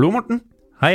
Hallo, 0.00 0.14
Morten. 0.14 0.38
Hei. 0.80 0.94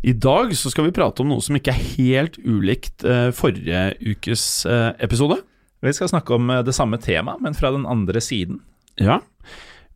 I 0.00 0.12
dag 0.16 0.54
så 0.56 0.70
skal 0.72 0.86
vi 0.86 0.94
prate 0.96 1.20
om 1.20 1.28
noe 1.28 1.42
som 1.44 1.58
ikke 1.58 1.74
er 1.74 1.82
helt 1.98 2.38
ulikt 2.40 3.04
eh, 3.04 3.26
forrige 3.36 3.82
ukes 4.00 4.44
eh, 4.64 4.94
episode. 5.04 5.36
Vi 5.84 5.92
skal 5.92 6.08
snakke 6.08 6.38
om 6.38 6.48
eh, 6.54 6.62
det 6.64 6.72
samme 6.72 6.96
temaet, 7.04 7.42
men 7.44 7.52
fra 7.52 7.68
den 7.74 7.84
andre 7.84 8.22
siden. 8.24 8.62
Ja. 8.96 9.18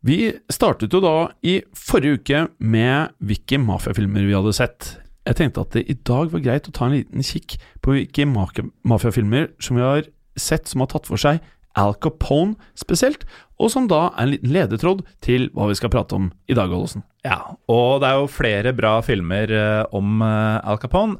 Vi 0.05 0.19
startet 0.53 0.93
jo 0.93 1.01
da 1.01 1.15
i 1.41 1.55
forrige 1.73 2.19
uke 2.19 2.43
med 2.61 3.15
hvilke 3.17 3.57
mafiafilmer 3.65 4.29
vi 4.29 4.37
hadde 4.37 4.53
sett. 4.59 4.91
Jeg 5.25 5.39
tenkte 5.41 5.65
at 5.65 5.73
det 5.79 5.87
i 5.89 5.97
dag 5.97 6.29
var 6.35 6.45
greit 6.45 6.69
å 6.69 6.75
ta 6.77 6.85
en 6.85 6.99
liten 6.99 7.25
kikk 7.25 7.57
på 7.81 7.97
hvilke 7.97 8.29
mafia- 8.29 8.69
mafiafilmer 8.85 9.49
som 9.57 9.81
vi 9.81 9.87
har 9.87 10.05
sett 10.37 10.69
som 10.69 10.85
har 10.85 10.93
tatt 10.93 11.09
for 11.09 11.17
seg 11.25 11.41
Al 11.79 11.95
Capone 12.03 12.57
spesielt, 12.77 13.23
og 13.61 13.71
som 13.71 13.87
da 13.89 14.07
er 14.09 14.23
en 14.23 14.33
liten 14.33 14.53
ledetråd 14.55 15.05
til 15.23 15.47
hva 15.55 15.69
vi 15.69 15.77
skal 15.77 15.91
prate 15.93 16.17
om 16.17 16.31
i 16.49 16.57
dag, 16.57 16.71
Ollåsen. 16.71 17.05
Ja, 17.25 17.55
og 17.71 18.01
det 18.01 18.09
er 18.09 18.19
jo 18.19 18.31
flere 18.31 18.73
bra 18.75 18.97
filmer 19.05 19.53
eh, 19.53 19.83
om 19.95 20.23
eh, 20.25 20.57
Al 20.67 20.81
Capone. 20.81 21.19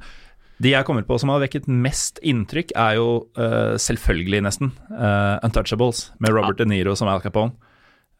De 0.61 0.75
jeg 0.75 0.85
kommer 0.85 1.05
på 1.07 1.17
som 1.17 1.31
har 1.33 1.41
vekket 1.41 1.69
mest 1.69 2.19
inntrykk, 2.21 2.75
er 2.77 2.99
jo 2.99 3.07
uh, 3.33 3.73
selvfølgelig, 3.81 4.43
nesten, 4.45 4.69
uh, 4.93 5.39
Untouchables, 5.41 6.11
med 6.21 6.35
Robert 6.35 6.59
De 6.59 6.67
Niro 6.69 6.93
som 6.93 7.09
Al 7.09 7.23
Capone. 7.23 7.55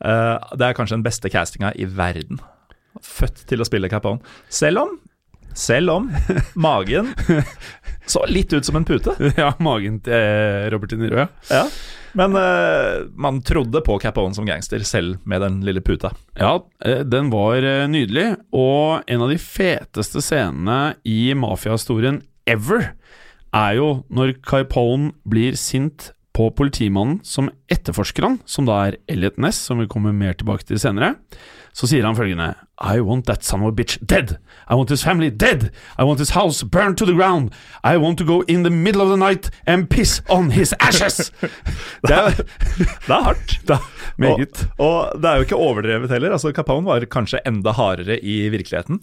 Uh, 0.01 0.41
det 0.57 0.65
er 0.65 0.73
kanskje 0.73 0.97
den 0.97 1.05
beste 1.05 1.29
castinga 1.29 1.69
i 1.77 1.85
verden. 1.85 2.41
Født 3.05 3.43
til 3.45 3.61
å 3.61 3.67
spille 3.67 3.91
Capone. 3.93 4.25
Selv 4.49 4.81
om 4.87 4.97
selv 5.53 5.91
om 5.91 6.05
magen 6.55 7.09
så 8.05 8.23
litt 8.29 8.53
ut 8.53 8.65
som 8.65 8.75
en 8.79 8.85
pute. 8.87 9.15
Ja, 9.41 9.53
magen 9.63 9.99
til 10.05 10.15
eh, 10.15 10.67
Robert 10.73 10.91
De 10.93 10.99
Niro, 10.99 11.23
ja. 11.23 11.27
Ja. 11.51 11.65
Men 12.17 12.35
uh, 12.35 13.07
man 13.15 13.39
trodde 13.47 13.79
på 13.85 13.95
Capone 14.03 14.35
som 14.35 14.47
gangster, 14.47 14.83
selv 14.83 15.21
med 15.23 15.41
den 15.45 15.61
lille 15.63 15.83
puta. 15.85 16.11
Ja, 16.35 16.57
eh, 16.85 17.05
den 17.07 17.29
var 17.31 17.63
nydelig, 17.87 18.33
og 18.51 19.05
en 19.07 19.23
av 19.23 19.31
de 19.31 19.39
feteste 19.39 20.23
scenene 20.23 20.97
i 21.07 21.31
mafiahistorien 21.37 22.19
ever 22.49 22.91
er 23.55 23.77
jo 23.77 23.91
når 24.11 24.35
Capone 24.43 25.13
blir 25.27 25.55
sint 25.59 26.11
på 26.35 26.47
politimannen 26.55 27.19
som 27.27 27.49
etterforsker 27.71 28.23
han, 28.23 28.37
som 28.45 28.67
da 28.69 28.77
er 28.87 28.99
Elliot 29.11 29.39
Ness, 29.41 29.59
som 29.67 29.81
vi 29.81 29.89
kommer 29.91 30.15
mer 30.15 30.37
tilbake 30.39 30.67
til 30.67 30.79
senere. 30.79 31.15
Så 31.75 31.87
sier 31.87 32.03
han 32.03 32.17
følgende 32.17 32.53
I 32.81 32.99
want 32.99 33.27
that 33.29 33.45
son 33.47 33.61
of 33.63 33.71
a 33.71 33.75
bitch 33.75 33.97
dead. 34.01 34.37
I 34.67 34.75
want 34.75 34.89
his 34.91 35.03
family 35.03 35.29
dead. 35.29 35.69
I 35.97 36.03
want 36.03 36.19
his 36.19 36.33
house 36.35 36.63
burned 36.63 36.97
to 36.97 37.05
the 37.05 37.15
ground. 37.15 37.51
I 37.83 37.95
want 37.97 38.17
to 38.19 38.25
go 38.25 38.41
in 38.47 38.63
the 38.63 38.71
middle 38.71 39.01
of 39.01 39.09
the 39.09 39.19
night 39.19 39.49
and 39.67 39.89
piss 39.89 40.21
on 40.29 40.51
his 40.51 40.73
ashes. 40.79 41.31
Det 42.07 42.15
er, 42.15 42.31
det 42.35 43.15
er 43.15 43.27
hardt. 43.27 43.59
Da, 43.69 43.77
meget. 44.17 44.65
Og, 44.77 44.87
og 44.89 45.21
det 45.21 45.29
er 45.29 45.35
jo 45.35 45.47
ikke 45.47 45.59
overdrevet 45.59 46.11
heller. 46.11 46.33
Altså 46.35 46.51
Capone 46.51 46.87
var 46.87 47.05
kanskje 47.11 47.43
enda 47.47 47.71
hardere 47.77 48.19
i 48.19 48.49
virkeligheten. 48.49 48.99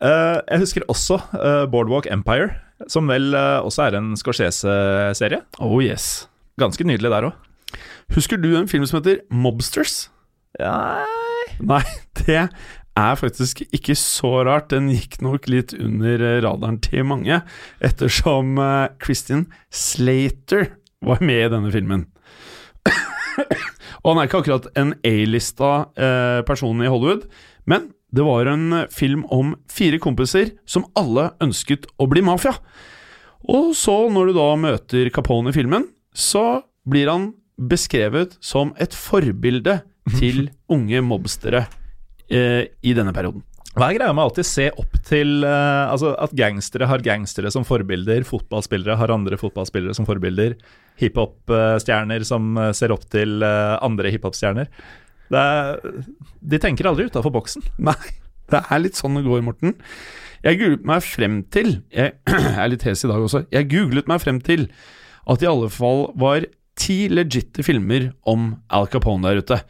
Uh, 0.00 0.40
jeg 0.44 0.60
husker 0.60 0.84
også 0.88 1.20
uh, 1.32 1.64
Boardwalk 1.72 2.06
Empire, 2.12 2.50
som 2.88 3.08
vel 3.08 3.34
uh, 3.34 3.64
også 3.64 3.88
er 3.88 3.98
en 3.98 4.16
Scorsese-serie. 4.16 5.40
Oh 5.58 5.80
yes. 5.84 6.28
Ganske 6.60 6.86
nydelig 6.88 7.12
der 7.12 7.30
òg. 7.30 7.78
Husker 8.14 8.40
du 8.40 8.52
en 8.56 8.68
film 8.70 8.86
som 8.88 9.00
heter 9.00 9.22
Mobsters? 9.30 10.06
Ja, 10.60 11.04
Nei, 11.64 11.82
det 12.20 12.48
er 12.96 13.18
faktisk 13.20 13.62
ikke 13.74 13.96
så 13.98 14.42
rart. 14.48 14.70
Den 14.72 14.90
gikk 14.92 15.20
nok 15.24 15.48
litt 15.52 15.74
under 15.76 16.20
eh, 16.20 16.40
radaren 16.44 16.80
til 16.84 17.06
mange, 17.08 17.42
ettersom 17.84 18.56
eh, 18.60 18.92
Christian 19.02 19.46
Slater 19.72 20.70
var 21.04 21.22
med 21.24 21.42
i 21.44 21.52
denne 21.52 21.72
filmen. 21.74 22.06
Og 24.02 24.12
han 24.12 24.20
er 24.20 24.28
ikke 24.28 24.40
akkurat 24.44 24.68
en 24.78 24.94
A-lista 25.04 25.90
eh, 25.98 26.40
person 26.46 26.80
i 26.82 26.88
Hollywood, 26.88 27.26
men 27.68 27.90
det 28.14 28.24
var 28.24 28.48
en 28.48 28.84
film 28.92 29.24
om 29.34 29.56
fire 29.68 29.98
kompiser 30.00 30.54
som 30.68 30.86
alle 30.96 31.32
ønsket 31.42 31.88
å 32.00 32.06
bli 32.08 32.22
mafia. 32.24 32.54
Og 33.50 33.74
så, 33.78 34.06
når 34.10 34.30
du 34.30 34.38
da 34.38 34.46
møter 34.58 35.10
Capone 35.14 35.50
i 35.50 35.56
filmen, 35.56 35.88
så 36.16 36.62
blir 36.88 37.10
han 37.12 37.30
beskrevet 37.56 38.36
som 38.44 38.72
et 38.80 38.94
forbilde 38.96 39.80
til 40.16 40.46
unge 40.74 41.02
mobstere 41.04 41.66
eh, 42.30 42.64
i 42.84 42.96
denne 42.96 43.12
perioden. 43.16 43.44
Hva 43.76 43.90
er 43.92 43.98
greia 43.98 44.12
med 44.16 44.22
å 44.24 44.28
alltid 44.30 44.46
se 44.48 44.66
opp 44.80 44.94
til 45.04 45.42
eh, 45.44 45.90
Altså 45.92 46.14
at 46.24 46.32
gangstere 46.32 46.86
har 46.88 47.02
gangstere 47.04 47.50
som 47.52 47.66
forbilder, 47.68 48.24
fotballspillere 48.24 48.96
har 48.96 49.12
andre 49.12 49.36
fotballspillere 49.36 49.92
som 49.98 50.06
forbilder, 50.08 50.54
hiphop-stjerner 51.02 52.24
som 52.24 52.56
eh, 52.60 52.70
ser 52.76 52.94
opp 52.94 53.04
til 53.12 53.42
eh, 53.44 53.74
andre 53.84 54.12
hiphop-stjerner. 54.14 54.70
Er- 55.34 55.80
De 56.40 56.60
tenker 56.62 56.88
aldri 56.88 57.08
utafor 57.10 57.34
boksen. 57.34 57.64
Nei, 57.90 57.98
det 58.52 58.62
er 58.64 58.80
litt 58.84 58.96
sånn 58.96 59.18
det 59.20 59.26
går, 59.26 59.44
Morten. 59.44 59.76
Jeg 60.46 60.60
googlet 60.60 60.84
meg 60.86 61.02
frem 61.02 61.40
til 61.52 61.72
Jeg 61.92 62.14
er 62.62 62.68
litt 62.70 62.84
hes 62.86 63.04
i 63.04 63.10
dag 63.10 63.24
også. 63.28 63.44
Jeg 63.52 63.68
googlet 63.72 64.08
meg 64.08 64.22
frem 64.22 64.40
til 64.46 64.68
at 65.26 65.40
det 65.40 65.48
i 65.48 65.50
alle 65.50 65.70
fall 65.72 66.06
var 66.18 66.46
ti 66.78 67.06
legitte 67.10 67.64
filmer 67.66 68.10
om 68.28 68.54
Al 68.70 68.88
Capone 68.92 69.24
der 69.26 69.42
ute. 69.42 69.60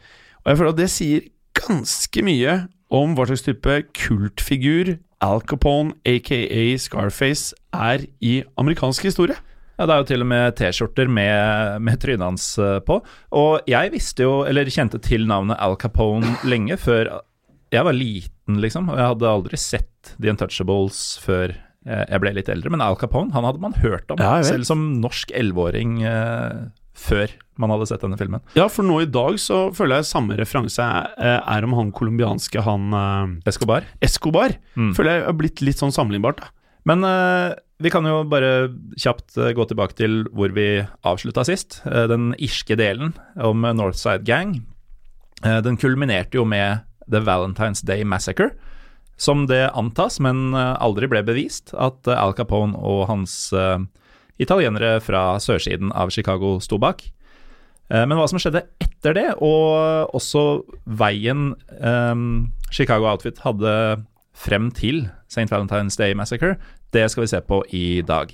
Og 0.43 0.51
jeg 0.51 0.59
føler 0.59 0.73
at 0.73 0.79
det 0.81 0.89
sier 0.93 1.27
ganske 1.57 2.23
mye 2.25 2.57
om 2.93 3.15
hva 3.17 3.25
slags 3.27 3.45
type 3.47 3.81
kultfigur 3.97 4.95
Al 5.23 5.41
Capone, 5.49 5.95
aka 6.05 6.39
Scarface, 6.77 7.55
er 7.73 8.05
i 8.21 8.43
amerikansk 8.59 9.07
historie. 9.09 9.37
Ja, 9.77 9.85
Det 9.85 9.93
er 9.93 9.97
jo 10.01 10.07
til 10.09 10.21
og 10.25 10.29
med 10.29 10.55
T-skjorter 10.57 11.09
med, 11.09 11.81
med 11.81 11.99
trynet 12.01 12.25
hans 12.25 12.45
eh, 12.57 12.79
på. 12.81 12.99
Og 13.37 13.67
jeg 13.69 13.91
visste 13.93 14.25
jo, 14.25 14.41
eller 14.45 14.69
kjente 14.73 14.97
til 15.01 15.27
navnet 15.29 15.57
Al 15.61 15.77
Capone 15.77 16.37
lenge 16.51 16.77
før 16.81 17.19
jeg 17.73 17.83
var 17.83 17.93
liten, 17.93 18.61
liksom. 18.63 18.89
Og 18.89 18.97
jeg 18.97 19.11
hadde 19.11 19.29
aldri 19.29 19.59
sett 19.59 20.13
The 20.17 20.31
Untouchables 20.31 21.01
før 21.21 21.53
jeg 21.87 22.19
ble 22.23 22.33
litt 22.35 22.49
eldre. 22.51 22.71
Men 22.73 22.83
Al 22.83 22.97
Capone 22.99 23.31
han 23.35 23.47
hadde 23.47 23.61
man 23.63 23.75
hørt 23.81 24.11
om, 24.11 24.19
Ja, 24.21 24.41
selv 24.43 24.67
som 24.67 24.87
norsk 25.01 25.31
elleveåring 25.35 26.01
eh, 26.03 26.65
før 26.97 27.31
man 27.57 27.71
hadde 27.73 27.87
sett 27.89 28.03
denne 28.03 28.17
filmen. 28.19 28.41
Ja, 28.57 28.67
for 28.69 28.85
nå 28.85 28.99
i 29.03 29.09
dag 29.09 29.37
så 29.41 29.67
føler 29.77 30.01
jeg 30.01 30.09
samme 30.11 30.35
referanse 30.37 30.83
er, 30.83 31.39
er 31.41 31.65
om 31.65 31.73
han 31.77 31.93
colombianske, 31.95 32.61
han 32.65 32.91
eh, 32.93 33.49
Escobar. 33.49 33.87
Escobar. 34.03 34.57
Mm. 34.75 34.91
Føler 34.97 35.19
jeg 35.19 35.25
har 35.29 35.37
blitt 35.39 35.63
litt 35.65 35.81
sånn 35.81 35.95
sammenlignbart. 35.95 36.43
da. 36.43 36.51
Men 36.87 37.03
eh, 37.03 37.55
vi 37.83 37.91
kan 37.93 38.05
jo 38.09 38.21
bare 38.29 38.51
kjapt 38.97 39.37
eh, 39.37 39.51
gå 39.57 39.65
tilbake 39.69 39.97
til 39.99 40.21
hvor 40.33 40.53
vi 40.55 40.67
avslutta 41.05 41.43
sist. 41.47 41.81
Eh, 41.85 42.05
den 42.09 42.31
irske 42.41 42.77
delen 42.79 43.13
om 43.35 43.65
eh, 43.67 43.75
Northside 43.77 44.25
Gang. 44.27 44.55
Eh, 45.43 45.59
den 45.65 45.77
kulminerte 45.77 46.39
jo 46.39 46.45
med 46.49 46.85
The 47.09 47.21
Valentine's 47.23 47.83
Day 47.85 48.03
Massacre. 48.07 48.51
Som 49.17 49.47
det 49.49 49.65
antas, 49.73 50.19
men 50.21 50.53
eh, 50.53 50.75
aldri 50.77 51.09
ble 51.09 51.23
bevist, 51.25 51.73
at 51.73 52.05
eh, 52.05 52.17
Al 52.17 52.35
Capone 52.37 52.77
og 52.77 53.07
hans 53.09 53.49
uh, 53.49 53.81
italienere 54.37 54.99
fra 55.01 55.39
sørsiden 55.41 55.89
av 55.89 56.13
Chicago 56.13 56.59
sto 56.61 56.77
bak. 56.81 57.01
Uh, 57.89 58.05
Men 58.05 58.19
hva 58.19 58.27
som 58.29 58.37
skjedde 58.37 58.67
etter 58.83 59.17
det, 59.17 59.27
og 59.41 60.13
også 60.17 60.43
veien 60.85 61.55
um, 61.81 62.51
Chicago 62.69 63.09
Outfit 63.09 63.41
hadde 63.41 63.73
frem 64.37 64.69
til 64.77 65.07
St. 65.31 65.49
Valentine's 65.49 65.97
Day 65.97 66.13
Massacre, 66.13 66.59
det 66.93 67.07
skal 67.09 67.25
vi 67.25 67.31
se 67.33 67.41
på 67.41 67.63
i 67.73 68.03
dag. 68.05 68.29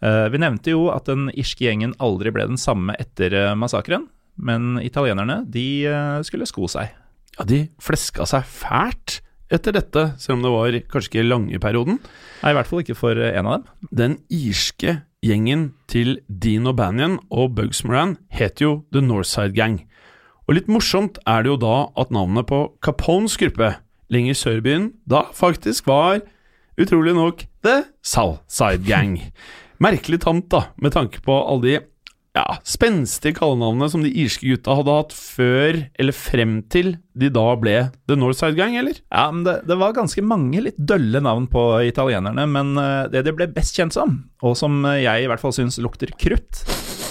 Uh, 0.00 0.32
vi 0.32 0.40
nevnte 0.40 0.72
jo 0.72 0.88
at 0.94 1.04
den 1.10 1.28
irske 1.36 1.68
gjengen 1.68 1.92
aldri 2.00 2.32
ble 2.32 2.48
den 2.48 2.60
samme 2.60 2.96
etter 2.96 3.52
massakren, 3.60 4.08
men 4.40 4.80
italienerne 4.80 5.42
de 5.52 5.84
skulle 6.26 6.48
sko 6.48 6.64
seg. 6.70 6.96
Ja, 7.36 7.44
de 7.46 7.60
fleska 7.82 8.24
seg 8.26 8.48
fælt 8.48 9.20
etter 9.52 9.74
dette, 9.76 10.04
selv 10.20 10.38
om 10.38 10.44
det 10.44 10.52
var 10.54 10.78
kanskje 10.92 11.10
ikke 11.10 11.26
lange 11.26 11.60
perioden. 11.62 11.98
Nei, 12.42 12.52
i 12.52 12.56
hvert 12.56 12.70
fall 12.70 12.84
ikke 12.84 12.98
for 12.98 13.18
eh, 13.18 13.34
en 13.38 13.48
av 13.48 13.58
dem. 13.58 13.90
Den 13.90 14.16
irske 14.32 14.98
gjengen 15.24 15.72
til 15.90 16.18
Dean 16.28 16.68
O'Banion 16.68 17.18
og 17.32 17.54
Bugs 17.56 17.82
Moran 17.84 18.16
het 18.32 18.60
jo 18.64 18.82
The 18.92 19.02
Northside 19.04 19.56
Gang. 19.56 19.82
Og 20.44 20.58
litt 20.58 20.68
morsomt 20.68 21.18
er 21.28 21.44
det 21.44 21.54
jo 21.54 21.60
da 21.60 21.76
at 22.00 22.12
navnet 22.12 22.48
på 22.50 22.66
Capones 22.84 23.38
gruppe 23.40 23.74
lenger 24.12 24.36
sør 24.36 24.60
i 24.60 24.64
byen 24.64 24.90
da 25.08 25.24
faktisk 25.32 25.88
var, 25.88 26.20
utrolig 26.80 27.14
nok, 27.16 27.46
The 27.64 27.84
Southside 28.04 28.84
Gang. 28.84 29.16
Merkelig 29.82 30.20
tamt, 30.24 30.50
da, 30.52 30.68
med 30.76 30.94
tanke 30.94 31.22
på 31.24 31.34
alle 31.40 31.64
de 31.64 31.78
ja, 32.34 32.56
spenstige 32.66 33.36
kallenavnet 33.36 33.92
som 33.92 34.02
de 34.02 34.10
irske 34.10 34.48
gutta 34.48 34.74
hadde 34.80 34.96
hatt 34.96 35.12
før, 35.14 35.78
eller 36.02 36.16
frem 36.16 36.56
til 36.72 36.96
de 37.14 37.30
da 37.32 37.44
ble 37.60 37.76
The 38.10 38.16
Northside 38.18 38.58
Gang, 38.58 38.74
eller? 38.80 38.98
Ja, 39.06 39.28
men 39.30 39.44
det, 39.46 39.60
det 39.70 39.76
var 39.78 39.94
ganske 39.94 40.24
mange 40.26 40.64
litt 40.66 40.78
dølle 40.78 41.22
navn 41.22 41.46
på 41.50 41.62
italienerne, 41.86 42.48
men 42.50 42.74
eh, 42.80 43.06
det 43.12 43.22
de 43.28 43.36
ble 43.38 43.48
best 43.54 43.78
kjent 43.78 43.94
som, 43.94 44.18
og 44.42 44.58
som 44.58 44.82
eh, 44.90 45.04
jeg 45.04 45.24
i 45.24 45.30
hvert 45.30 45.42
fall 45.42 45.54
syns 45.54 45.78
lukter 45.82 46.10
krutt, 46.18 46.64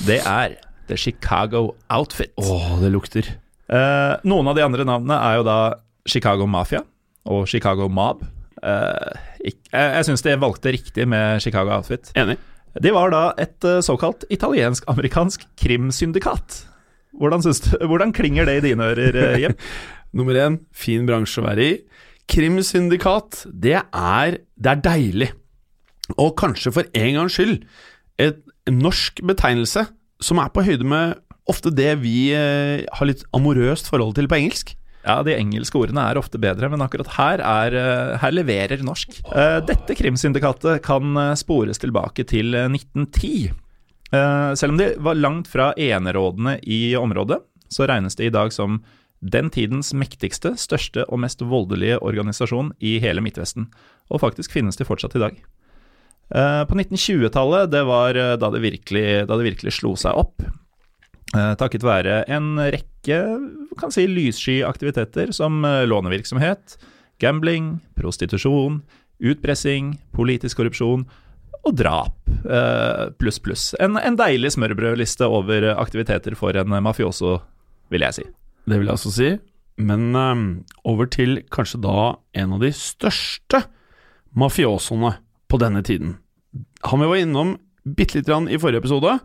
det 0.10 0.20
er 0.28 0.60
The 0.92 1.00
Chicago 1.00 1.70
Outfit. 1.88 2.36
Åh, 2.44 2.76
det 2.84 2.92
lukter. 2.92 3.32
Eh, 3.72 4.14
noen 4.28 4.52
av 4.52 4.60
de 4.60 4.68
andre 4.68 4.84
navnene 4.88 5.24
er 5.24 5.40
jo 5.40 5.48
da 5.48 5.60
Chicago 6.04 6.50
Mafia 6.52 6.84
og 7.32 7.48
Chicago 7.48 7.88
Mob. 7.88 8.26
Eh, 8.60 9.22
jeg 9.44 9.56
jeg 9.72 10.06
syns 10.08 10.22
de 10.24 10.36
valgte 10.40 10.72
riktig 10.76 11.08
med 11.10 11.40
Chicago 11.44 11.72
Outfit. 11.78 12.12
Enig. 12.20 12.36
De 12.82 12.94
var 12.96 13.14
da 13.14 13.24
et 13.42 13.68
eh, 13.68 13.82
såkalt 13.86 14.26
italiensk-amerikansk 14.34 15.46
krimsyndikat. 15.62 16.64
Hvordan, 17.14 17.44
hvordan 17.86 18.14
klinger 18.16 18.50
det 18.50 18.58
i 18.58 18.66
dine 18.70 18.90
ører, 18.90 19.38
Jim? 19.38 19.54
Nummer 20.18 20.38
én, 20.38 20.60
fin 20.74 21.06
bransje 21.10 21.42
å 21.42 21.46
være 21.46 21.66
i. 21.66 21.76
Krimsyndikat, 22.30 23.44
det 23.50 23.80
er, 23.82 24.40
det 24.58 24.72
er 24.72 24.84
deilig. 24.86 25.30
Og 26.18 26.34
kanskje 26.40 26.74
for 26.74 26.90
en 26.98 27.20
gangs 27.20 27.38
skyld 27.38 27.62
et 28.22 28.42
norsk 28.70 29.22
betegnelse 29.26 29.86
som 30.24 30.40
er 30.42 30.52
på 30.54 30.64
høyde 30.66 30.88
med 30.88 31.18
ofte 31.50 31.74
det 31.74 31.92
vi 32.04 32.32
eh, 32.36 32.86
har 32.88 33.10
litt 33.10 33.26
amorøst 33.36 33.90
forhold 33.92 34.16
til 34.18 34.30
på 34.32 34.40
engelsk. 34.40 34.74
Ja, 35.04 35.18
de 35.28 35.34
engelske 35.36 35.76
ordene 35.76 36.06
er 36.08 36.20
ofte 36.20 36.40
bedre, 36.40 36.70
men 36.72 36.82
akkurat 36.84 37.10
her, 37.18 37.42
er, 37.44 37.76
eh, 37.76 38.18
her 38.22 38.32
leverer 38.32 38.84
norsk. 38.88 39.18
Eh, 39.36 39.60
Dette 39.68 39.98
krimsyndikatet 40.00 40.80
kan 40.86 41.18
eh, 41.20 41.34
spores 41.36 41.82
tilbake 41.84 42.24
til 42.30 42.56
eh, 42.56 42.70
1910. 42.72 43.52
Eh, 44.14 44.54
Selv 44.56 44.72
om 44.72 44.80
de 44.80 44.94
var 45.04 45.20
langt 45.20 45.50
fra 45.52 45.74
enerådende 45.76 46.56
i 46.64 46.96
området, 46.96 47.42
så 47.68 47.88
regnes 47.90 48.16
det 48.16 48.30
i 48.30 48.34
dag 48.34 48.54
som 48.56 48.80
den 49.24 49.50
tidens 49.52 49.92
mektigste, 49.96 50.54
største 50.60 51.04
og 51.10 51.20
mest 51.24 51.44
voldelige 51.44 52.00
organisasjon 52.04 52.72
i 52.80 52.98
hele 53.04 53.24
Midtvesten. 53.24 53.68
Og 54.12 54.24
faktisk 54.24 54.52
finnes 54.56 54.80
de 54.80 54.88
fortsatt 54.88 55.16
i 55.16 55.24
dag. 55.24 55.38
På 56.34 56.76
1920-tallet, 56.76 57.70
det 57.72 57.84
var 57.88 58.18
da 58.40 58.50
det, 58.52 58.60
virkelig, 58.64 59.04
da 59.30 59.38
det 59.40 59.46
virkelig 59.48 59.78
slo 59.78 59.94
seg 60.00 60.18
opp. 60.20 60.44
Eh, 61.34 61.54
Takket 61.58 61.86
være 61.86 62.22
en 62.32 62.56
rekke 62.62 63.20
kan 63.80 63.94
si, 63.94 64.06
lyssky 64.06 64.60
aktiviteter 64.66 65.32
som 65.34 65.64
eh, 65.66 65.84
lånevirksomhet, 65.90 66.78
gambling, 67.24 67.80
prostitusjon, 67.98 68.82
utpressing, 69.24 69.96
politisk 70.14 70.62
korrupsjon 70.62 71.08
og 71.64 71.78
drap, 71.80 72.18
eh, 72.46 73.10
pluss, 73.18 73.40
pluss. 73.42 73.72
En, 73.82 73.98
en 73.98 74.20
deilig 74.20 74.54
smørbrødliste 74.54 75.26
over 75.26 75.72
aktiviteter 75.74 76.38
for 76.38 76.56
en 76.60 76.78
mafioso, 76.86 77.40
vil 77.94 78.06
jeg 78.06 78.20
si. 78.20 78.30
Det 78.70 78.78
vil 78.78 78.92
jeg 78.92 79.00
også 79.00 79.14
si. 79.16 79.34
Men 79.82 80.12
um, 80.14 80.42
over 80.86 81.08
til 81.10 81.40
kanskje 81.54 81.80
da 81.82 82.14
en 82.38 82.54
av 82.54 82.62
de 82.62 82.70
største 82.78 83.64
mafiosoene 84.38 85.16
på 85.50 85.58
denne 85.62 85.82
tiden. 85.86 86.20
Han 86.90 87.02
vi 87.02 87.10
var 87.10 87.22
innom 87.24 87.56
bitte 87.84 88.20
lite 88.20 88.30
grann 88.30 88.46
i 88.52 88.60
forrige 88.62 88.84
episode, 88.84 89.18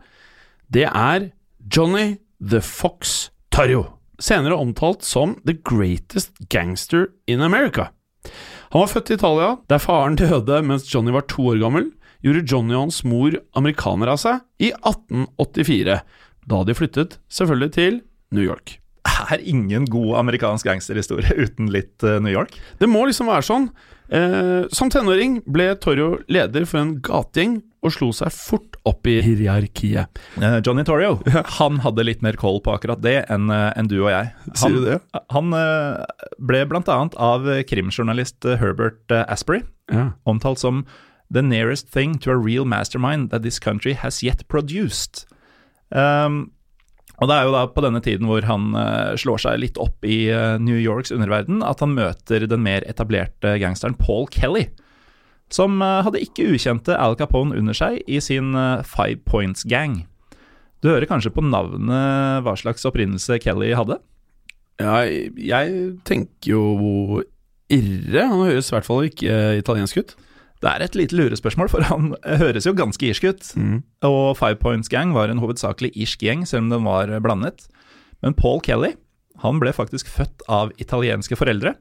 det 0.73 0.87
er 0.89 1.29
Johnny 1.67 2.17
the 2.49 2.61
Fox 2.61 3.31
Tarjo, 3.51 3.85
Senere 4.19 4.55
omtalt 4.55 5.03
som 5.03 5.35
The 5.45 5.53
Greatest 5.53 6.37
Gangster 6.49 7.07
in 7.27 7.41
America. 7.41 7.89
Han 8.69 8.81
var 8.81 8.87
født 8.87 9.09
i 9.09 9.13
Italia, 9.13 9.57
der 9.67 9.81
faren 9.81 10.15
døde 10.15 10.61
mens 10.63 10.87
Johnny 10.93 11.11
var 11.11 11.27
to 11.27 11.47
år 11.51 11.59
gammel. 11.59 11.91
Gjorde 12.23 12.45
Johnny 12.51 12.75
og 12.75 12.87
hans 12.87 13.03
mor 13.07 13.35
amerikaner 13.55 14.11
av 14.11 14.19
seg 14.19 14.41
i 14.59 14.73
1884, 14.75 15.99
da 16.51 16.63
de 16.67 16.75
flyttet 16.75 17.19
selvfølgelig 17.31 17.73
til 17.75 18.01
New 18.35 18.43
York. 18.43 18.79
Er 19.29 19.41
ingen 19.45 19.85
god 19.91 20.15
amerikansk 20.23 20.65
gangsterhistorie 20.69 21.35
uten 21.45 21.69
litt 21.73 22.03
eh, 22.03 22.19
New 22.23 22.33
York? 22.33 22.55
Det 22.81 22.89
må 22.89 23.05
liksom 23.09 23.29
være 23.29 23.45
sånn. 23.45 23.69
Eh, 24.09 24.65
som 24.73 24.89
tenåring 24.89 25.39
ble 25.45 25.67
Torrio 25.81 26.15
leder 26.31 26.65
for 26.65 26.81
en 26.81 26.95
gategjeng 27.05 27.59
og 27.85 27.93
slo 27.95 28.09
seg 28.11 28.33
fort 28.35 28.75
opp 28.89 29.07
i 29.07 29.19
hierarkiet. 29.23 30.19
Eh, 30.41 30.57
Johnny 30.65 30.83
Torrio 30.87 31.19
han 31.59 31.77
hadde 31.85 32.07
litt 32.07 32.23
mer 32.25 32.39
koll 32.41 32.57
på 32.65 32.73
akkurat 32.73 33.03
det 33.05 33.19
enn 33.31 33.51
en 33.53 33.87
du 33.91 33.99
og 34.01 34.09
jeg. 34.11 34.31
Han, 34.49 34.57
Sier 34.63 34.75
du 34.79 34.87
det? 34.87 34.97
Han 35.35 35.53
eh, 35.55 36.25
ble 36.41 36.63
annet 36.65 37.15
av 37.21 37.45
krimjournalist 37.69 38.49
eh, 38.49 38.57
Herbert 38.61 39.13
eh, 39.13 39.25
Asprey 39.29 39.63
Ja. 39.93 40.11
omtalt 40.29 40.59
som 40.61 40.83
the 41.31 41.41
nearest 41.41 41.89
thing 41.93 42.17
to 42.17 42.31
a 42.31 42.37
real 42.37 42.65
mastermind 42.65 43.29
that 43.29 43.43
this 43.43 43.59
country 43.59 43.93
has 43.93 44.23
yet 44.23 44.47
produced. 44.49 45.27
Um, 45.91 46.51
og 47.19 47.27
det 47.27 47.35
er 47.35 47.47
jo 47.47 47.55
da 47.55 47.63
på 47.71 47.83
denne 47.83 48.01
tiden 48.03 48.27
hvor 48.29 48.45
han 48.47 48.69
eh, 48.79 49.15
slår 49.19 49.41
seg 49.43 49.61
litt 49.63 49.79
opp 49.81 50.05
i 50.07 50.29
eh, 50.31 50.55
New 50.63 50.77
Yorks 50.79 51.11
underverden, 51.15 51.63
at 51.65 51.83
han 51.83 51.95
møter 51.97 52.45
den 52.47 52.63
mer 52.63 52.85
etablerte 52.87 53.57
gangsteren 53.61 53.97
Paul 53.99 54.29
Kelly, 54.31 54.69
som 55.51 55.81
eh, 55.83 55.99
hadde 56.05 56.23
ikke 56.23 56.47
ukjente 56.55 56.95
Al 56.95 57.17
Capone 57.19 57.57
under 57.59 57.75
seg 57.75 57.99
i 58.07 58.21
sin 58.23 58.53
Five 58.87 59.25
Points 59.27 59.67
Gang. 59.67 60.05
Du 60.79 60.87
hører 60.93 61.09
kanskje 61.09 61.33
på 61.35 61.43
navnet 61.43 62.45
hva 62.45 62.55
slags 62.55 62.87
opprinnelse 62.87 63.41
Kelly 63.43 63.73
hadde? 63.75 63.99
Ja, 64.79 65.01
jeg 65.03 65.97
tenker 66.07 66.53
jo 66.53 67.23
Irre. 67.69 68.23
Han 68.23 68.45
høres 68.47 68.71
i 68.71 68.73
hvert 68.77 68.87
fall 68.87 69.09
ikke 69.09 69.33
italiensk 69.59 69.99
ut. 69.99 70.15
Det 70.59 70.67
er 70.67 70.83
et 70.83 70.95
lite 70.99 71.15
lurespørsmål, 71.15 71.69
for 71.71 71.85
han 71.87 72.13
høres 72.41 72.65
jo 72.67 72.75
ganske 72.75 73.05
irsk 73.07 73.29
ut. 73.29 73.51
Og 74.03 74.35
Five 74.35 74.59
Points 74.59 74.91
Gang 74.91 75.13
var 75.15 75.31
en 75.31 75.39
hovedsakelig 75.39 75.93
irsk 75.95 76.25
gjeng, 76.25 76.43
selv 76.47 76.67
om 76.67 76.73
den 76.73 76.89
var 76.89 77.13
blandet. 77.23 77.69
Men 78.19 78.35
Paul 78.35 78.59
Kelly 78.65 78.97
han 79.43 79.59
ble 79.61 79.71
faktisk 79.75 80.09
født 80.11 80.43
av 80.51 80.73
italienske 80.81 81.37
foreldre, 81.39 81.75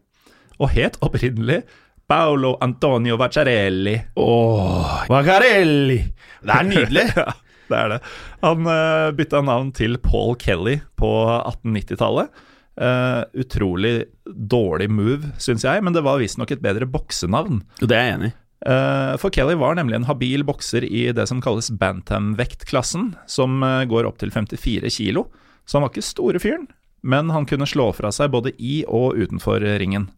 og 0.59 0.73
het 0.75 0.99
opprinnelig 1.05 1.63
Paolo 2.09 2.55
Antonio 2.65 3.19
Vacciarelli. 3.21 3.97
Åh, 4.17 5.05
Vaccarelli! 5.11 5.99
Det 6.41 6.55
er 6.55 6.69
nydelig! 6.69 7.07
ja, 7.19 7.35
det 7.69 7.81
er 7.81 7.93
det. 7.93 7.99
Han 8.45 8.71
uh, 8.71 9.11
bytta 9.17 9.43
navn 9.45 9.73
til 9.77 9.99
Paul 10.03 10.39
Kelly 10.41 10.79
på 10.99 11.11
1890-tallet. 11.37 12.45
Uh, 12.79 13.25
utrolig 13.43 13.95
dårlig 14.25 14.87
move, 14.89 15.33
syns 15.43 15.67
jeg, 15.67 15.83
men 15.83 15.97
det 15.97 16.05
var 16.07 16.23
visstnok 16.23 16.55
et 16.55 16.63
bedre 16.63 16.87
boksenavn. 16.89 17.65
Det 17.83 17.91
er 17.91 18.07
jeg 18.07 18.19
enig 18.21 18.31
i. 18.31 18.37
Eh, 18.67 19.15
For 19.21 19.31
Kelly 19.35 19.55
var 19.59 19.77
nemlig 19.79 20.01
en 20.01 20.09
habil 20.09 20.43
bokser 20.47 20.85
i 20.87 21.09
det 21.15 21.29
som 21.31 21.43
kalles 21.45 21.71
bantam-vektklassen, 21.71 23.13
som 23.31 23.63
eh, 23.63 23.85
går 23.91 24.09
opp 24.09 24.19
til 24.23 24.33
54 24.35 24.91
kilo. 24.91 25.29
Så 25.69 25.79
han 25.79 25.85
var 25.87 25.93
ikke 25.93 26.07
store 26.07 26.41
fyren, 26.43 26.67
men 27.07 27.31
han 27.31 27.47
kunne 27.47 27.69
slå 27.69 27.91
fra 27.95 28.11
seg 28.15 28.33
både 28.33 28.55
i 28.59 28.81
og 28.89 29.19
utenfor 29.21 29.63
ringen. 29.79 30.09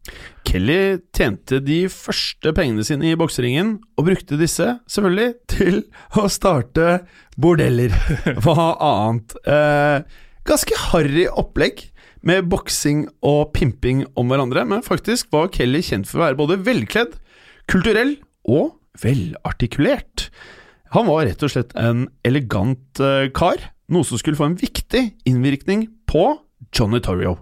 Kelly 0.49 1.01
tjente 1.17 1.59
de 1.65 1.83
første 1.93 2.55
pengene 2.57 2.87
sine 2.87 3.11
i 3.11 3.19
bokseringen, 3.19 3.77
og 3.99 4.09
brukte 4.09 4.41
disse 4.41 4.79
selvfølgelig 4.89 5.35
til 5.53 5.83
å 6.17 6.25
starte 6.33 7.03
bordeller. 7.37 7.93
Hva 8.45 8.73
annet? 8.79 9.37
Eh, 9.45 10.25
ganske 10.49 10.81
harry 10.89 11.27
opplegg 11.29 11.91
med 12.25 12.49
boksing 12.53 13.07
og 13.25 13.53
pimping 13.57 14.05
om 14.19 14.33
hverandre, 14.33 14.65
men 14.69 14.85
faktisk 14.85 15.31
var 15.33 15.53
Kelly 15.53 15.81
kjent 15.85 16.09
for 16.09 16.21
å 16.21 16.27
være 16.29 16.41
både 16.41 16.61
velkledd, 16.65 17.15
kulturell 17.71 18.17
og 18.49 18.77
velartikulert. 19.01 20.29
Han 20.95 21.07
var 21.07 21.27
rett 21.29 21.43
og 21.47 21.53
slett 21.53 21.75
en 21.79 22.09
elegant 22.27 23.01
eh, 23.03 23.31
kar, 23.35 23.63
noe 23.91 24.07
som 24.07 24.21
skulle 24.21 24.39
få 24.39 24.49
en 24.51 24.59
viktig 24.59 25.03
innvirkning 25.29 25.87
på 26.11 26.25
Johnny 26.75 27.01
Torrio. 27.03 27.37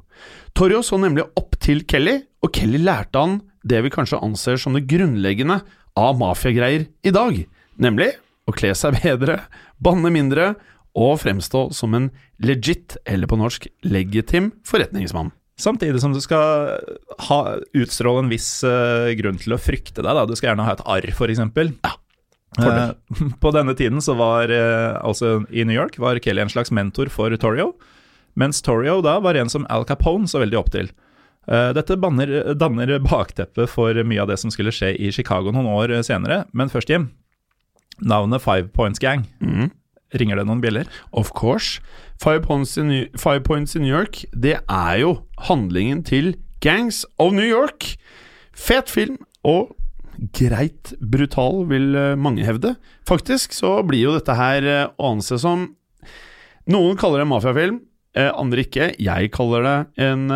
Torrio 0.57 0.83
så 0.85 0.99
nemlig 1.01 1.27
opp 1.39 1.57
til 1.63 1.85
Kelly, 1.89 2.19
og 2.45 2.53
Kelly 2.55 2.81
lærte 2.83 3.21
han 3.21 3.39
det 3.69 3.83
vi 3.85 3.93
kanskje 3.93 4.21
anser 4.25 4.61
som 4.61 4.77
det 4.77 4.87
grunnleggende 4.91 5.61
av 5.99 6.19
mafiagreier 6.21 6.87
i 7.07 7.13
dag, 7.15 7.41
nemlig 7.81 8.13
å 8.49 8.55
kle 8.57 8.73
seg 8.77 9.01
bedre, 9.03 9.43
banne 9.83 10.13
mindre 10.15 10.53
og 10.99 11.19
fremstå 11.23 11.69
som 11.77 11.95
en 11.95 12.09
legit, 12.43 12.97
eller 13.07 13.31
på 13.31 13.39
norsk 13.39 13.69
legitim, 13.87 14.53
forretningsmann. 14.67 15.33
Samtidig 15.59 16.01
som 16.01 16.13
du 16.15 16.21
skal 16.23 16.77
ha, 17.29 17.39
utstråle 17.75 18.23
en 18.23 18.31
viss 18.31 18.51
uh, 18.63 19.11
grunn 19.19 19.41
til 19.43 19.57
å 19.57 19.61
frykte 19.61 20.05
deg. 20.05 20.13
Da. 20.15 20.27
Du 20.29 20.37
skal 20.39 20.53
gjerne 20.53 20.67
ha 20.69 20.77
et 20.77 20.85
arr, 20.87 21.11
f.eks. 21.15 21.43
Ja, 21.83 21.97
Uh, 22.59 22.91
på 23.43 23.51
denne 23.55 23.75
tiden, 23.77 24.01
så 24.03 24.17
var 24.19 24.51
uh, 24.51 24.97
altså 25.05 25.45
i 25.53 25.63
New 25.69 25.77
York, 25.77 25.99
var 26.01 26.19
Kelly 26.25 26.43
en 26.43 26.51
slags 26.51 26.73
mentor 26.75 27.11
for 27.13 27.35
Torrio. 27.39 27.75
Mens 28.41 28.63
Torrio 28.65 29.03
da 29.05 29.19
var 29.23 29.37
en 29.39 29.53
som 29.53 29.67
Al 29.71 29.85
Capone 29.87 30.27
så 30.27 30.41
veldig 30.43 30.59
opp 30.59 30.73
til. 30.75 30.91
Dette 31.49 31.97
banner, 31.97 32.29
danner 32.61 32.91
bakteppet 33.01 33.71
for 33.73 33.97
mye 34.05 34.21
av 34.21 34.29
det 34.29 34.37
som 34.37 34.51
skulle 34.53 34.73
skje 34.75 34.91
i 35.01 35.09
Chicago 35.15 35.49
noen 35.55 35.71
år 35.71 35.95
senere. 36.05 36.43
Men 36.53 36.69
først, 36.69 36.91
Jim. 36.93 37.07
Navnet 38.05 38.45
Five 38.45 38.69
Points 38.77 39.01
Gang. 39.01 39.25
Mm. 39.41 39.71
Ringer 40.21 40.41
det 40.41 40.45
noen 40.49 40.61
bjeller? 40.61 40.91
Of 41.13 41.33
course. 41.37 41.81
Five 42.19 42.43
Points, 42.43 42.77
in 42.77 42.89
New, 42.91 43.07
Five 43.17 43.45
Points 43.47 43.77
in 43.77 43.83
New 43.83 43.95
York, 43.95 44.25
det 44.35 44.59
er 44.67 44.95
jo 44.99 45.13
handlingen 45.47 46.03
til 46.03 46.35
Gangs 46.61 47.05
of 47.19 47.33
New 47.33 47.47
York. 47.47 47.95
Fet 48.59 48.91
film, 48.91 49.21
og 49.47 49.77
greit 50.35 50.95
brutal, 50.99 51.63
vil 51.71 51.95
eh, 51.95 52.17
mange 52.19 52.47
hevde. 52.47 52.75
Faktisk 53.09 53.55
så 53.55 53.79
blir 53.87 54.09
jo 54.09 54.17
dette 54.17 54.35
her 54.35 54.67
eh, 54.67 54.89
å 54.99 55.15
anse 55.15 55.39
som 55.41 55.71
Noen 56.69 56.99
kaller 57.01 57.23
det 57.23 57.25
en 57.25 57.31
mafiafilm, 57.31 57.77
eh, 58.19 58.29
andre 58.29 58.67
ikke. 58.67 58.91
Jeg 59.01 59.31
kaller 59.33 59.65
det 59.65 60.05
en 60.05 60.27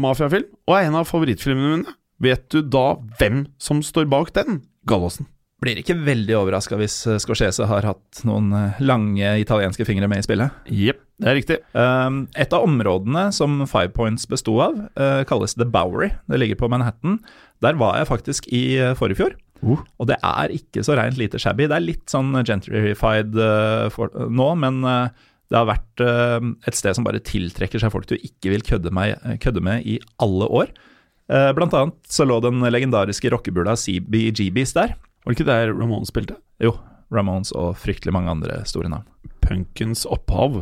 mafiafilm, 0.00 0.48
og 0.66 0.74
er 0.74 0.88
en 0.88 0.98
av 0.98 1.06
favorittfilmene 1.06 1.76
mine. 1.76 1.94
Vet 2.18 2.48
du 2.50 2.58
da 2.64 2.96
hvem 3.20 3.44
som 3.62 3.84
står 3.86 4.08
bak 4.10 4.32
den, 4.34 4.64
Gallosen? 4.88 5.28
Blir 5.64 5.78
ikke 5.80 5.94
veldig 6.04 6.34
overraska 6.36 6.76
hvis 6.76 6.98
eh, 7.08 7.16
Scorsese 7.22 7.64
har 7.64 7.86
hatt 7.88 8.18
noen 8.28 8.50
eh, 8.52 8.80
lange 8.84 9.30
italienske 9.40 9.86
fingre 9.88 10.08
med 10.10 10.20
i 10.20 10.26
spillet. 10.26 10.52
Jepp, 10.68 10.98
det 11.22 11.30
er 11.30 11.38
riktig. 11.38 11.56
Um, 11.72 12.26
et 12.36 12.52
av 12.52 12.66
områdene 12.66 13.30
som 13.32 13.62
Five 13.64 13.94
Points 13.96 14.28
besto 14.28 14.58
av, 14.60 14.82
eh, 15.00 15.22
kalles 15.28 15.56
The 15.56 15.64
Bowery. 15.64 16.10
Det 16.28 16.40
ligger 16.42 16.60
på 16.60 16.68
Manhattan. 16.72 17.22
Der 17.64 17.78
var 17.80 17.96
jeg 17.96 18.10
faktisk 18.10 18.50
i 18.52 18.66
forrige 18.98 19.22
fjor. 19.22 19.38
Uh. 19.64 19.80
Og 19.96 20.10
det 20.10 20.18
er 20.20 20.52
ikke 20.52 20.84
så 20.84 20.98
reint 20.98 21.16
lite 21.16 21.40
shabby. 21.40 21.70
Det 21.70 21.78
er 21.78 21.86
litt 21.86 22.04
sånn 22.12 22.36
gentrified 22.44 23.32
nå, 23.32 24.48
men 24.60 24.82
det 24.84 25.56
har 25.56 25.70
vært 25.70 26.02
et 26.04 26.76
sted 26.76 26.98
som 26.98 27.06
bare 27.06 27.22
tiltrekker 27.24 27.80
seg 27.80 27.94
folk 27.94 28.04
du 28.10 28.18
ikke 28.18 28.52
vil 28.52 28.66
kødde, 28.66 28.92
med 28.92 29.88
i 29.88 29.96
alle 30.20 30.50
år. 30.52 30.76
Blant 31.56 31.80
annet 31.80 32.12
så 32.12 32.28
lå 32.28 32.36
den 32.44 32.60
legendariske 32.60 33.32
rockebula 33.32 33.72
CBGBs 33.80 34.76
der. 34.76 34.98
Var 35.26 35.34
det 35.34 35.40
ikke 35.40 35.50
der 35.50 35.72
Ramones 35.74 36.12
spilte? 36.12 36.36
Jo, 36.62 36.76
Ramones 37.10 37.50
og 37.58 37.72
fryktelig 37.82 38.14
mange 38.14 38.30
andre 38.30 38.60
store 38.70 38.90
navn. 38.92 39.08
Punkens 39.42 40.04
opphav. 40.06 40.60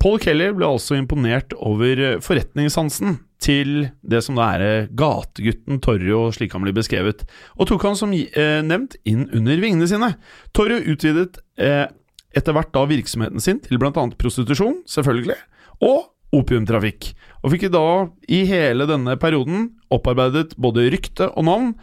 Paul 0.00 0.18
Kelly 0.20 0.50
ble 0.52 0.68
altså 0.68 0.98
imponert 0.98 1.56
over 1.56 2.20
forretningssansen 2.20 3.22
til 3.42 3.88
det 4.04 4.20
som 4.24 4.36
da 4.36 4.50
er 4.54 4.64
eh, 4.66 4.90
gategutten 4.92 5.80
Torrio, 5.82 6.26
slik 6.34 6.52
han 6.54 6.62
blir 6.64 6.76
beskrevet, 6.76 7.24
og 7.56 7.68
tok 7.70 7.88
han 7.88 7.98
som 7.98 8.12
eh, 8.12 8.60
nevnt 8.64 8.98
inn 9.08 9.24
under 9.32 9.64
vingene 9.64 9.88
sine. 9.90 10.12
Torrio 10.54 10.78
utvidet 10.92 11.40
eh, 11.56 11.88
etter 12.36 12.56
hvert 12.56 12.72
da 12.76 12.84
virksomheten 12.88 13.42
sin 13.42 13.60
til 13.64 13.80
bl.a. 13.80 13.92
prostitusjon, 14.20 14.82
selvfølgelig, 14.88 15.40
og 15.82 16.12
opiumtrafikk, 16.36 17.10
og 17.42 17.52
fikk 17.52 17.66
da 17.74 17.86
i 18.32 18.44
hele 18.48 18.86
denne 18.88 19.18
perioden 19.20 19.72
opparbeidet 19.92 20.54
både 20.60 20.86
rykte 20.94 21.28
og 21.32 21.48
navn, 21.48 21.74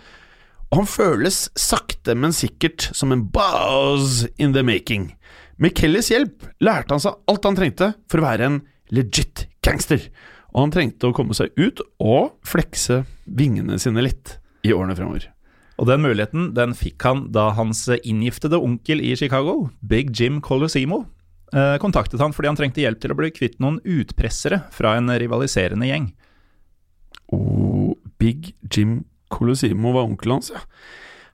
og 0.70 0.84
han 0.84 0.90
føles 0.90 1.48
sakte, 1.58 2.14
men 2.14 2.34
sikkert 2.36 2.92
som 2.96 3.14
en 3.14 3.26
buzz 3.34 4.28
in 4.38 4.54
the 4.54 4.64
making. 4.66 5.10
Med 5.58 5.74
Kellys 5.76 6.12
hjelp 6.14 6.46
lærte 6.64 6.94
han 6.94 7.02
seg 7.04 7.18
alt 7.30 7.48
han 7.48 7.58
trengte 7.58 7.94
for 8.10 8.22
å 8.22 8.28
være 8.28 8.46
en 8.46 8.60
legit 8.94 9.48
gangster, 9.66 10.06
og 10.54 10.68
han 10.68 10.74
trengte 10.74 11.10
å 11.10 11.16
komme 11.16 11.36
seg 11.38 11.52
ut 11.58 11.82
og 11.98 12.38
flekse 12.48 13.04
vingene 13.26 13.80
sine 13.82 14.06
litt 14.06 14.38
i 14.66 14.74
årene 14.76 14.96
fremover. 14.98 15.28
Og 15.80 15.88
den 15.88 16.04
muligheten 16.04 16.50
den 16.58 16.76
fikk 16.76 17.04
han 17.08 17.28
da 17.34 17.50
hans 17.56 17.86
inngiftede 18.00 18.60
onkel 18.60 19.02
i 19.02 19.16
Chicago, 19.18 19.70
Big 19.80 20.12
Jim 20.14 20.42
Colosimo, 20.44 21.06
eh, 21.54 21.78
kontaktet 21.82 22.22
han 22.22 22.36
fordi 22.36 22.52
han 22.52 22.60
trengte 22.60 22.84
hjelp 22.84 23.02
til 23.02 23.14
å 23.14 23.20
bli 23.20 23.32
kvitt 23.34 23.58
noen 23.64 23.80
utpressere 23.88 24.66
fra 24.76 24.98
en 25.00 25.10
rivaliserende 25.10 25.88
gjeng. 25.88 26.12
Og 27.34 27.96
Big 28.20 28.54
Jim 28.68 29.00
Colosimo 29.30 29.94
var 29.96 30.08
onkelen 30.10 30.40
hans, 30.40 30.52
ja. 30.54 30.62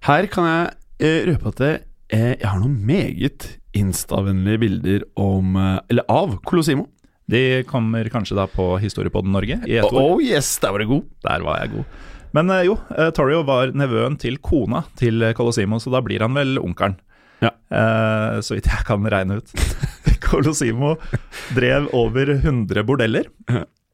Her 0.05 0.27
kan 0.31 0.47
jeg 0.49 0.73
eh, 1.01 1.21
røpe 1.31 1.51
at 1.53 1.61
det, 1.61 1.73
eh, 2.13 2.33
jeg 2.35 2.47
har 2.47 2.59
noen 2.61 2.75
meget 2.85 3.47
instavennlige 3.75 4.61
bilder 4.61 5.05
om 5.19 5.55
eh, 5.59 5.79
Eller 5.89 6.05
av 6.11 6.37
Colosimo. 6.45 6.89
De 7.25 7.63
kommer 7.65 8.05
kanskje 8.13 8.37
da 8.37 8.45
på 8.51 8.75
Historiepodden 8.83 9.33
Norge 9.33 9.57
i 9.65 9.79
ett 9.79 9.87
år. 9.87 9.97
Oh 9.97 10.21
yes, 10.21 10.51
der 10.61 10.75
var 10.75 10.83
det 10.83 10.91
god! 10.91 11.07
Der 11.25 11.45
var 11.47 11.63
jeg 11.63 11.73
god. 11.73 11.95
Men 12.37 12.51
eh, 12.53 12.65
jo, 12.67 12.75
eh, 12.93 13.09
Torrio 13.15 13.41
var 13.47 13.73
nevøen 13.73 14.19
til 14.21 14.37
kona 14.43 14.83
til 14.99 15.23
Colosimo, 15.37 15.79
så 15.81 15.93
da 15.95 16.03
blir 16.05 16.21
han 16.21 16.37
vel 16.37 16.59
onkelen. 16.61 16.99
Ja. 17.41 17.51
Eh, 17.73 18.41
så 18.45 18.57
vidt 18.57 18.69
jeg 18.69 18.85
kan 18.87 19.07
regne 19.11 19.39
ut. 19.41 19.55
Colosimo 20.25 20.95
drev 21.55 21.89
over 21.97 22.35
100 22.35 22.85
bordeller. 22.85 23.31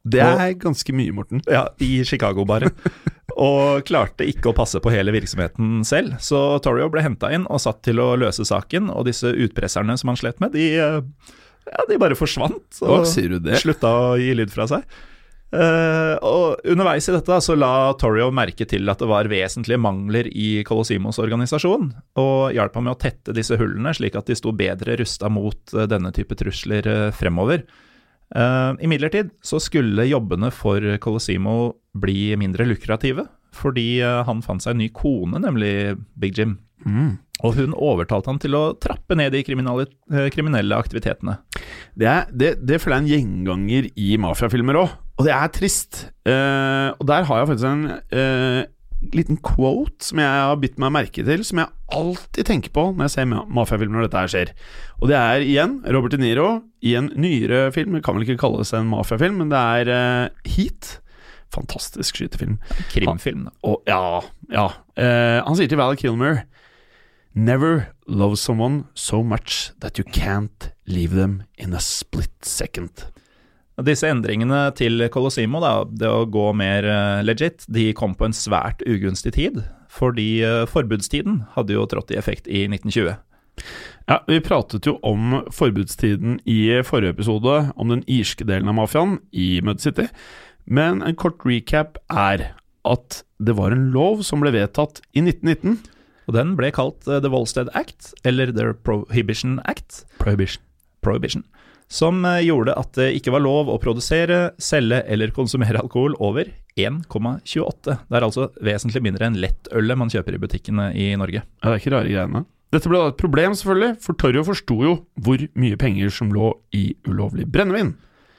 Det 0.02 0.22
er 0.24 0.56
ganske 0.58 0.94
mye, 0.98 1.14
Morten. 1.14 1.44
Ja, 1.46 1.68
i 1.80 2.02
Chicago 2.08 2.46
bare. 2.50 2.72
Og 3.40 3.84
klarte 3.88 4.28
ikke 4.28 4.52
å 4.52 4.56
passe 4.58 4.82
på 4.82 4.94
hele 4.94 5.14
virksomheten 5.16 5.86
selv, 5.88 6.18
så 6.24 6.60
Torrio 6.64 6.90
ble 6.92 7.04
henta 7.06 7.32
inn 7.34 7.46
og 7.48 7.62
satt 7.64 7.84
til 7.86 8.02
å 8.04 8.14
løse 8.20 8.46
saken, 8.48 8.90
og 8.94 9.08
disse 9.10 9.32
utpresserne 9.32 9.98
som 10.00 10.12
han 10.12 10.20
slet 10.20 10.42
med, 10.44 10.56
de, 10.58 10.68
eh, 10.82 11.38
ja, 11.70 11.86
de 11.88 12.02
bare 12.02 12.18
forsvant. 12.18 12.82
Det? 12.82 13.62
Slutta 13.62 13.94
å 13.94 14.12
gi 14.20 14.34
lyd 14.38 14.54
fra 14.54 14.68
seg. 14.72 15.00
Uh, 15.52 16.16
og 16.24 16.62
underveis 16.72 17.10
i 17.10 17.12
dette 17.12 17.38
så 17.44 17.58
la 17.60 17.92
Torrio 18.00 18.30
merke 18.32 18.64
til 18.64 18.88
at 18.88 19.02
det 19.04 19.10
var 19.12 19.28
vesentlige 19.28 19.82
mangler 19.84 20.30
i 20.32 20.62
Colosimos 20.64 21.20
organisasjon, 21.20 21.90
og 22.24 22.56
hjalp 22.56 22.78
ham 22.80 22.88
med 22.88 22.96
å 22.96 23.02
tette 23.02 23.36
disse 23.36 23.58
hullene, 23.60 23.92
slik 23.98 24.16
at 24.16 24.32
de 24.32 24.38
sto 24.40 24.54
bedre 24.56 24.96
rusta 25.02 25.28
mot 25.28 25.76
eh, 25.76 25.90
denne 25.92 26.14
type 26.16 26.40
trusler 26.40 26.88
fremover. 27.18 27.66
Uh, 28.32 28.78
Imidlertid 28.84 29.34
så 29.44 29.60
skulle 29.60 30.08
jobbene 30.08 30.52
for 30.56 30.84
Colosimo 31.04 31.74
bli 31.98 32.32
mindre 32.40 32.68
lukrative, 32.70 33.28
fordi 33.56 34.00
uh, 34.04 34.22
han 34.28 34.44
fant 34.46 34.64
seg 34.64 34.76
en 34.76 34.84
ny 34.86 34.92
kone, 34.96 35.42
nemlig 35.44 35.98
Big 36.20 36.40
Jim. 36.40 36.58
Og 37.42 37.58
hun 37.58 37.74
overtalte 37.74 38.30
han 38.30 38.40
til 38.42 38.56
å 38.58 38.64
trappe 38.82 39.18
ned 39.18 39.34
de 39.34 39.44
kriminelle, 39.46 39.88
uh, 40.14 40.80
aktivitetene. 40.80 41.40
Det, 41.98 42.08
er, 42.08 42.30
det, 42.32 42.54
det 42.64 42.80
føler 42.82 43.02
jeg 43.02 43.02
er 43.02 43.08
en 43.08 43.14
gjenganger 43.16 43.90
i 44.00 44.12
mafiafilmer 44.22 44.80
òg, 44.84 44.94
og 45.18 45.28
det 45.28 45.34
er 45.36 45.52
trist. 45.54 46.06
Uh, 46.26 46.94
og 46.98 47.06
der 47.10 47.26
har 47.28 47.42
jeg 47.42 47.50
faktisk 47.52 47.70
en 47.70 47.84
eh, 47.92 48.62
liten 49.16 49.40
quote 49.42 50.06
som 50.06 50.20
jeg 50.22 50.30
har 50.46 50.60
bitt 50.62 50.78
meg 50.82 50.94
merke 50.94 51.24
til, 51.26 51.44
som 51.48 51.62
jeg 51.64 51.72
alltid 51.92 52.48
tenker 52.48 52.74
på 52.76 52.84
når 52.92 53.08
jeg 53.08 53.14
ser 53.16 53.30
ma- 53.32 53.46
mafiafilmer 53.50 53.98
når 53.98 54.08
dette 54.08 54.22
her 54.22 54.32
skjer. 54.34 54.52
Og 55.02 55.10
det 55.12 55.18
er 55.18 55.46
igjen 55.46 55.80
Robert 55.90 56.14
De 56.16 56.22
Niro 56.22 56.50
i 56.86 56.94
en 57.00 57.10
nyere 57.18 57.72
film, 57.76 57.98
det 57.98 58.04
kan 58.06 58.18
vel 58.18 58.28
ikke 58.28 58.40
kalles 58.44 58.74
en 58.78 58.90
mafiafilm, 58.92 59.42
men 59.42 59.52
det 59.54 59.62
er 59.62 59.92
uh, 59.92 60.52
Heat. 60.54 60.98
Fantastisk 61.52 62.16
skytefilm. 62.16 62.60
Krimfilm, 62.94 63.50
da. 63.50 63.56
Og 63.68 63.82
ja, 63.90 64.22
ja. 64.54 64.70
Uh, 64.96 65.40
han 65.44 65.58
sier 65.60 65.68
til 65.72 65.82
Val 65.82 65.98
Kilmer 66.00 66.46
Never 67.34 67.88
love 68.08 68.36
someone 68.38 68.86
so 68.94 69.22
much 69.24 69.72
that 69.80 69.98
you 69.98 70.04
can't 70.04 70.72
leave 70.86 71.16
them 71.16 71.44
in 71.58 71.74
a 71.74 71.80
split 71.80 72.44
second. 72.44 73.06
Disse 73.80 74.10
endringene 74.12 74.66
til 74.76 75.00
Colosimo, 75.14 75.62
da, 75.64 75.72
det 75.88 76.10
å 76.12 76.28
gå 76.30 76.50
mer 76.58 76.86
eh, 76.86 77.22
legit, 77.24 77.64
de 77.72 77.92
kom 77.98 78.14
på 78.18 78.28
en 78.28 78.36
svært 78.36 78.84
ugunstig 78.84 79.34
tid. 79.38 79.62
Fordi 79.92 80.44
eh, 80.44 80.64
forbudstiden 80.70 81.46
hadde 81.56 81.78
jo 81.78 81.88
trådt 81.90 82.12
i 82.12 82.20
effekt 82.20 82.50
i 82.52 82.66
1920. 82.68 83.16
Ja, 84.10 84.20
Vi 84.28 84.42
pratet 84.44 84.88
jo 84.90 84.98
om 85.08 85.42
forbudstiden 85.54 86.40
i 86.50 86.60
forrige 86.86 87.16
episode, 87.16 87.72
om 87.76 87.94
den 87.94 88.04
irske 88.12 88.46
delen 88.48 88.70
av 88.72 88.78
mafiaen 88.80 89.20
i 89.32 89.62
Mud 89.64 89.82
City. 89.84 90.10
Men 90.66 91.02
en 91.06 91.18
kort 91.18 91.42
recap 91.48 91.98
er 92.12 92.52
at 92.88 93.22
det 93.42 93.56
var 93.58 93.74
en 93.74 93.90
lov 93.94 94.22
som 94.26 94.44
ble 94.44 94.54
vedtatt 94.54 95.02
i 95.16 95.24
1919. 95.24 95.80
Og 96.30 96.36
den 96.38 96.54
ble 96.60 96.70
kalt 96.76 97.08
eh, 97.08 97.22
The 97.24 97.32
Volstead 97.34 97.72
Act, 97.78 98.14
eller 98.28 98.54
The 98.54 98.74
Prohibition 98.86 99.60
Act. 99.66 100.04
Prohibition. 100.22 100.64
Prohibition. 101.02 101.46
Som 101.92 102.24
eh, 102.24 102.46
gjorde 102.48 102.76
at 102.80 102.94
det 102.96 103.10
ikke 103.18 103.34
var 103.36 103.44
lov 103.44 103.70
å 103.72 103.80
produsere, 103.82 104.54
selge 104.62 105.02
eller 105.12 105.34
konsumere 105.36 105.82
alkohol 105.82 106.16
over 106.24 106.48
1,28. 106.80 107.98
Det 108.08 108.16
er 108.16 108.26
altså 108.26 108.48
vesentlig 108.64 109.04
mindre 109.04 109.28
enn 109.28 109.40
lettølet 109.44 110.00
man 110.00 110.12
kjøper 110.12 110.38
i 110.38 110.40
butikkene 110.42 110.88
i 110.96 111.12
Norge. 111.20 111.44
Ja, 111.44 111.66
det 111.68 111.74
er 111.74 111.82
ikke 111.84 111.96
rare 111.98 112.14
greiene. 112.14 112.46
Dette 112.72 112.88
ble 112.88 113.02
da 113.02 113.12
et 113.12 113.20
problem, 113.20 113.52
selvfølgelig, 113.60 113.98
for 114.00 114.16
Torjo 114.16 114.46
forsto 114.48 114.78
jo 114.86 114.94
hvor 115.20 115.44
mye 115.60 115.80
penger 115.80 116.14
som 116.16 116.32
lå 116.32 116.54
i 116.72 116.94
ulovlig 117.10 117.50
brennevin. 117.52 117.92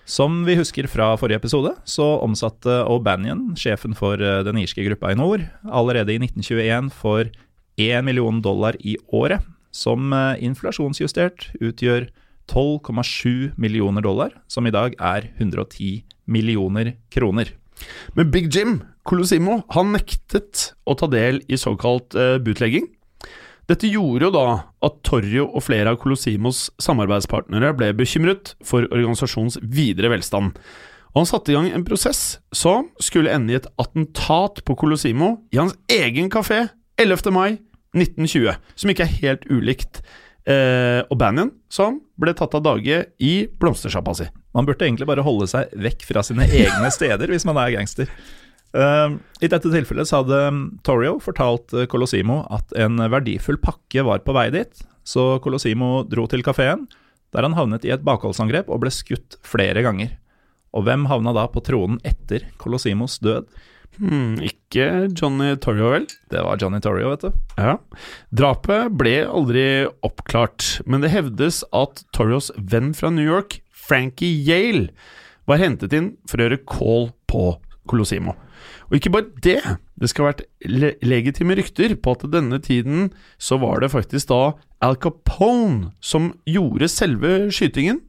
Som 0.08 0.40
vi 0.46 0.56
husker 0.56 0.88
fra 0.90 1.10
forrige 1.20 1.42
episode, 1.42 1.74
så 1.84 2.06
omsatte 2.24 2.80
O'Banion, 2.90 3.50
sjefen 3.60 3.92
for 3.94 4.16
eh, 4.16 4.40
den 4.48 4.58
irske 4.64 4.82
gruppa 4.88 5.12
i 5.12 5.18
nord, 5.18 5.44
allerede 5.68 6.16
i 6.16 6.22
1921 6.24 6.88
for 6.96 7.28
1 7.76 8.08
million 8.08 8.40
dollar 8.42 8.80
i 8.80 8.96
året, 9.12 9.44
som 9.72 10.08
eh, 10.16 10.40
inflasjonsjustert 10.48 11.50
utgjør 11.60 12.08
12,7 12.52 13.56
millioner 13.56 14.04
dollar, 14.04 14.36
som 14.46 14.66
i 14.68 14.74
dag 14.74 14.94
er 15.00 15.30
110 15.38 16.02
millioner 16.28 16.94
kroner. 17.12 17.54
Men 18.14 18.30
Big 18.30 18.52
Jim 18.54 18.82
Colosimo 19.08 19.62
han 19.74 19.94
nektet 19.96 20.72
å 20.86 20.94
ta 20.98 21.08
del 21.10 21.40
i 21.50 21.58
såkalt 21.58 22.14
uh, 22.14 22.36
bootlegging. 22.42 22.86
Dette 23.70 23.88
gjorde 23.88 24.26
jo 24.26 24.34
da 24.34 24.46
at 24.84 24.98
Torrio 25.06 25.46
og 25.48 25.64
flere 25.64 25.94
av 25.94 25.98
Colosimos 26.02 26.66
samarbeidspartnere 26.82 27.72
ble 27.78 27.92
bekymret 27.96 28.56
for 28.66 28.86
organisasjonens 28.90 29.60
videre 29.62 30.10
velstand. 30.12 30.52
Og 31.12 31.22
han 31.22 31.28
satte 31.28 31.52
i 31.52 31.56
gang 31.56 31.68
en 31.70 31.84
prosess 31.86 32.40
som 32.56 32.88
skulle 33.02 33.32
ende 33.32 33.54
i 33.54 33.58
et 33.60 33.68
attentat 33.80 34.62
på 34.66 34.76
Colosimo 34.80 35.36
i 35.52 35.60
hans 35.60 35.76
egen 35.92 36.30
kafé 36.32 36.66
11. 37.00 37.30
mai 37.34 37.50
1920, 37.92 38.56
som 38.76 38.92
ikke 38.92 39.04
er 39.04 39.18
helt 39.20 39.48
ulikt 39.52 40.00
eh, 40.48 41.02
Bannon 41.18 41.50
som 41.72 42.00
ble 42.20 42.34
tatt 42.36 42.54
av 42.58 42.64
dage 42.64 43.02
i 43.22 43.32
blomstersjappa 43.60 44.14
si. 44.18 44.28
Man 44.56 44.68
burde 44.68 44.86
egentlig 44.86 45.08
bare 45.08 45.24
holde 45.24 45.48
seg 45.50 45.72
vekk 45.78 46.06
fra 46.08 46.24
sine 46.26 46.46
egne 46.48 46.90
steder 46.96 47.32
hvis 47.32 47.46
man 47.48 47.60
er 47.62 47.74
gangster. 47.76 48.10
Uh, 48.72 49.18
I 49.44 49.50
dette 49.52 49.68
tilfellet 49.68 50.08
så 50.08 50.22
hadde 50.22 50.38
Torrio 50.86 51.18
fortalt 51.20 51.74
eh, 51.76 51.84
Colosimo 51.92 52.40
at 52.48 52.72
en 52.80 53.02
verdifull 53.12 53.60
pakke 53.60 54.04
var 54.06 54.22
på 54.24 54.32
vei 54.32 54.46
dit, 54.54 54.84
så 55.04 55.36
Colosimo 55.44 56.06
dro 56.08 56.24
til 56.30 56.44
kafeen, 56.46 56.86
der 57.36 57.44
han 57.44 57.56
havnet 57.56 57.84
i 57.84 57.92
et 57.92 58.04
bakholdsangrep 58.04 58.70
og 58.72 58.80
ble 58.84 58.92
skutt 58.92 59.36
flere 59.44 59.84
ganger. 59.84 60.14
Og 60.72 60.86
hvem 60.86 61.04
havna 61.10 61.34
da 61.36 61.44
på 61.52 61.60
tronen 61.64 62.00
etter 62.06 62.46
Colosimos 62.60 63.18
død? 63.20 63.48
Hmm, 64.00 64.38
ikke 64.40 65.08
Johnny 65.12 65.52
Torrio, 65.60 65.90
vel? 65.92 66.06
Det 66.32 66.44
var 66.44 66.60
Johnny 66.60 66.80
Torrio, 66.82 67.10
vet 67.12 67.26
du. 67.26 67.42
Ja. 67.60 67.76
Drapet 68.32 68.94
ble 68.98 69.18
aldri 69.26 69.66
oppklart, 70.06 70.78
men 70.86 71.04
det 71.04 71.12
hevdes 71.12 71.60
at 71.76 72.04
Torrios 72.16 72.50
venn 72.56 72.92
fra 72.96 73.12
New 73.12 73.26
York, 73.26 73.60
Frankie 73.68 74.32
Yale, 74.46 74.88
var 75.50 75.60
hentet 75.60 75.92
inn 75.96 76.14
for 76.30 76.40
å 76.40 76.46
gjøre 76.46 76.62
call 76.70 77.10
på 77.28 77.44
Colosimo. 77.90 78.36
Og 78.88 78.98
ikke 78.98 79.12
bare 79.12 79.30
det, 79.44 79.60
det 79.98 80.10
skal 80.10 80.24
ha 80.24 80.32
vært 80.32 80.44
le 80.68 80.92
legitime 81.04 81.56
rykter 81.58 81.94
på 81.98 82.14
at 82.14 82.26
denne 82.32 82.60
tiden 82.62 83.10
så 83.40 83.58
var 83.62 83.82
det 83.82 83.92
faktisk 83.92 84.30
da 84.30 84.42
Al 84.84 84.98
Capone 85.00 85.92
som 86.04 86.32
gjorde 86.48 86.88
selve 86.92 87.32
skytingen. 87.54 88.02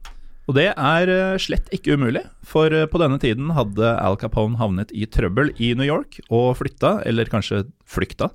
Og 0.44 0.56
det 0.58 0.66
er 0.72 1.10
eh, 1.10 1.38
slett 1.40 1.70
ikke 1.72 1.96
umulig, 1.96 2.24
for 2.44 2.72
eh, 2.72 2.88
på 2.90 3.00
denne 3.00 3.16
tiden 3.20 3.54
hadde 3.56 3.94
Al 3.96 4.18
Capone 4.20 4.58
havnet 4.60 4.92
i 4.92 5.06
trøbbel 5.08 5.54
i 5.56 5.72
New 5.76 5.88
York 5.88 6.20
og 6.28 6.58
flytta, 6.58 6.98
eller 7.08 7.30
kanskje 7.32 7.64
flykta, 7.88 8.28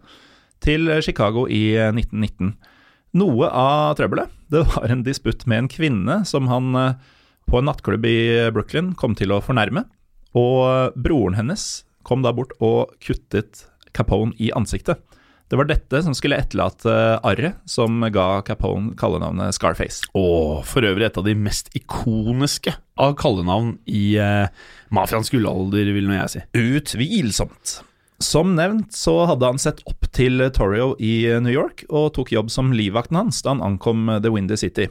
til 0.63 0.89
Chicago 1.05 1.45
i 1.45 1.77
1919. 1.77 2.49
Eh, 2.49 2.75
Noe 3.19 3.47
av 3.49 3.95
trøbbelet 3.97 4.33
det 4.53 4.65
var 4.69 4.91
en 4.93 5.05
disputt 5.05 5.47
med 5.49 5.63
en 5.63 5.69
kvinne 5.71 6.19
som 6.29 6.49
han 6.49 6.75
på 7.49 7.57
en 7.57 7.65
nattklubb 7.65 8.05
i 8.05 8.19
Brooklyn 8.53 8.91
kom 8.97 9.15
til 9.17 9.33
å 9.33 9.41
fornærme. 9.41 9.87
Og 10.37 10.93
broren 10.93 11.33
hennes 11.33 11.63
kom 12.05 12.21
da 12.21 12.29
bort 12.37 12.53
og 12.61 12.93
kuttet 13.01 13.63
Capone 13.97 14.37
i 14.37 14.51
ansiktet. 14.53 15.01
Det 15.49 15.57
var 15.57 15.65
dette 15.65 16.03
som 16.05 16.13
skulle 16.13 16.37
etterlate 16.37 16.91
arret 17.25 17.57
som 17.65 18.03
ga 18.13 18.43
Capone 18.45 18.93
kallenavnet 18.97 19.55
Scarface. 19.57 20.05
Og 20.13 20.61
for 20.69 20.85
øvrig 20.85 21.07
et 21.07 21.15
av 21.17 21.25
de 21.25 21.33
mest 21.33 21.71
ikoniske 21.73 22.75
av 23.01 23.15
kallenavn 23.17 23.71
i 23.89 24.13
eh, 24.21 24.51
mafiaens 24.93 25.31
gullalder, 25.33 25.89
vil 25.95 26.05
nå 26.05 26.19
jeg 26.19 26.33
si. 26.35 26.43
Utvilsomt. 26.53 27.79
Som 28.21 28.53
nevnt 28.59 28.93
så 28.93 29.23
hadde 29.31 29.49
han 29.49 29.61
sett 29.61 29.81
opp 29.89 30.05
til 30.13 30.43
Torrio 30.53 30.91
i 31.01 31.23
New 31.41 31.53
York, 31.53 31.81
og 31.89 32.11
tok 32.19 32.33
jobb 32.35 32.51
som 32.53 32.69
livvakten 32.75 33.17
hans 33.17 33.39
da 33.41 33.55
han 33.55 33.63
ankom 33.65 34.05
The 34.21 34.29
Windy 34.29 34.57
City. 34.59 34.85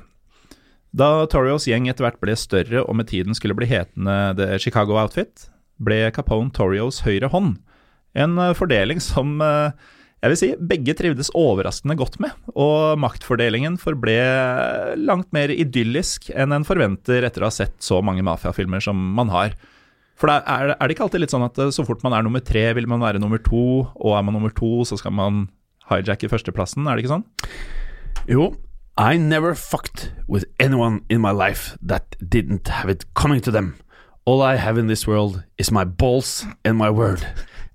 Da 0.91 1.29
Torrios 1.31 1.69
gjeng 1.69 1.87
etter 1.87 2.07
hvert 2.07 2.19
ble 2.25 2.35
større 2.41 2.83
og 2.83 2.97
med 2.99 3.11
tiden 3.13 3.37
skulle 3.37 3.55
bli 3.55 3.69
hetende 3.71 4.17
The 4.41 4.59
Chicago 4.59 4.99
Outfit, 4.99 5.47
ble 5.79 6.09
Capone 6.17 6.51
Torrios 6.57 7.05
høyre 7.07 7.31
hånd. 7.31 7.61
En 8.19 8.41
fordeling 8.59 8.99
som 9.05 9.37
eh, 9.45 9.71
jeg 10.19 10.33
vil 10.33 10.39
si 10.41 10.49
begge 10.71 10.95
trivdes 10.99 11.31
overraskende 11.39 11.95
godt 11.99 12.17
med, 12.23 12.35
og 12.59 12.99
maktfordelingen 12.99 13.77
forble 13.79 14.17
langt 14.99 15.31
mer 15.37 15.53
idyllisk 15.55 16.33
enn 16.35 16.55
en 16.57 16.67
forventer 16.67 17.27
etter 17.29 17.45
å 17.45 17.51
ha 17.51 17.55
sett 17.55 17.77
så 17.85 18.01
mange 18.03 18.25
mafiafilmer 18.27 18.83
som 18.83 18.99
man 19.15 19.31
har. 19.31 19.55
For 20.19 20.33
er, 20.35 20.73
er 20.75 20.83
det 20.83 20.97
ikke 20.97 21.07
alltid 21.07 21.23
litt 21.23 21.35
sånn 21.35 21.47
at 21.47 21.61
eh, 21.63 21.71
så 21.71 21.87
fort 21.87 22.03
man 22.03 22.17
er 22.17 22.27
nummer 22.27 22.43
tre, 22.43 22.65
vil 22.75 22.89
man 22.91 23.05
være 23.05 23.23
nummer 23.23 23.39
to, 23.39 23.87
og 23.95 24.17
er 24.19 24.25
man 24.27 24.35
nummer 24.35 24.51
to, 24.51 24.83
så 24.89 24.99
skal 24.99 25.15
man 25.15 25.45
hijacke 25.89 26.31
førsteplassen, 26.33 26.89
er 26.89 26.99
det 26.99 27.05
ikke 27.05 27.15
sånn? 27.15 27.29
Jo, 28.27 28.51
I 28.99 29.15
never 29.23 29.55
fucked 29.55 30.11
with 30.27 30.45
anyone 30.59 31.05
in 31.09 31.23
my 31.23 31.31
life 31.31 31.79
that 31.81 32.17
didn't 32.19 32.67
have 32.67 32.91
it 32.91 33.07
coming 33.15 33.41
to 33.47 33.55
them. 33.55 33.77
All 34.27 34.43
I 34.43 34.57
have 34.57 34.77
in 34.77 34.89
this 34.89 35.07
world 35.07 35.45
is 35.57 35.71
my 35.71 35.85
balls 35.85 36.45
and 36.65 36.77
my 36.77 36.91
word. 36.91 37.23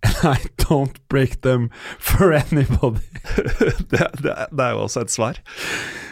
And 0.04 0.16
I 0.36 0.40
don't 0.58 0.98
break 1.10 1.42
them 1.42 1.70
for 2.00 2.34
anybody. 2.34 3.04
det, 3.92 4.08
det, 4.20 4.36
det, 4.52 4.64
er 4.64 4.76
jo 4.76 4.84
også 4.86 5.06
et 5.06 5.14
svar. 5.14 5.40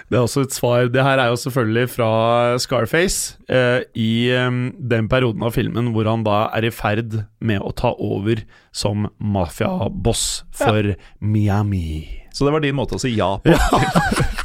Det 0.09 0.17
er 0.17 0.23
også 0.25 0.45
et 0.45 0.55
svar. 0.55 0.87
Det 0.91 1.03
her 1.03 1.19
er 1.19 1.31
jo 1.31 1.39
selvfølgelig 1.39 1.89
fra 1.93 2.11
Scarface, 2.59 3.37
eh, 3.49 3.83
i 3.95 4.31
um, 4.35 4.71
den 4.79 5.09
perioden 5.11 5.43
av 5.43 5.55
filmen 5.55 5.91
hvor 5.95 6.07
han 6.09 6.25
da 6.27 6.45
er 6.55 6.67
i 6.67 6.73
ferd 6.73 7.21
med 7.39 7.63
å 7.63 7.73
ta 7.75 7.93
over 7.99 8.43
som 8.75 9.09
mafiaboss 9.19 10.43
for 10.55 10.93
ja. 10.93 10.99
Miami. 11.19 12.07
Så 12.31 12.47
det 12.47 12.55
var 12.55 12.63
din 12.63 12.77
måte 12.77 12.95
å 12.95 13.01
si 13.01 13.15
ja 13.17 13.35
på? 13.43 13.51
Ja. 13.51 14.37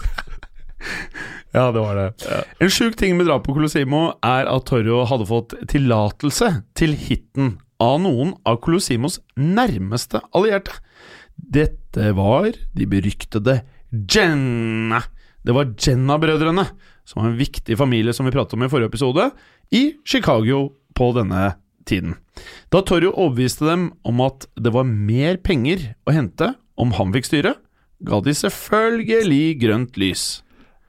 Ja, 1.57 1.71
det 1.73 1.81
var 1.81 1.97
det. 1.97 2.11
Ja. 2.29 2.43
En 2.61 2.71
sjuk 2.71 2.99
ting 3.01 3.15
med 3.17 3.31
drapet 3.31 3.49
på 3.49 3.55
Colosimo 3.57 4.01
er 4.21 4.45
at 4.51 4.67
Torjo 4.69 5.07
hadde 5.09 5.25
fått 5.25 5.55
tillatelse 5.73 6.51
til 6.77 6.93
hiten 7.01 7.55
av 7.83 7.99
noen 8.05 8.35
av 8.49 8.61
Colosimos 8.65 9.19
nærmeste 9.37 10.23
allierte. 10.37 10.75
Dette 11.37 12.13
var 12.17 12.49
de 12.53 12.89
beryktede 12.89 13.61
Jenna. 13.93 15.03
Det 15.47 15.55
var 15.55 15.75
Jenna-brødrene, 15.79 16.65
som 17.07 17.23
var 17.23 17.31
en 17.31 17.39
viktig 17.39 17.77
familie 17.79 18.15
som 18.17 18.27
vi 18.27 18.35
pratet 18.35 18.57
om 18.57 18.65
i 18.67 18.71
forrige 18.73 18.91
episode, 18.91 19.29
i 19.71 19.95
Chicago 20.07 20.73
på 20.97 21.13
denne 21.17 21.55
tiden. 21.87 22.17
Da 22.73 22.83
Torjo 22.83 23.13
overbeviste 23.15 23.69
dem 23.69 23.91
om 24.07 24.21
at 24.25 24.49
det 24.59 24.73
var 24.75 24.89
mer 24.89 25.39
penger 25.39 25.93
å 26.09 26.17
hente 26.17 26.55
om 26.77 26.93
han 26.99 27.15
fikk 27.15 27.31
styre, 27.31 27.55
ga 28.07 28.21
de 28.21 28.35
selvfølgelig 28.37 29.43
grønt 29.63 29.97
lys. 30.01 30.27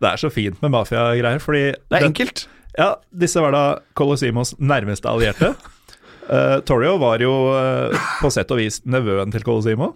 Det 0.02 0.10
er 0.10 0.22
så 0.22 0.30
fint 0.34 0.60
med 0.62 0.74
mafiagreier, 0.74 1.40
fordi 1.42 1.64
Det 1.90 2.00
er 2.00 2.10
enkelt. 2.10 2.48
Ja, 2.78 2.96
disse 3.10 3.42
var 3.42 3.56
da 3.56 3.64
Colosimos 3.98 4.56
nærmeste 4.60 5.10
allierte. 5.10 5.54
Uh, 6.28 6.60
Torrio 6.60 6.98
var 6.98 7.22
jo 7.24 7.32
uh, 7.56 8.08
på 8.22 8.32
sett 8.34 8.52
og 8.52 8.60
vis 8.60 8.82
nevøen 8.84 9.32
til 9.32 9.46
Colosimo. 9.48 9.94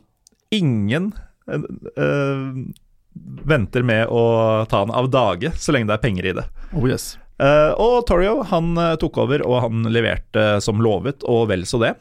Ingen 0.56 1.12
uh, 1.52 2.52
venter 3.48 3.84
med 3.84 4.08
å 4.08 4.24
ta 4.72 4.86
han 4.86 4.94
av 4.96 5.10
dage 5.12 5.52
så 5.60 5.76
lenge 5.76 5.90
det 5.90 5.98
er 5.98 6.06
penger 6.06 6.30
i 6.30 6.38
det. 6.40 6.46
Oh 6.72 6.88
yes. 6.88 7.18
og 7.76 8.06
Torrio 8.08 8.46
han 8.48 8.78
tok 9.02 9.20
over, 9.26 9.44
og 9.44 9.58
han 9.66 9.90
leverte 9.92 10.62
som 10.64 10.80
lovet, 10.80 11.26
og 11.28 11.50
vel 11.52 11.66
så 11.68 11.82
det. 11.82 11.92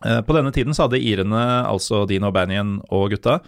på 0.00 0.36
denne 0.36 0.52
tiden 0.54 0.72
så 0.74 0.86
hadde 0.86 1.02
irene, 1.02 1.42
altså 1.68 2.06
Dino 2.08 2.30
Banyan 2.32 2.78
og 2.88 3.10
gutta, 3.12 3.40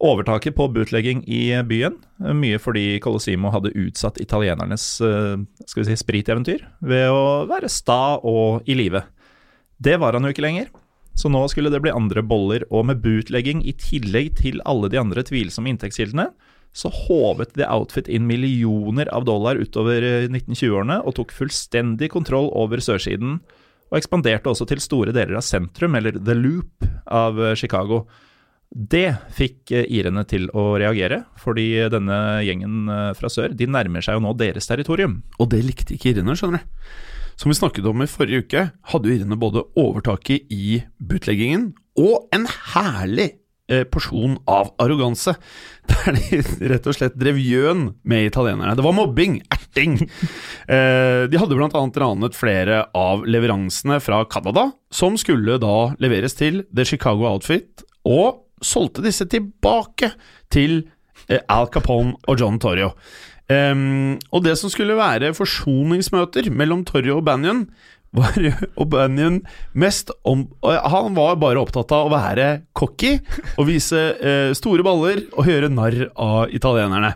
overtaket 0.00 0.56
på 0.56 0.68
bootlegging 0.72 1.24
i 1.28 1.50
byen. 1.68 1.98
Mye 2.40 2.62
fordi 2.62 3.00
Colosimo 3.04 3.52
hadde 3.52 3.74
utsatt 3.76 4.22
italienernes 4.22 4.86
skal 4.96 5.82
vi 5.82 5.88
si, 5.90 5.98
spriteventyr 6.00 6.64
ved 6.80 7.10
å 7.12 7.44
være 7.50 7.68
sta 7.68 8.16
og 8.22 8.64
i 8.64 8.78
live. 8.78 9.04
Det 9.82 9.96
var 10.00 10.16
han 10.16 10.24
jo 10.24 10.32
ikke 10.32 10.44
lenger, 10.44 10.68
så 11.16 11.30
nå 11.32 11.42
skulle 11.48 11.72
det 11.72 11.80
bli 11.84 11.94
andre 11.94 12.22
boller, 12.24 12.64
og 12.70 12.88
med 12.90 13.00
bootlegging 13.04 13.62
i 13.64 13.74
tillegg 13.80 14.34
til 14.40 14.60
alle 14.68 14.90
de 14.92 15.00
andre 15.00 15.24
tvilsomme 15.26 15.72
inntektskildene, 15.72 16.30
så 16.76 16.90
håvet 16.92 17.54
The 17.56 17.68
Outfit 17.72 18.08
inn 18.12 18.26
millioner 18.28 19.08
av 19.16 19.24
dollar 19.24 19.56
utover 19.56 20.04
1920-årene 20.28 20.98
og 21.08 21.16
tok 21.16 21.32
fullstendig 21.32 22.10
kontroll 22.12 22.50
over 22.52 22.82
sørsiden, 22.84 23.38
og 23.88 23.96
ekspanderte 24.00 24.50
også 24.50 24.66
til 24.68 24.82
store 24.82 25.14
deler 25.16 25.38
av 25.38 25.46
sentrum, 25.46 25.96
eller 25.96 26.18
The 26.18 26.36
Loop, 26.36 26.84
av 27.06 27.38
Chicago. 27.56 28.04
Det 28.66 29.14
fikk 29.32 29.70
eh, 29.72 29.86
irene 29.94 30.24
til 30.28 30.48
å 30.50 30.72
reagere, 30.80 31.22
fordi 31.38 31.68
denne 31.92 32.16
gjengen 32.44 32.90
eh, 32.90 33.12
fra 33.16 33.30
sør 33.30 33.54
de 33.56 33.68
nærmer 33.70 34.04
seg 34.04 34.18
jo 34.18 34.24
nå 34.24 34.34
deres 34.36 34.66
territorium. 34.68 35.20
Og 35.38 35.48
det 35.54 35.62
likte 35.64 35.94
ikke 35.94 36.12
irene, 36.12 36.34
skjønner 36.36 36.64
du. 36.64 36.82
Som 37.36 37.52
vi 37.52 37.56
snakket 37.58 37.86
om 37.88 38.02
i 38.02 38.08
forrige 38.08 38.44
uke, 38.46 38.68
hadde 38.92 39.10
jo 39.10 39.16
irene 39.18 39.36
både 39.36 39.64
overtaket 39.76 40.48
i 40.52 40.80
bootleggingen 40.96 41.74
og 42.00 42.30
en 42.32 42.46
herlig 42.74 43.34
eh, 43.68 43.84
porsjon 43.92 44.38
av 44.48 44.72
arroganse. 44.82 45.34
Der 45.90 46.16
de 46.16 46.40
rett 46.72 46.88
og 46.88 46.96
slett 46.96 47.18
drev 47.20 47.38
gjøn 47.40 47.90
med 48.08 48.30
italienerne. 48.30 48.74
Det 48.78 48.84
var 48.86 48.96
mobbing, 48.96 49.40
erting. 49.52 50.00
Eh, 50.66 51.28
de 51.30 51.38
hadde 51.38 51.54
bl.a. 51.54 51.68
ranet 51.70 52.34
flere 52.34 52.80
av 52.98 53.20
leveransene 53.30 54.00
fra 54.02 54.24
Canada, 54.26 54.64
som 54.90 55.14
skulle 55.14 55.60
da 55.62 55.92
leveres 56.02 56.34
til 56.34 56.64
The 56.74 56.82
Chicago 56.88 57.28
Outfit, 57.30 57.84
og 58.02 58.40
solgte 58.58 59.04
disse 59.04 59.28
tilbake 59.30 60.10
til 60.50 60.80
eh, 61.28 61.38
Al 61.46 61.70
Capone 61.70 62.16
og 62.26 62.42
John 62.42 62.58
Torrio. 62.58 62.96
Um, 63.46 64.16
og 64.34 64.42
det 64.42 64.56
som 64.58 64.72
skulle 64.72 64.96
være 64.98 65.30
forsoningsmøter 65.36 66.48
mellom 66.50 66.82
Torrio 66.88 67.20
og 67.20 67.28
Banyan, 67.28 67.66
var 68.16 68.36
O'Banion 68.80 69.40
mest 69.76 70.12
om 70.26 70.46
Han 70.62 71.16
var 71.16 71.38
bare 71.42 71.62
opptatt 71.62 71.92
av 71.94 72.08
å 72.08 72.14
være 72.14 72.62
cocky 72.76 73.16
og 73.56 73.66
vise 73.68 74.02
eh, 74.16 74.52
store 74.56 74.84
baller 74.86 75.24
og 75.34 75.50
gjøre 75.50 75.72
narr 75.72 76.06
av 76.12 76.54
italienerne. 76.54 77.14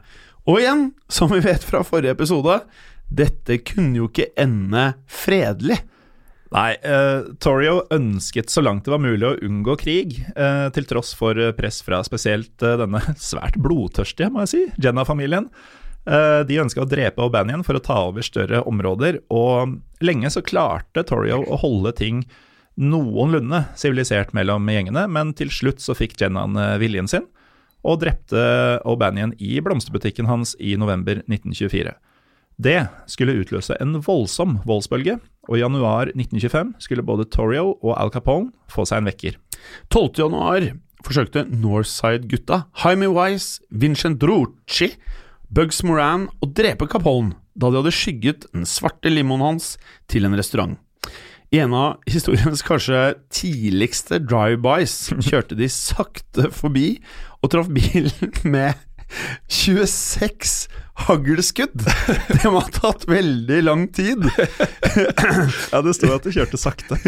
Og 0.48 0.60
igjen, 0.62 0.90
som 1.08 1.30
vi 1.32 1.42
vet 1.44 1.64
fra 1.66 1.84
forrige 1.86 2.16
episode, 2.16 2.60
dette 3.10 3.60
kunne 3.66 4.00
jo 4.00 4.10
ikke 4.10 4.30
ende 4.40 4.92
fredelig. 5.10 5.80
Nei, 6.50 6.70
eh, 6.82 7.28
Torrio 7.38 7.84
ønsket 7.94 8.50
så 8.50 8.62
langt 8.64 8.86
det 8.86 8.90
var 8.90 9.02
mulig 9.02 9.26
å 9.28 9.36
unngå 9.46 9.76
krig, 9.78 10.16
eh, 10.34 10.66
til 10.74 10.88
tross 10.90 11.12
for 11.14 11.38
press 11.54 11.78
fra 11.86 12.00
spesielt 12.06 12.64
eh, 12.66 12.78
denne 12.80 13.02
svært 13.30 13.58
blodtørstige, 13.62 14.32
må 14.34 14.42
jeg 14.46 14.52
si, 14.54 14.64
Jenna-familien. 14.82 15.46
Eh, 16.10 16.42
de 16.46 16.58
ønska 16.58 16.82
å 16.82 16.88
drepe 16.90 17.22
O'Banion 17.22 17.62
for 17.66 17.78
å 17.78 17.82
ta 17.84 18.00
over 18.08 18.24
større 18.26 18.64
områder, 18.66 19.20
og 19.30 19.76
lenge 20.02 20.30
så 20.34 20.42
klarte 20.42 21.04
Torrio 21.06 21.44
å 21.46 21.60
holde 21.62 21.92
ting 22.00 22.24
noenlunde 22.80 23.62
sivilisert 23.78 24.32
mellom 24.34 24.66
gjengene, 24.72 25.04
men 25.12 25.34
til 25.38 25.52
slutt 25.54 25.82
så 25.84 25.94
fikk 25.94 26.16
Jennan 26.18 26.58
eh, 26.58 26.78
viljen 26.82 27.10
sin, 27.10 27.28
og 27.86 28.02
drepte 28.02 28.40
O'Banion 28.88 29.32
i 29.38 29.60
blomsterbutikken 29.64 30.28
hans 30.28 30.56
i 30.58 30.74
november 30.80 31.22
1924. 31.30 31.94
Det 32.60 32.80
skulle 33.08 33.38
utløse 33.40 33.76
en 33.80 34.00
voldsom 34.04 34.58
voldsbølge, 34.68 35.16
og 35.48 35.56
i 35.56 35.62
januar 35.62 36.10
1925 36.12 36.74
skulle 36.82 37.06
både 37.06 37.28
Torrio 37.32 37.78
og 37.78 37.94
Al 37.94 38.12
Capone 38.12 38.50
få 38.68 38.84
seg 38.88 39.00
en 39.00 39.08
vekker. 39.08 39.38
12. 39.94 40.10
januar 40.26 40.66
forsøkte 41.06 41.46
Northside-gutta 41.48 42.64
Jaime 42.82 43.08
Wise, 43.14 43.62
Vincent 43.70 44.20
Drucci 44.20 44.90
Bugs 45.50 45.80
Moran 45.82 46.28
å 46.38 46.46
drepe 46.46 46.86
Capone 46.86 47.34
da 47.58 47.72
de 47.72 47.80
hadde 47.80 47.90
skygget 47.90 48.44
den 48.52 48.62
svarte 48.70 49.10
limoen 49.10 49.42
hans 49.42 49.72
til 50.10 50.28
en 50.28 50.36
restaurant. 50.38 50.76
I 51.50 51.58
en 51.64 51.74
av 51.74 52.04
historiens 52.06 52.62
kanskje 52.62 53.16
tidligste 53.34 54.20
drive-bys 54.22 54.94
kjørte 55.26 55.58
de 55.58 55.66
sakte 55.74 56.52
forbi 56.54 57.00
og 57.40 57.50
traff 57.50 57.72
bilen 57.74 58.30
med 58.54 58.78
26 59.50 60.54
haglskudd! 61.08 61.82
Det 62.30 62.46
må 62.46 62.62
ha 62.62 62.70
tatt 62.70 63.08
veldig 63.10 63.60
lang 63.66 63.88
tid. 63.90 64.22
ja, 64.30 65.82
det 65.82 65.98
sto 65.98 66.14
at 66.14 66.30
de 66.30 66.36
kjørte 66.38 66.62
sakte. 66.62 67.00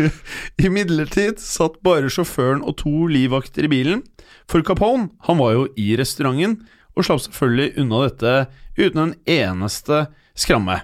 Imidlertid 0.58 1.38
satt 1.38 1.78
bare 1.86 2.10
sjåføren 2.10 2.66
og 2.66 2.80
to 2.82 3.06
livvakter 3.06 3.70
i 3.70 3.74
bilen, 3.78 4.02
for 4.50 4.66
Capone 4.66 5.12
han 5.30 5.38
var 5.38 5.54
jo 5.60 5.68
i 5.78 5.92
restauranten 6.00 6.64
og 6.96 7.06
slapp 7.06 7.22
selvfølgelig 7.24 7.74
unna 7.82 8.02
dette 8.06 8.34
uten 8.78 9.02
en 9.02 9.14
eneste 9.28 10.06
skramme. 10.38 10.80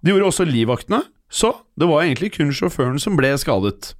Det 0.00 0.12
gjorde 0.12 0.30
også 0.30 0.46
livvaktene, 0.48 1.02
så 1.28 1.52
det 1.78 1.88
var 1.90 2.04
egentlig 2.04 2.32
kun 2.36 2.52
sjåføren 2.54 3.00
som 3.02 3.16
ble 3.18 3.32
skadet. 3.40 3.92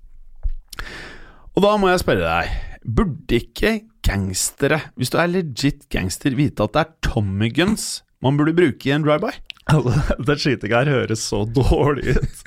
Og 1.56 1.64
da 1.64 1.74
må 1.80 1.90
jeg 1.90 2.02
spørre 2.04 2.24
deg, 2.24 2.56
burde 2.86 3.40
ikke 3.40 3.78
gangstere, 4.06 4.80
hvis 4.94 5.10
du 5.10 5.18
er 5.18 5.32
legit 5.32 5.88
gangster, 5.92 6.36
vite 6.38 6.66
at 6.66 6.76
det 6.76 6.84
er 6.84 6.92
Tommy 7.08 7.50
Guns 7.54 8.04
man 8.24 8.38
burde 8.38 8.56
bruke 8.56 8.88
i 8.88 8.94
en 8.94 9.04
drive-by? 9.04 9.34
Den 9.66 10.38
skytinga 10.38 10.85
her 10.85 10.90
høres 10.92 11.24
så 11.26 11.40
dårlig 11.50 12.14
ut. 12.14 12.42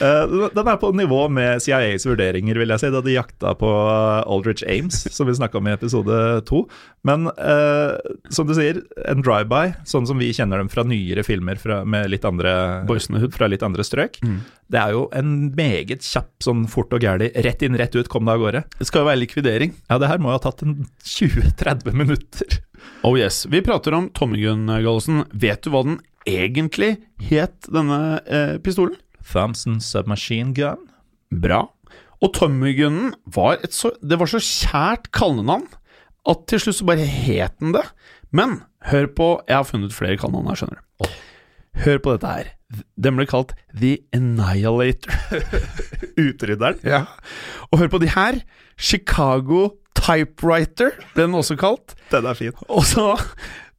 Uh, 0.00 0.48
den 0.50 0.70
er 0.70 0.78
på 0.82 0.90
nivå 0.96 1.20
med 1.30 1.62
CIAs 1.62 2.06
vurderinger, 2.08 2.58
vil 2.58 2.74
jeg 2.74 2.82
si, 2.82 2.90
da 2.90 3.02
de 3.04 3.14
jakta 3.14 3.52
på 3.58 3.70
Aldrich 3.70 4.64
Ames, 4.66 5.04
som 5.14 5.30
vi 5.30 5.36
snakka 5.38 5.60
om 5.60 5.70
i 5.70 5.74
episode 5.76 6.18
to. 6.50 6.64
Men 7.06 7.28
uh, 7.30 7.94
som 8.34 8.50
du 8.50 8.56
sier, 8.58 8.82
en 9.06 9.22
drive-by, 9.22 9.76
sånn 9.86 10.08
som 10.10 10.18
vi 10.18 10.32
kjenner 10.34 10.58
dem 10.58 10.72
fra 10.72 10.86
nyere 10.88 11.22
filmer 11.26 11.62
fra, 11.62 11.82
med 11.86 12.10
litt 12.10 12.26
andre, 12.26 12.56
fra 13.36 13.50
litt 13.50 13.62
andre 13.66 13.86
strøk, 13.86 14.18
mm. 14.26 14.36
det 14.74 14.82
er 14.82 14.98
jo 14.98 15.06
en 15.14 15.34
meget 15.54 16.02
kjapp, 16.02 16.32
sånn 16.42 16.66
fort 16.70 16.94
og 16.96 17.06
gæli, 17.06 17.30
rett 17.46 17.62
inn, 17.62 17.78
rett 17.78 17.94
ut, 17.94 18.10
kom 18.10 18.26
deg 18.26 18.34
av 18.34 18.46
gårde. 18.48 18.66
Det 18.80 18.90
skal 18.90 19.04
jo 19.04 19.12
være 19.12 19.22
likvidering. 19.22 19.78
Ja, 19.86 20.02
det 20.02 20.10
her 20.10 20.18
må 20.18 20.32
jo 20.32 20.40
ha 20.40 20.46
tatt 20.48 20.66
en 20.66 20.80
20-30 21.06 22.02
minutter. 22.02 22.62
Oh 23.04 23.18
yes. 23.18 23.44
Vi 23.50 23.60
prater 23.64 23.94
om 23.96 24.08
Tommy 24.16 24.40
Gunn, 24.42 24.66
Gallosen. 24.66 25.24
Vet 25.32 25.64
du 25.64 25.72
hva 25.74 25.84
den 25.86 25.98
egentlig 26.28 26.96
het, 27.28 27.66
denne 27.68 28.20
eh, 28.24 28.56
pistolen? 28.64 28.96
Thompson 29.24 29.80
Submachine 29.80 30.54
Gun. 30.56 30.88
Bra. 31.30 31.66
Og 32.24 32.32
Tommy-gunnen 32.36 33.12
var 33.34 33.58
et 33.64 33.74
så 33.76 33.90
Det 34.00 34.16
var 34.20 34.30
så 34.30 34.40
kjært 34.40 35.10
kallenavn 35.12 35.66
at 36.24 36.46
til 36.48 36.62
slutt 36.62 36.78
så 36.78 36.86
bare 36.88 37.04
het 37.04 37.58
den 37.60 37.74
det. 37.76 37.84
Men 38.32 38.62
hør 38.88 39.10
på 39.12 39.28
Jeg 39.48 39.58
har 39.58 39.68
funnet 39.68 39.92
flere 39.92 40.16
kallenavn 40.20 40.48
her, 40.48 40.60
skjønner 40.60 40.80
du. 40.80 41.04
Oh. 41.04 41.14
Hør 41.84 42.00
på 42.00 42.14
dette 42.14 42.30
her. 42.30 42.52
Den 42.96 43.18
ble 43.18 43.26
kalt 43.28 43.52
The 43.76 43.98
Annihilator. 44.16 45.12
Utrydderen? 46.24 46.80
Ja. 46.86 47.04
Og 47.70 47.82
hør 47.82 47.92
på 47.92 48.00
de 48.02 48.08
her. 48.14 48.40
Chicago 48.78 49.74
Typewriter 49.98 50.94
ble 51.14 51.26
den 51.26 51.36
også 51.38 51.56
kalt. 51.60 51.94
Den 52.12 52.26
er 52.28 52.38
fin. 52.38 52.54
Og 52.68 52.84
så 52.88 53.14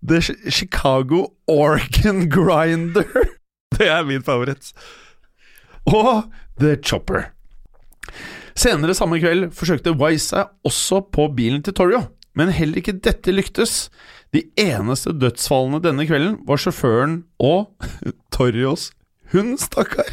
The 0.05 0.21
Chicago 0.51 1.25
Organ 1.51 2.27
Grinder. 2.31 3.05
Det 3.75 3.87
er 3.91 4.05
min 4.07 4.23
favoritt. 4.23 4.71
Og 5.85 6.27
The 6.61 6.75
Chopper. 6.81 7.31
Senere 8.55 8.95
samme 8.95 9.19
kveld 9.19 9.49
forsøkte 9.55 9.95
Wise 9.99 10.31
seg 10.31 10.51
også 10.65 11.01
på 11.11 11.27
bilen 11.35 11.63
til 11.65 11.75
Torrio, 11.75 12.05
men 12.39 12.53
heller 12.55 12.79
ikke 12.79 12.95
dette 13.03 13.33
lyktes. 13.35 13.89
De 14.31 14.45
eneste 14.59 15.11
dødsfallene 15.19 15.81
denne 15.83 16.05
kvelden 16.07 16.37
var 16.47 16.61
sjåføren 16.61 17.23
og 17.43 17.73
Torrios 18.31 18.89
hund, 19.33 19.57
stakkar. 19.59 20.07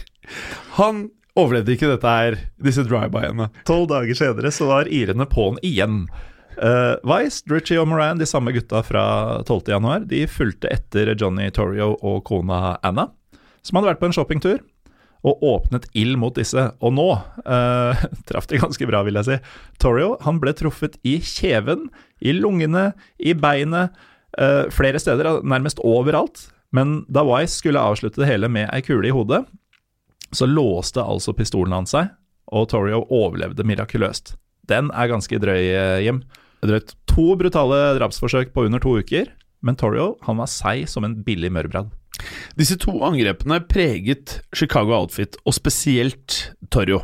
Han 0.78 1.06
overlevde 1.38 1.74
ikke 1.74 1.90
dette 1.90 2.12
her, 2.12 2.36
disse 2.62 2.84
drive-by-ene. 2.86 3.48
Tolv 3.68 3.88
dager 3.92 4.18
senere 4.18 4.52
så 4.52 4.68
var 4.68 4.90
irene 4.92 5.26
på'n 5.30 5.58
igjen. 5.64 6.04
Uh, 6.58 6.98
Vice, 7.08 7.40
Dritchie 7.48 7.80
og 7.80 7.88
Moran, 7.88 8.20
de 8.20 8.28
samme 8.28 8.52
gutta 8.52 8.82
fra 8.84 9.04
12.1, 9.48 10.04
de 10.10 10.26
fulgte 10.28 10.68
etter 10.72 11.14
Johnny 11.16 11.48
Torrio 11.54 11.94
og 12.04 12.20
kona 12.28 12.76
Anna, 12.84 13.08
som 13.64 13.78
hadde 13.78 13.92
vært 13.92 14.02
på 14.02 14.10
en 14.10 14.16
shoppingtur, 14.16 14.60
og 15.22 15.42
åpnet 15.46 15.86
ild 15.96 16.18
mot 16.18 16.34
disse. 16.36 16.66
Og 16.82 16.94
nå 16.96 17.08
uh, 17.14 18.04
traff 18.28 18.48
de 18.50 18.60
ganske 18.60 18.88
bra, 18.90 19.04
vil 19.06 19.20
jeg 19.20 19.28
si. 19.30 19.38
Torrio 19.80 20.16
han 20.26 20.40
ble 20.42 20.52
truffet 20.58 20.98
i 21.08 21.16
kjeven, 21.24 21.88
i 22.20 22.34
lungene, 22.36 22.90
i 23.22 23.32
beinet, 23.38 23.94
uh, 24.36 24.66
flere 24.74 25.00
steder, 25.00 25.40
nærmest 25.46 25.80
overalt. 25.86 26.50
Men 26.74 27.02
da 27.12 27.24
Wise 27.28 27.56
skulle 27.60 27.80
avslutte 27.80 28.22
det 28.22 28.28
hele 28.30 28.50
med 28.52 28.68
ei 28.72 28.82
kule 28.84 29.08
i 29.08 29.14
hodet, 29.14 29.44
så 30.32 30.48
låste 30.48 31.02
altså 31.04 31.34
pistolen 31.36 31.74
hans 31.76 31.94
seg, 31.94 32.10
og 32.52 32.68
Torrio 32.72 33.04
overlevde 33.12 33.66
mirakuløst. 33.68 34.34
Den 34.68 34.90
er 34.94 35.10
ganske 35.10 35.38
drøy, 35.42 35.62
Jim. 36.04 36.22
Drøyt. 36.62 36.94
To 37.12 37.32
brutale 37.38 37.80
drapsforsøk 37.98 38.52
på 38.54 38.66
under 38.68 38.82
to 38.82 38.94
uker, 39.02 39.32
men 39.62 39.78
Torrio 39.78 40.14
han 40.26 40.38
var 40.40 40.50
seig 40.50 40.86
som 40.90 41.06
en 41.06 41.18
billig 41.26 41.50
mørbrad. 41.54 41.90
Disse 42.58 42.76
to 42.80 42.94
angrepene 43.04 43.60
preget 43.66 44.40
Chicago 44.54 44.94
Outfit, 45.00 45.38
og 45.44 45.56
spesielt 45.56 46.52
Torrio. 46.70 47.02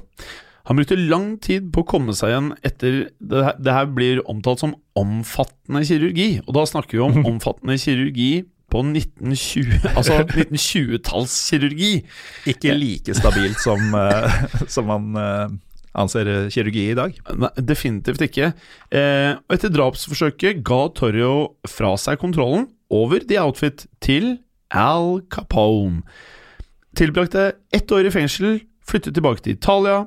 Han 0.68 0.76
brukte 0.76 0.98
lang 1.00 1.30
tid 1.40 1.70
på 1.72 1.80
å 1.80 1.88
komme 1.88 2.12
seg 2.16 2.34
igjen 2.34 2.48
etter 2.66 2.98
det 3.24 3.44
her, 3.46 3.56
det 3.56 3.72
her 3.72 3.86
blir 3.88 4.20
omtalt 4.28 4.60
som 4.60 4.76
omfattende 5.00 5.80
kirurgi, 5.88 6.28
og 6.44 6.52
da 6.58 6.66
snakker 6.68 6.98
vi 6.98 7.04
om 7.06 7.22
omfattende 7.32 7.78
kirurgi 7.80 8.32
på 8.68 8.82
1920 8.84 9.88
Altså 9.96 10.18
1920-tallskirurgi. 10.24 11.92
Ikke 12.52 12.76
like 12.76 13.16
stabilt 13.16 13.60
som, 13.62 13.94
uh, 13.96 14.44
som 14.74 14.88
man 14.90 15.16
uh, 15.16 15.46
anser 15.98 16.30
kirurgi 16.52 16.88
i 16.92 16.98
dag? 16.98 17.16
Nei, 17.38 17.52
definitivt 17.64 18.22
ikke. 18.28 18.52
Eh, 18.94 19.32
etter 19.54 19.72
drapsforsøket 19.72 20.62
ga 20.66 20.82
Torrio 20.96 21.32
fra 21.68 21.94
seg 22.00 22.20
kontrollen 22.22 22.68
over 22.94 23.24
The 23.24 23.40
Outfit 23.42 23.86
til 24.04 24.36
Al 24.74 25.22
Capone. 25.32 26.04
Tilbrakte 26.98 27.52
ett 27.74 27.90
år 27.92 28.08
i 28.08 28.12
fengsel, 28.14 28.60
flyttet 28.86 29.16
tilbake 29.16 29.44
til 29.44 29.56
Italia. 29.56 30.04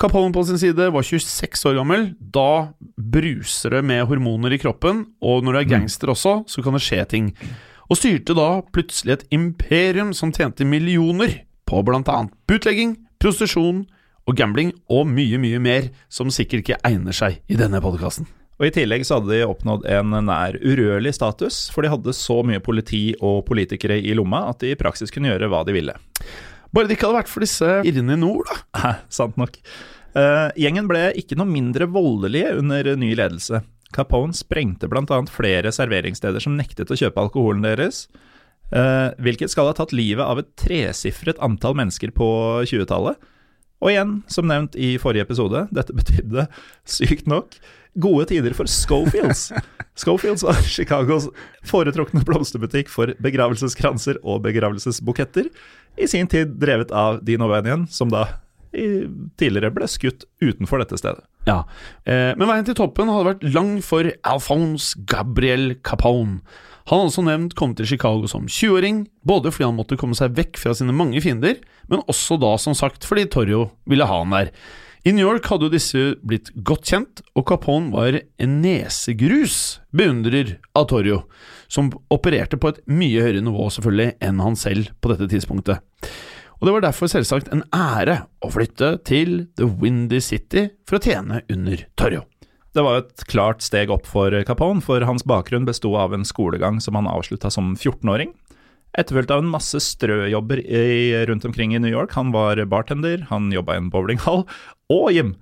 Capone 0.00 0.34
på 0.34 0.42
sin 0.48 0.58
side 0.58 0.88
var 0.90 1.06
26 1.06 1.68
år 1.70 1.78
gammel. 1.78 2.08
Da 2.18 2.74
bruser 2.98 3.76
det 3.76 3.84
med 3.86 4.06
hormoner 4.10 4.54
i 4.54 4.58
kroppen, 4.58 5.04
og 5.22 5.44
når 5.44 5.52
du 5.52 5.58
er 5.60 5.68
mm. 5.68 5.72
gangster 5.74 6.10
også, 6.14 6.40
så 6.50 6.64
kan 6.64 6.74
det 6.74 6.82
skje 6.82 7.04
ting. 7.10 7.30
Og 7.90 7.98
styrte 8.00 8.36
da 8.36 8.48
plutselig 8.72 9.18
et 9.18 9.26
imperium 9.34 10.14
som 10.16 10.32
tjente 10.32 10.64
millioner 10.68 11.42
på 11.68 11.82
blant 11.84 12.08
annet 12.08 12.32
butlegging, 12.48 12.96
prostitusjon 13.20 13.84
og 14.24 14.38
gambling 14.38 14.72
og 14.92 15.04
mye, 15.08 15.40
mye 15.40 15.60
mer 15.60 15.90
som 16.12 16.32
sikkert 16.32 16.64
ikke 16.64 16.80
egner 16.86 17.16
seg 17.16 17.42
i 17.48 17.58
denne 17.60 17.82
podkasten. 17.84 18.28
Og 18.60 18.68
I 18.68 18.74
tillegg 18.76 19.02
så 19.04 19.18
hadde 19.18 19.32
de 19.34 19.46
oppnådd 19.48 19.86
en 19.90 20.14
nær 20.28 20.56
urørlig 20.62 21.12
status, 21.16 21.66
for 21.74 21.82
de 21.82 21.90
hadde 21.90 22.14
så 22.14 22.38
mye 22.46 22.62
politi 22.62 23.08
og 23.18 23.42
politikere 23.48 23.98
i 23.98 24.14
lomma 24.14 24.44
at 24.52 24.62
de 24.62 24.72
i 24.72 24.78
praksis 24.78 25.10
kunne 25.12 25.32
gjøre 25.32 25.50
hva 25.50 25.64
de 25.66 25.74
ville. 25.74 25.96
Bare 26.74 26.88
det 26.88 26.96
ikke 26.96 27.10
hadde 27.10 27.20
vært 27.20 27.32
for 27.32 27.44
disse 27.44 27.70
irrene 27.86 28.14
i 28.16 28.20
nord, 28.20 28.48
da. 28.48 28.94
Sant 29.18 29.36
nok. 29.40 29.58
Eh, 30.14 30.48
gjengen 30.62 30.86
ble 30.90 31.08
ikke 31.18 31.36
noe 31.38 31.50
mindre 31.50 31.90
voldelige 31.90 32.54
under 32.60 32.94
ny 32.98 33.10
ledelse. 33.18 33.60
Capone 33.94 34.34
sprengte 34.36 34.88
bl.a. 34.90 35.20
flere 35.30 35.72
serveringssteder 35.74 36.42
som 36.42 36.56
nektet 36.58 36.90
å 36.90 36.98
kjøpe 36.98 37.22
alkoholen 37.22 37.64
deres, 37.64 38.08
eh, 38.74 39.14
hvilket 39.22 39.52
skal 39.54 39.70
ha 39.70 39.76
tatt 39.78 39.94
livet 39.94 40.24
av 40.24 40.42
et 40.42 40.50
tresifret 40.60 41.40
antall 41.44 41.78
mennesker 41.78 42.14
på 42.16 42.28
20-tallet. 42.66 43.30
Og 43.84 43.92
igjen, 43.92 44.18
som 44.32 44.48
nevnt 44.48 44.76
i 44.80 44.94
forrige 45.00 45.26
episode, 45.26 45.66
dette 45.76 45.96
betydde, 45.96 46.48
sykt 46.88 47.28
nok, 47.30 47.56
gode 48.00 48.26
tider 48.32 48.54
for 48.56 48.70
Schofields. 48.70 49.50
Schofields 50.00 50.42
var 50.42 50.58
Chicagos 50.66 51.28
foretrukne 51.68 52.24
blomsterbutikk 52.26 52.90
for 52.90 53.14
begravelseskranser 53.22 54.18
og 54.24 54.42
begravelsesbuketter, 54.48 55.50
i 55.94 56.08
sin 56.10 56.26
tid 56.26 56.56
drevet 56.58 56.90
av 56.90 57.20
Dean 57.22 57.44
O'Banion, 57.46 57.84
som 57.86 58.10
da 58.10 58.26
tidligere 59.40 59.72
ble 59.74 59.88
skutt 59.90 60.26
utenfor 60.42 60.82
dette 60.82 60.98
stedet. 61.00 61.24
Ja, 61.48 61.64
eh, 62.04 62.34
Men 62.36 62.48
veien 62.48 62.66
til 62.66 62.76
toppen 62.78 63.10
hadde 63.12 63.34
vært 63.34 63.48
lang 63.54 63.74
for 63.84 64.08
Alphonse 64.24 64.98
Gabriel 65.08 65.74
Capone. 65.84 66.40
Han 66.90 67.00
hadde 67.00 67.14
som 67.14 67.28
nevnt 67.28 67.54
kommet 67.56 67.78
til 67.80 67.88
Chicago 67.94 68.28
som 68.28 68.44
20-åring, 68.44 69.06
både 69.24 69.52
fordi 69.54 69.70
han 69.70 69.78
måtte 69.78 69.96
komme 69.96 70.16
seg 70.18 70.34
vekk 70.36 70.58
fra 70.60 70.74
sine 70.76 70.92
mange 70.92 71.20
fiender, 71.24 71.56
men 71.88 72.02
også 72.12 72.36
da, 72.40 72.50
som 72.60 72.76
sagt, 72.76 73.06
fordi 73.08 73.24
Torrio 73.32 73.70
ville 73.88 74.04
ha 74.08 74.18
han 74.20 74.34
der. 74.36 74.50
I 75.04 75.12
New 75.12 75.24
York 75.24 75.44
hadde 75.48 75.66
jo 75.68 75.72
disse 75.72 76.02
blitt 76.24 76.50
godt 76.64 76.88
kjent, 76.88 77.22
og 77.36 77.44
Capone 77.48 77.92
var 77.92 78.16
en 78.40 78.54
nesegrus 78.64 79.80
beundrer 79.92 80.58
av 80.76 80.86
Torrio, 80.92 81.22
som 81.68 81.90
opererte 82.12 82.56
på 82.60 82.72
et 82.72 82.80
mye 82.88 83.20
høyere 83.20 83.44
nivå 83.44 83.68
selvfølgelig 83.72 84.14
enn 84.24 84.40
han 84.44 84.56
selv 84.56 84.92
på 85.04 85.12
dette 85.12 85.28
tidspunktet. 85.32 85.80
Og 86.64 86.70
det 86.70 86.72
var 86.78 86.84
derfor 86.86 87.10
selvsagt 87.12 87.50
en 87.52 87.60
ære 87.76 88.22
å 88.40 88.48
flytte 88.48 88.94
til 89.04 89.50
The 89.60 89.66
Windy 89.68 90.16
City 90.24 90.62
for 90.88 90.96
å 90.96 91.04
tjene 91.04 91.42
under 91.52 91.82
Torjo. 92.00 92.22
Det 92.72 92.80
var 92.86 93.02
et 93.02 93.24
klart 93.28 93.60
steg 93.60 93.92
opp 93.92 94.08
for 94.08 94.32
Capone, 94.48 94.80
for 94.80 95.04
hans 95.04 95.26
bakgrunn 95.28 95.66
besto 95.68 95.92
av 96.00 96.16
en 96.16 96.24
skolegang 96.24 96.78
som 96.80 96.96
han 96.96 97.10
avslutta 97.10 97.50
som 97.52 97.74
14-åring. 97.76 98.32
Etterfulgt 98.96 99.34
av 99.36 99.44
en 99.44 99.52
masse 99.52 99.76
strøjobber 99.76 100.64
i, 100.64 101.12
rundt 101.28 101.44
omkring 101.44 101.76
i 101.76 101.82
New 101.84 101.92
York. 101.92 102.16
Han 102.16 102.32
var 102.32 102.56
bartender, 102.64 103.26
han 103.28 103.52
jobba 103.52 103.76
i 103.76 103.82
en 103.82 103.92
bowlinghall, 103.92 104.46
og 104.88 105.12
Jim, 105.12 105.34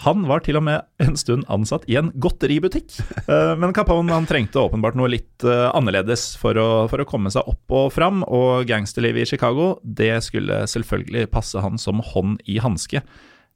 han 0.00 0.24
var 0.28 0.40
til 0.44 0.56
og 0.56 0.64
med 0.64 0.86
en 1.02 1.16
stund 1.18 1.44
ansatt 1.52 1.84
i 1.90 1.98
en 2.00 2.10
godteributikk. 2.20 2.96
Eh, 3.30 3.52
men 3.60 3.74
Capone 3.76 4.14
han 4.14 4.28
trengte 4.28 4.62
åpenbart 4.62 4.96
noe 4.98 5.10
litt 5.12 5.44
eh, 5.44 5.66
annerledes 5.76 6.32
for 6.40 6.56
å, 6.56 6.68
for 6.90 7.02
å 7.02 7.08
komme 7.08 7.32
seg 7.32 7.48
opp 7.50 7.74
og 7.76 7.90
fram, 7.94 8.24
og 8.24 8.64
gangsterlivet 8.70 9.26
i 9.26 9.32
Chicago 9.34 9.74
det 9.84 10.14
skulle 10.26 10.62
selvfølgelig 10.70 11.28
passe 11.34 11.60
han 11.60 11.80
som 11.80 12.00
hånd 12.12 12.40
i 12.48 12.58
hanske. 12.64 13.04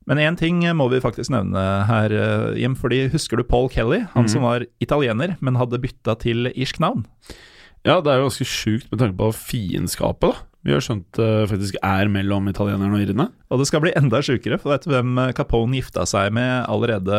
Men 0.05 0.21
én 0.21 0.37
ting 0.37 0.61
må 0.77 0.91
vi 0.93 1.01
faktisk 1.01 1.33
nevne 1.33 1.63
her, 1.89 2.13
eh, 2.13 2.61
Jim, 2.61 2.77
fordi 2.77 3.07
husker 3.13 3.41
du 3.41 3.47
Paul 3.49 3.71
Kelly? 3.73 4.05
Han 4.13 4.29
mm. 4.29 4.33
som 4.35 4.45
var 4.45 4.67
italiener, 4.85 5.39
men 5.41 5.57
hadde 5.61 5.81
bytta 5.81 6.19
til 6.21 6.53
irsk 6.53 6.83
navn? 6.85 7.07
Ja, 7.85 8.01
det 8.01 8.13
er 8.13 8.21
jo 8.21 8.29
ganske 8.29 8.49
sjukt 8.49 8.93
med 8.93 9.01
tanke 9.01 9.17
på 9.21 9.33
fiendskapet, 9.37 10.33
da. 10.33 10.51
Vi 10.65 10.73
har 10.73 10.81
skjønt 10.85 11.07
det 11.19 11.31
uh, 11.45 11.49
faktisk 11.51 11.77
er 11.85 12.09
mellom 12.13 12.49
italienerne 12.49 12.97
og 12.97 13.05
irene. 13.05 13.27
Og 13.53 13.61
det 13.61 13.67
skal 13.69 13.83
bli 13.85 13.93
enda 13.99 14.23
sjukere, 14.25 14.57
for 14.61 14.73
vet 14.73 14.87
du 14.87 14.95
hvem 14.95 15.19
Capone 15.37 15.77
gifta 15.77 16.07
seg 16.09 16.33
med 16.37 16.65
allerede 16.73 17.19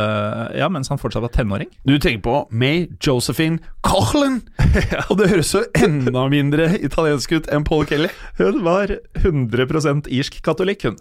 ja, 0.57 0.69
mens 0.73 0.89
han 0.91 1.01
fortsatt 1.01 1.23
var 1.27 1.33
tenåring? 1.35 1.69
Du 1.85 1.95
tenker 1.99 2.23
på 2.25 2.39
May 2.49 2.87
Josephine 2.97 3.61
Cochlan! 3.85 4.41
Og 5.11 5.19
det 5.21 5.29
høres 5.33 5.53
jo 5.53 5.61
enda 5.77 6.25
mindre 6.31 6.71
italiensk 6.79 7.37
ut 7.37 7.51
enn 7.53 7.67
Paul 7.67 7.85
Kelly. 7.89 8.09
Hun 8.41 8.63
var 8.65 8.97
100% 9.21 10.09
irsk 10.09 10.41
katolikk, 10.45 10.89
hun. 10.89 10.99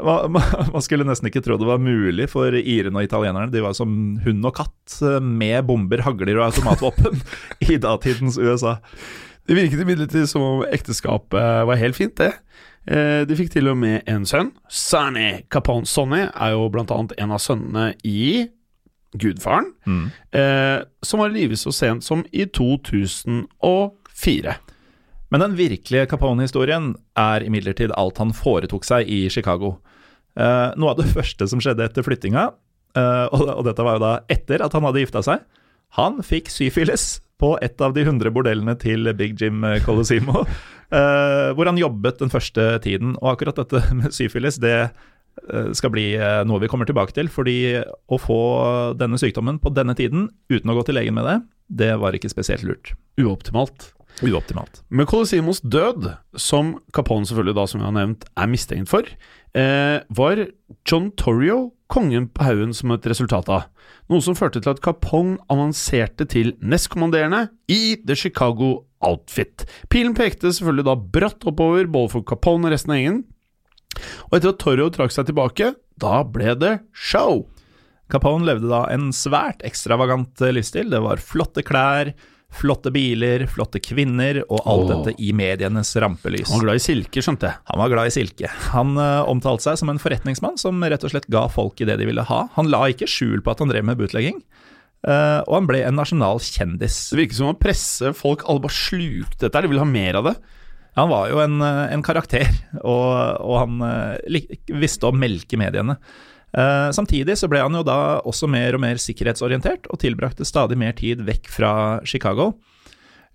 Man 0.00 0.84
skulle 0.84 1.04
nesten 1.04 1.28
ikke 1.28 1.42
tro 1.44 1.58
det 1.60 1.68
var 1.68 1.82
mulig 1.82 2.28
for 2.32 2.54
irene 2.56 3.02
og 3.02 3.06
italienerne. 3.06 3.52
De 3.52 3.62
var 3.64 3.74
som 3.76 3.90
hund 4.24 4.46
og 4.48 4.54
katt 4.56 5.00
eh, 5.04 5.18
med 5.20 5.66
bomber, 5.68 6.02
hagler 6.06 6.40
og 6.40 6.46
automatvåpen 6.50 7.20
i 7.68 7.76
datidens 7.80 8.38
USA. 8.40 8.78
Det 9.50 9.56
virket 9.58 9.80
imidlertid 9.82 10.28
som 10.30 10.42
om 10.46 10.60
ekteskapet 10.62 11.64
var 11.66 11.78
helt 11.80 11.96
fint, 11.98 12.14
det. 12.20 12.36
Eh, 12.86 13.26
de 13.26 13.34
fikk 13.34 13.50
til 13.50 13.66
og 13.72 13.80
med 13.82 14.06
en 14.06 14.22
sønn. 14.22 14.52
Sonny 14.70 15.40
Capone 15.50 15.90
Sonny 15.90 16.20
er 16.28 16.52
jo 16.54 16.68
blant 16.70 16.92
annet 16.94 17.16
en 17.18 17.34
av 17.34 17.42
sønnene 17.42 17.88
i 18.06 18.46
Gudfaren, 19.18 19.72
mm. 19.90 20.06
eh, 20.38 20.86
som 21.02 21.18
var 21.18 21.32
i 21.32 21.40
live 21.40 21.58
så 21.58 21.74
sent 21.74 22.06
som 22.06 22.22
i 22.30 22.46
2004. 22.46 24.56
Men 25.34 25.46
den 25.48 25.58
virkelige 25.58 26.06
Capone-historien 26.14 26.92
er 27.18 27.42
imidlertid 27.42 27.90
alt 27.98 28.22
han 28.22 28.30
foretok 28.30 28.86
seg 28.86 29.10
i 29.10 29.24
Chicago. 29.34 29.80
Uh, 30.38 30.70
noe 30.78 30.94
av 30.94 31.02
det 31.02 31.10
første 31.16 31.50
som 31.50 31.58
skjedde 31.58 31.90
etter 31.90 32.06
flyttinga, 32.06 32.52
og, 32.94 33.64
dette 33.66 33.82
var 33.86 33.98
jo 33.98 34.02
da 34.02 34.14
etter 34.30 34.62
at 34.62 34.74
han 34.74 34.86
hadde 34.86 35.02
gifta 35.02 35.22
seg, 35.26 35.42
han 35.98 36.20
fikk 36.26 36.50
syfilis 36.52 37.20
på 37.40 37.54
et 37.64 37.80
av 37.80 37.94
de 37.96 38.04
100 38.04 38.32
bordellene 38.36 38.76
til 38.80 39.08
Big 39.16 39.40
Jim 39.40 39.64
Colosimo, 39.86 40.44
uh, 40.44 41.48
hvor 41.56 41.70
han 41.70 41.80
jobbet 41.80 42.20
den 42.20 42.32
første 42.32 42.74
tiden. 42.84 43.14
Og 43.20 43.34
akkurat 43.34 43.62
dette 43.62 43.82
med 44.00 44.16
syfilis, 44.16 44.60
det 44.60 44.90
skal 45.72 45.92
bli 45.94 46.04
noe 46.44 46.60
vi 46.60 46.68
kommer 46.68 46.84
tilbake 46.84 47.14
til. 47.16 47.30
Fordi 47.32 47.78
å 47.80 48.18
få 48.20 48.40
denne 49.00 49.16
sykdommen 49.16 49.60
på 49.62 49.70
denne 49.72 49.94
tiden 49.96 50.26
uten 50.52 50.68
å 50.68 50.74
gå 50.76 50.82
til 50.84 50.98
legen 50.98 51.16
med 51.16 51.24
det, 51.24 51.36
det 51.80 51.94
var 52.02 52.18
ikke 52.18 52.28
spesielt 52.28 52.66
lurt. 52.66 52.92
Uoptimalt. 53.16 53.92
Uoptimalt. 54.26 54.82
Med 54.88 55.08
Colosimos 55.08 55.62
død, 55.64 56.10
som 56.36 56.74
Capone 56.92 57.26
selvfølgelig 57.26 57.56
da, 57.56 57.66
som 57.70 57.80
vi 57.80 57.86
har 57.86 57.94
nevnt, 57.96 58.26
er 58.36 58.50
mistenkt 58.50 58.90
for, 58.92 59.06
eh, 59.56 60.00
var 60.08 60.44
John 60.86 61.10
Torrio 61.18 61.72
kongen 61.90 62.28
på 62.30 62.46
haugen 62.46 62.74
som 62.76 62.92
et 62.94 63.06
resultat 63.10 63.50
av. 63.50 63.66
Noe 64.10 64.22
som 64.24 64.36
førte 64.38 64.62
til 64.62 64.72
at 64.72 64.82
Capone 64.84 65.38
avanserte 65.50 66.26
til 66.30 66.54
nestkommanderende 66.62 67.48
i 67.70 67.96
The 68.06 68.16
Chicago 68.18 68.86
Outfit. 69.06 69.66
Pilen 69.90 70.14
pekte 70.18 70.52
selvfølgelig 70.52 70.86
da 70.86 70.96
bratt 71.18 71.46
oppover 71.48 71.90
både 71.90 72.14
for 72.14 72.26
Capone 72.26 72.68
og 72.68 72.74
resten 72.74 72.94
av 72.94 73.00
gjengen. 73.00 73.22
Og 74.30 74.36
etter 74.38 74.52
at 74.52 74.60
Torrio 74.62 74.90
trakk 74.94 75.14
seg 75.14 75.30
tilbake, 75.30 75.72
da 76.00 76.20
ble 76.24 76.54
det 76.58 76.74
show. 76.94 77.44
Capone 78.10 78.46
levde 78.46 78.70
da 78.70 78.84
en 78.90 79.10
svært 79.14 79.62
ekstravagant 79.66 80.42
livsstil. 80.54 80.90
Det 80.90 81.02
var 81.04 81.22
flotte 81.22 81.62
klær, 81.66 82.12
Flotte 82.50 82.90
biler, 82.90 83.44
flotte 83.46 83.78
kvinner, 83.82 84.40
og 84.48 84.64
alt 84.68 84.88
oh. 84.88 84.90
dette 84.90 85.22
i 85.22 85.30
medienes 85.36 85.92
rampelys. 86.02 86.48
Han 86.50 86.60
var 86.60 86.66
glad 86.70 86.80
i 86.80 86.84
silke, 86.84 87.22
skjønte 87.22 87.46
jeg. 87.46 87.62
Han 87.70 87.82
var 87.82 87.92
glad 87.92 88.10
i 88.10 88.14
silke. 88.14 88.50
Han 88.74 88.96
uh, 88.98 89.28
omtalte 89.30 89.68
seg 89.68 89.78
som 89.80 89.92
en 89.92 90.00
forretningsmann 90.02 90.58
som 90.60 90.82
rett 90.82 91.06
og 91.06 91.14
slett 91.14 91.28
ga 91.30 91.46
folk 91.52 91.80
i 91.80 91.86
det 91.88 92.00
de 92.00 92.08
ville 92.10 92.26
ha. 92.26 92.40
Han 92.56 92.70
la 92.72 92.82
ikke 92.90 93.08
skjul 93.10 93.44
på 93.44 93.54
at 93.54 93.62
han 93.62 93.70
drev 93.70 93.86
med 93.86 94.00
bootlegging. 94.00 94.42
Uh, 95.00 95.40
og 95.46 95.54
han 95.54 95.68
ble 95.70 95.84
en 95.86 95.96
nasjonal 95.96 96.42
kjendis. 96.44 97.06
Det 97.12 97.22
virker 97.22 97.38
som 97.38 97.52
å 97.54 97.60
presse 97.60 98.10
folk 98.18 98.42
alle 98.44 98.66
bare 98.66 98.76
slukte 98.76 99.46
dette, 99.46 99.62
de 99.62 99.70
ville 99.70 99.84
ha 99.84 99.88
mer 99.88 100.18
av 100.20 100.28
det. 100.28 100.34
Han 100.98 101.08
var 101.08 101.30
jo 101.30 101.38
en, 101.38 101.60
eh, 101.62 101.92
en 101.94 102.02
karakter, 102.02 102.48
og, 102.82 103.12
og 103.46 103.54
han 103.60 103.78
uh, 103.78 104.40
visste 104.82 105.06
å 105.06 105.14
melke 105.14 105.56
mediene. 105.60 105.94
Uh, 106.50 106.90
samtidig 106.94 107.38
så 107.38 107.48
ble 107.50 107.62
han 107.62 107.76
jo 107.78 107.84
da 107.86 108.18
også 108.26 108.48
mer 108.50 108.74
og 108.74 108.82
mer 108.82 109.00
sikkerhetsorientert, 109.00 109.86
og 109.90 110.02
tilbrakte 110.02 110.46
stadig 110.48 110.78
mer 110.80 110.96
tid 110.98 111.22
vekk 111.26 111.50
fra 111.52 111.72
Chicago. 112.04 112.52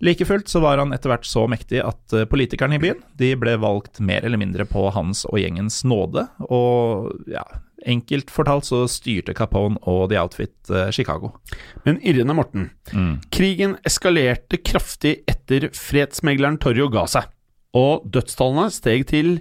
Like 0.04 0.26
fullt 0.28 0.50
så 0.52 0.60
var 0.60 0.76
han 0.76 0.92
etter 0.92 1.08
hvert 1.08 1.24
så 1.24 1.46
mektig 1.48 1.80
at 1.80 2.12
uh, 2.12 2.26
politikerne 2.28 2.76
i 2.76 2.82
byen 2.82 3.00
de 3.16 3.32
ble 3.40 3.56
valgt 3.62 4.02
mer 4.04 4.26
eller 4.26 4.40
mindre 4.40 4.66
på 4.68 4.90
hans 4.92 5.24
og 5.30 5.40
gjengens 5.40 5.80
nåde, 5.88 6.26
og 6.52 7.14
ja, 7.32 7.44
enkelt 7.88 8.32
fortalt 8.34 8.68
så 8.68 8.82
styrte 8.90 9.34
Capone 9.36 9.80
og 9.88 10.10
The 10.12 10.20
Outfit 10.20 10.54
uh, 10.68 10.90
Chicago. 10.92 11.32
Men 11.88 12.02
Irene 12.04 12.36
Morten, 12.36 12.68
mm. 12.92 13.14
krigen 13.32 13.78
eskalerte 13.88 14.60
kraftig 14.60 15.22
etter 15.30 15.70
fredsmegleren 15.72 16.60
Torrio 16.60 16.90
ga 16.92 17.06
seg, 17.08 17.32
og 17.76 18.04
dødstallene 18.12 18.68
steg 18.74 19.08
til 19.08 19.38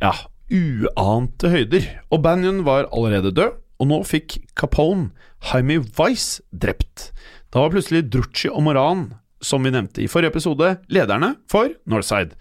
ja, 0.00 0.14
uante 0.50 1.50
høyder, 1.52 1.86
og 2.10 2.22
Banyan 2.24 2.64
var 2.66 2.88
allerede 2.90 3.32
død, 3.34 3.58
og 3.80 3.88
nå 3.88 4.00
fikk 4.04 4.36
Capone 4.58 5.10
Jaime 5.46 5.80
Weiss 5.96 6.40
drept. 6.52 7.10
Da 7.50 7.62
var 7.62 7.72
plutselig 7.72 8.04
Drucci 8.12 8.50
og 8.50 8.62
Moran, 8.66 9.08
som 9.40 9.64
vi 9.64 9.72
nevnte 9.72 10.02
i 10.04 10.08
forrige 10.10 10.34
episode, 10.34 10.74
lederne 10.92 11.34
for 11.50 11.72
Northside. 11.88 12.36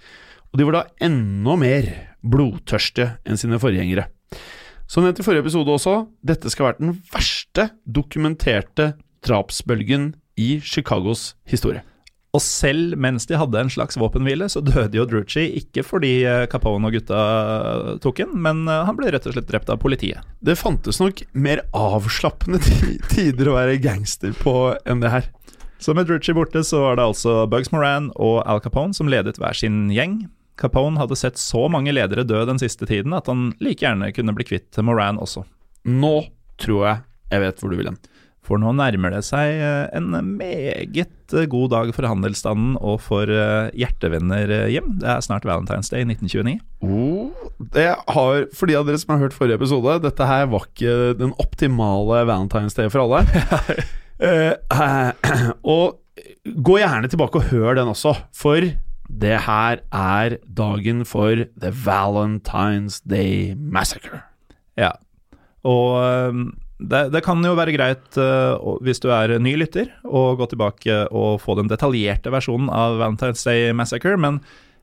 Og 0.51 0.59
de 0.59 0.67
var 0.67 0.79
da 0.79 0.85
enda 1.05 1.55
mer 1.59 1.89
blodtørste 2.25 3.13
enn 3.23 3.39
sine 3.39 3.61
forgjengere. 3.61 4.09
Som 4.89 5.05
nevnt 5.05 5.21
i 5.21 5.25
forrige 5.25 5.45
episode 5.45 5.71
også, 5.71 5.95
dette 6.25 6.49
skal 6.51 6.71
være 6.71 6.81
den 6.81 6.97
verste 7.13 7.69
dokumenterte 7.85 8.93
drapsbølgen 9.25 10.11
i 10.39 10.57
Chicagos 10.65 11.35
historie. 11.47 11.83
Og 12.37 12.41
selv 12.45 12.93
mens 13.01 13.25
de 13.25 13.37
hadde 13.41 13.57
en 13.57 13.71
slags 13.73 13.97
våpenhvile, 13.97 14.45
så 14.53 14.61
døde 14.61 14.99
jo 14.99 15.05
Drucci 15.09 15.47
ikke 15.63 15.81
fordi 15.85 16.11
eh, 16.29 16.45
Capone 16.51 16.85
og 16.89 16.93
gutta 16.93 17.21
tok 18.03 18.21
den, 18.21 18.35
men 18.45 18.67
eh, 18.69 18.83
han 18.85 18.97
ble 18.99 19.09
rett 19.09 19.25
og 19.25 19.33
slett 19.33 19.49
drept 19.49 19.71
av 19.73 19.79
politiet. 19.81 20.21
Det 20.45 20.57
fantes 20.59 21.01
nok 21.01 21.23
mer 21.33 21.63
avslappende 21.73 22.61
tider 23.13 23.49
å 23.49 23.57
være 23.57 23.79
gangster 23.81 24.35
på 24.37 24.55
enn 24.85 25.01
det 25.01 25.13
her. 25.15 25.31
Så 25.81 25.95
med 25.97 26.05
Drucci 26.05 26.35
borte, 26.37 26.61
så 26.67 26.83
var 26.83 26.99
det 26.99 27.07
altså 27.07 27.47
Bugs 27.49 27.71
Moran 27.73 28.11
og 28.19 28.43
Al 28.45 28.61
Capone 28.61 28.93
som 28.93 29.09
ledet 29.09 29.39
hver 29.41 29.57
sin 29.57 29.87
gjeng. 29.95 30.27
Capone 30.59 30.99
hadde 31.01 31.17
sett 31.17 31.39
så 31.39 31.65
mange 31.71 31.95
ledere 31.95 32.27
dø 32.27 32.43
den 32.45 32.59
siste 32.61 32.85
tiden 32.85 33.15
at 33.15 33.31
han 33.31 33.53
like 33.63 33.81
gjerne 33.81 34.11
kunne 34.13 34.35
bli 34.37 34.45
kvitt 34.45 34.77
Moran 34.85 35.17
også. 35.23 35.47
Nå 35.89 36.17
tror 36.61 36.83
jeg 36.85 37.05
jeg 37.29 37.43
vet 37.45 37.61
hvor 37.61 37.71
du 37.71 37.77
vil 37.79 37.89
hen. 37.91 37.99
For 38.45 38.62
nå 38.62 38.71
nærmer 38.78 39.13
det 39.13 39.21
seg 39.28 39.60
eh, 39.60 39.89
en 39.97 40.13
meget 40.39 41.36
eh, 41.36 41.47
god 41.52 41.69
dag 41.73 41.91
for 41.93 42.08
handelsstanden 42.08 42.78
og 42.80 43.02
for 43.04 43.30
eh, 43.30 43.69
hjertevenner 43.78 44.54
hjem. 44.71 44.95
Det 45.02 45.10
er 45.12 45.23
snart 45.25 45.45
Valentine's 45.47 45.91
Day 45.91 46.06
1929. 46.08 46.58
Oh, 46.82 47.30
det 47.75 47.91
har, 47.93 48.47
for 48.56 48.71
de 48.71 48.78
av 48.80 48.88
dere 48.88 49.02
som 49.02 49.13
har 49.13 49.25
hørt 49.25 49.36
forrige 49.38 49.60
episode, 49.60 49.99
dette 50.06 50.30
her 50.30 50.47
var 50.49 50.65
ikke 50.69 51.15
den 51.19 51.36
optimale 51.41 52.23
Valentine's 52.30 52.78
Day 52.80 52.91
for 52.91 53.06
alle. 53.06 53.23
Eh, 54.19 54.52
og 55.63 55.95
gå 56.43 56.73
gjerne 56.82 57.08
tilbake 57.08 57.39
og 57.39 57.45
hør 57.54 57.78
den 57.78 57.88
også, 57.88 58.12
for 58.36 58.65
det 59.08 59.38
her 59.45 59.80
er 59.95 60.36
dagen 60.43 61.06
for 61.08 61.45
The 61.56 61.71
Valentine's 61.71 62.99
Day 63.08 63.54
Massacre. 63.56 64.19
Ja. 64.75 64.91
Og 65.63 66.04
eh, 66.04 66.43
det, 66.79 67.09
det 67.11 67.21
kan 67.25 67.43
jo 67.43 67.57
være 67.59 67.75
greit, 67.75 68.07
uh, 68.15 68.55
hvis 68.85 69.01
du 69.03 69.09
er 69.11 69.35
ny 69.43 69.57
lytter, 69.59 69.91
å 70.07 70.33
gå 70.39 70.47
tilbake 70.47 71.01
og 71.11 71.41
få 71.43 71.57
den 71.59 71.71
detaljerte 71.71 72.31
versjonen 72.31 72.71
av 72.71 72.97
Valentine's 73.01 73.43
Day 73.43 73.73
Massacre, 73.75 74.15
men 74.15 74.39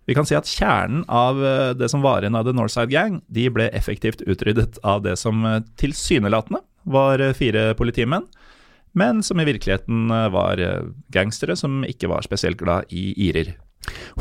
vi 0.06 0.14
kan 0.14 0.28
si 0.28 0.36
at 0.38 0.46
kjernen 0.46 1.00
av 1.10 1.40
eh, 1.42 1.72
det 1.74 1.88
som 1.90 1.98
var 2.04 2.22
igjen 2.22 2.36
av 2.38 2.44
The 2.46 2.52
Northside 2.54 2.92
Gang, 2.92 3.16
de 3.26 3.48
ble 3.50 3.64
effektivt 3.74 4.20
utryddet 4.22 4.76
av 4.86 5.00
det 5.02 5.16
som 5.18 5.40
eh, 5.42 5.64
tilsynelatende 5.82 6.60
var 6.86 7.18
fire 7.34 7.72
politimenn, 7.74 8.28
men 8.94 9.24
som 9.26 9.42
i 9.42 9.48
virkeligheten 9.48 10.06
var 10.30 10.62
gangstere 11.10 11.56
som 11.58 11.80
ikke 11.84 12.06
var 12.12 12.22
spesielt 12.22 12.60
glad 12.60 12.86
i 12.94 13.08
irer. 13.26 13.56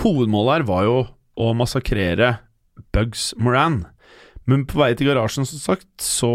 Hovedmålet 0.02 0.56
her 0.56 0.66
var 0.66 0.88
jo 0.88 0.98
å 1.38 1.52
massakrere 1.54 2.32
Bugs 2.96 3.30
Moran. 3.38 3.84
Men 4.46 4.68
på 4.70 4.78
vei 4.78 4.92
til 4.94 5.10
garasjen, 5.10 5.48
som 5.50 5.62
sagt, 5.62 5.88
så 6.02 6.30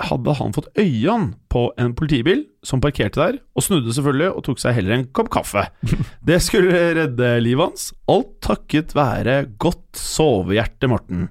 hadde 0.00 0.34
han 0.38 0.54
fått 0.56 0.70
øynene 0.78 1.34
på 1.52 1.66
en 1.80 1.92
politibil 1.98 2.46
som 2.64 2.80
parkerte 2.80 3.20
der, 3.20 3.38
og 3.52 3.66
snudde 3.66 3.92
selvfølgelig 3.92 4.30
og 4.32 4.44
tok 4.46 4.62
seg 4.62 4.78
heller 4.78 4.96
en 4.96 5.06
kopp 5.12 5.28
kaffe. 5.34 5.66
Det 6.28 6.40
skulle 6.44 6.84
redde 6.96 7.32
livet 7.44 7.68
hans, 7.68 7.90
alt 8.08 8.32
takket 8.44 8.96
være 8.96 9.42
godt 9.60 10.00
sovehjerte 10.00 10.88
Morten. 10.88 11.28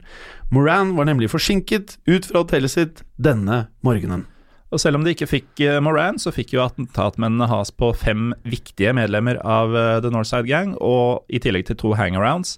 Moran 0.54 0.94
var 0.96 1.10
nemlig 1.10 1.32
forsinket 1.34 1.98
ut 2.08 2.30
fra 2.30 2.46
hotellet 2.46 2.72
sitt 2.72 3.04
denne 3.20 3.66
morgenen. 3.84 4.28
Og 4.72 4.82
selv 4.84 5.00
om 5.00 5.04
de 5.06 5.14
ikke 5.16 5.30
fikk 5.30 5.62
eh, 5.64 5.80
Moran, 5.84 6.20
så 6.20 6.34
fikk 6.36 6.54
jo 6.56 6.64
attentatmennene 6.64 7.48
has 7.50 7.72
på 7.72 7.94
fem 7.96 8.34
viktige 8.48 8.92
medlemmer 8.96 9.40
av 9.40 9.76
eh, 9.76 10.00
The 10.04 10.12
Northside 10.12 10.48
Gang, 10.50 10.74
og 10.84 11.24
i 11.32 11.40
tillegg 11.44 11.70
til 11.70 11.80
to 11.80 11.94
hangarounds. 12.00 12.58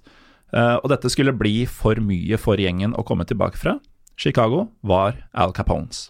Eh, 0.54 0.76
og 0.80 0.88
dette 0.92 1.10
skulle 1.12 1.36
bli 1.36 1.64
for 1.70 2.00
mye 2.02 2.38
for 2.40 2.60
gjengen 2.60 2.96
å 2.98 3.04
komme 3.06 3.26
tilbake 3.28 3.60
fra. 3.60 3.78
Chicago 4.20 4.68
var 4.84 5.22
Al 5.32 5.54
Capones. 5.56 6.08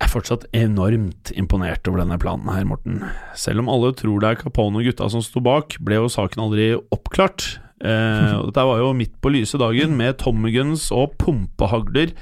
Jeg 0.00 0.08
er 0.08 0.12
fortsatt 0.14 0.46
enormt 0.56 1.30
imponert 1.36 1.88
over 1.90 2.00
denne 2.00 2.16
planen 2.20 2.48
her, 2.48 2.64
Morten. 2.64 3.02
Selv 3.36 3.60
om 3.60 3.68
alle 3.68 3.90
tror 3.98 4.22
det 4.22 4.30
er 4.30 4.38
Capone 4.40 4.80
og 4.80 4.86
gutta 4.88 5.10
som 5.12 5.20
sto 5.24 5.42
bak, 5.44 5.76
ble 5.84 5.98
jo 5.98 6.12
saken 6.12 6.46
aldri 6.46 6.70
oppklart. 6.78 7.58
Eh, 7.84 8.32
og 8.38 8.48
dette 8.48 8.64
var 8.64 8.80
jo 8.80 8.94
midt 8.96 9.18
på 9.20 9.32
lyse 9.34 9.60
dagen 9.60 9.98
med 9.98 10.16
Tommy-guns 10.22 10.86
og 10.96 11.18
pumpehagler, 11.20 12.14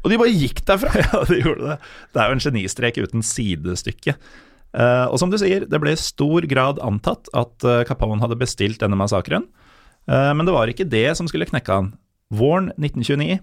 og 0.00 0.12
de 0.12 0.18
bare 0.20 0.32
gikk 0.32 0.64
derfra. 0.68 0.92
Ja, 1.02 1.22
de 1.28 1.42
gjorde 1.42 1.74
det. 1.74 1.76
Det 2.14 2.22
er 2.22 2.30
jo 2.30 2.38
en 2.38 2.44
genistrek 2.46 2.98
uten 3.02 3.24
sidestykke. 3.26 4.16
Eh, 4.76 5.06
og 5.10 5.20
som 5.20 5.32
du 5.32 5.36
sier, 5.40 5.68
det 5.68 5.80
ble 5.82 5.92
i 5.92 6.00
stor 6.00 6.46
grad 6.48 6.80
antatt 6.84 7.28
at 7.36 7.68
eh, 7.68 7.84
Capone 7.88 8.22
hadde 8.22 8.38
bestilt 8.40 8.80
denne 8.80 8.96
massakren. 8.96 9.48
Eh, 10.10 10.32
men 10.34 10.46
det 10.46 10.54
var 10.54 10.70
ikke 10.70 10.88
det 10.88 11.08
som 11.18 11.28
skulle 11.30 11.48
knekke 11.48 11.78
han. 11.80 11.92
Våren 12.34 12.72
1929, 12.74 13.38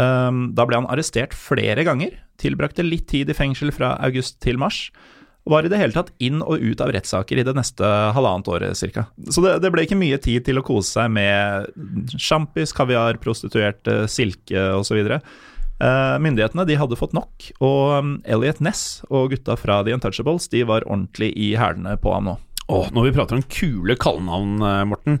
eh, 0.00 0.40
da 0.56 0.68
ble 0.68 0.80
han 0.80 0.88
arrestert 0.92 1.36
flere 1.36 1.84
ganger, 1.88 2.16
tilbrakte 2.40 2.84
litt 2.84 3.08
tid 3.12 3.32
i 3.32 3.36
fengsel 3.36 3.72
fra 3.74 3.94
august 4.04 4.40
til 4.44 4.60
mars, 4.60 4.90
og 5.46 5.54
var 5.54 5.66
i 5.66 5.70
det 5.70 5.78
hele 5.78 5.94
tatt 5.94 6.10
inn 6.18 6.40
og 6.42 6.58
ut 6.58 6.80
av 6.82 6.90
rettssaker 6.90 7.38
i 7.38 7.44
det 7.46 7.54
neste 7.54 7.86
halvannet 8.16 8.48
året 8.50 8.80
ca. 8.96 9.04
Så 9.30 9.44
det, 9.44 9.60
det 9.62 9.70
ble 9.70 9.84
ikke 9.86 9.98
mye 9.98 10.18
tid 10.18 10.42
til 10.48 10.58
å 10.58 10.64
kose 10.66 10.96
seg 10.96 11.12
med 11.14 11.68
sjampis, 12.18 12.74
kaviar, 12.74 13.20
prostituerte, 13.22 14.08
silke 14.10 14.64
osv. 14.74 14.98
Uh, 15.76 16.16
myndighetene 16.24 16.64
de 16.66 16.78
hadde 16.80 16.98
fått 16.98 17.14
nok, 17.14 17.46
og 17.60 17.80
um, 17.94 18.12
Elliot 18.26 18.58
Ness 18.64 19.04
og 19.06 19.30
gutta 19.36 19.54
fra 19.60 19.82
The 19.86 19.94
Untouchables 19.94 20.48
de 20.50 20.64
var 20.66 20.86
ordentlig 20.88 21.30
i 21.38 21.52
hælene 21.60 21.94
på 22.02 22.16
ham 22.16 22.26
nå. 22.32 22.38
Åh, 22.66 22.88
når 22.90 23.06
vi 23.06 23.14
prater 23.14 23.38
om 23.38 23.46
kule 23.46 23.94
kallenavn, 24.00 24.56
eh, 24.58 24.84
Morten. 24.90 25.20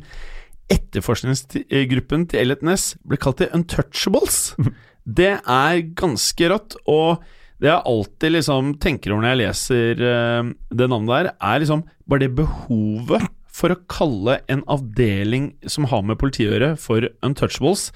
Etterforskningsgruppen 0.72 2.26
til 2.30 2.42
Elliot 2.42 2.64
Ness 2.66 2.94
ble 3.06 3.18
kalt 3.20 3.40
The 3.42 3.50
Untouchables. 3.56 4.54
Det 5.06 5.36
er 5.38 5.82
ganske 5.94 6.48
rått, 6.50 6.74
og 6.90 7.22
det 7.62 7.70
jeg 7.70 7.88
alltid 7.88 8.32
liksom 8.34 8.72
tenker 8.82 9.14
over 9.14 9.22
når 9.22 9.30
jeg 9.30 9.40
leser 9.40 10.00
eh, 10.02 10.48
det 10.76 10.88
navnet 10.90 11.12
der, 11.12 11.28
er 11.38 11.62
liksom 11.62 11.84
bare 12.10 12.24
det 12.24 12.34
behovet 12.36 13.28
for 13.56 13.72
å 13.72 13.78
kalle 13.88 14.40
en 14.52 14.64
avdeling 14.68 15.52
som 15.70 15.86
har 15.88 16.02
med 16.04 16.18
politiet 16.20 16.50
å 16.50 16.56
gjøre, 16.56 16.72
for 16.80 17.06
Untouchables, 17.24 17.88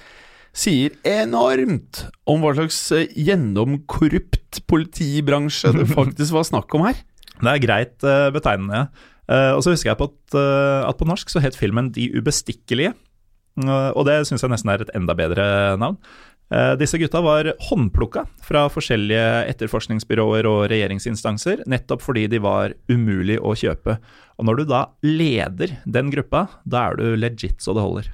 sier 0.56 0.94
enormt 1.06 2.06
om 2.30 2.42
hva 2.42 2.54
slags 2.56 2.78
eh, 2.96 3.10
gjennomkorrupt 3.28 4.62
politibransje 4.70 5.74
det 5.76 5.90
faktisk 5.98 6.38
var 6.38 6.48
snakk 6.48 6.78
om 6.78 6.86
her. 6.88 7.02
Det 7.40 7.52
er 7.52 7.62
greit 7.62 8.04
uh, 8.04 8.28
betegnende. 8.34 8.88
Uh, 9.30 9.54
og 9.54 9.62
så 9.62 9.74
husker 9.74 9.92
jeg 9.92 10.00
på 10.00 10.08
at, 10.10 10.18
uh, 10.34 10.88
at 10.88 10.98
på 10.98 11.06
norsk 11.06 11.30
så 11.30 11.42
het 11.42 11.58
filmen 11.58 11.92
De 11.94 12.08
ubestikkelige. 12.18 12.96
Uh, 13.60 13.92
og 13.94 14.04
det 14.08 14.24
syns 14.26 14.42
jeg 14.42 14.52
nesten 14.52 14.72
er 14.72 14.82
et 14.82 14.92
enda 14.96 15.16
bedre 15.18 15.46
navn. 15.80 16.00
Disse 16.80 16.98
gutta 16.98 17.20
var 17.22 17.46
håndplukka 17.68 18.24
fra 18.42 18.64
forskjellige 18.74 19.26
etterforskningsbyråer 19.52 20.48
og 20.50 20.64
regjeringsinstanser, 20.72 21.60
nettopp 21.70 22.02
fordi 22.02 22.24
de 22.32 22.40
var 22.42 22.74
umulig 22.90 23.36
å 23.38 23.52
kjøpe. 23.54 23.94
Og 24.34 24.48
når 24.48 24.58
du 24.58 24.64
da 24.72 24.80
leder 25.06 25.76
den 25.86 26.10
gruppa, 26.10 26.48
da 26.66 26.88
er 26.88 26.98
du 26.98 27.14
legit 27.22 27.62
så 27.62 27.76
det 27.78 27.84
holder. 27.86 28.10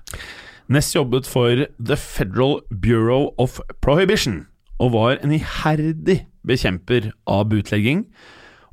Ness 0.68 0.92
jobbet 0.92 1.24
for 1.24 1.64
The 1.80 1.96
Federal 1.96 2.60
Bureau 2.68 3.30
of 3.40 3.56
Prohibition 3.80 4.42
og 4.84 4.92
var 4.92 5.20
en 5.24 5.32
iherdig 5.32 6.26
bekjemper 6.44 7.12
av 7.24 7.46
bootlegging. 7.54 8.04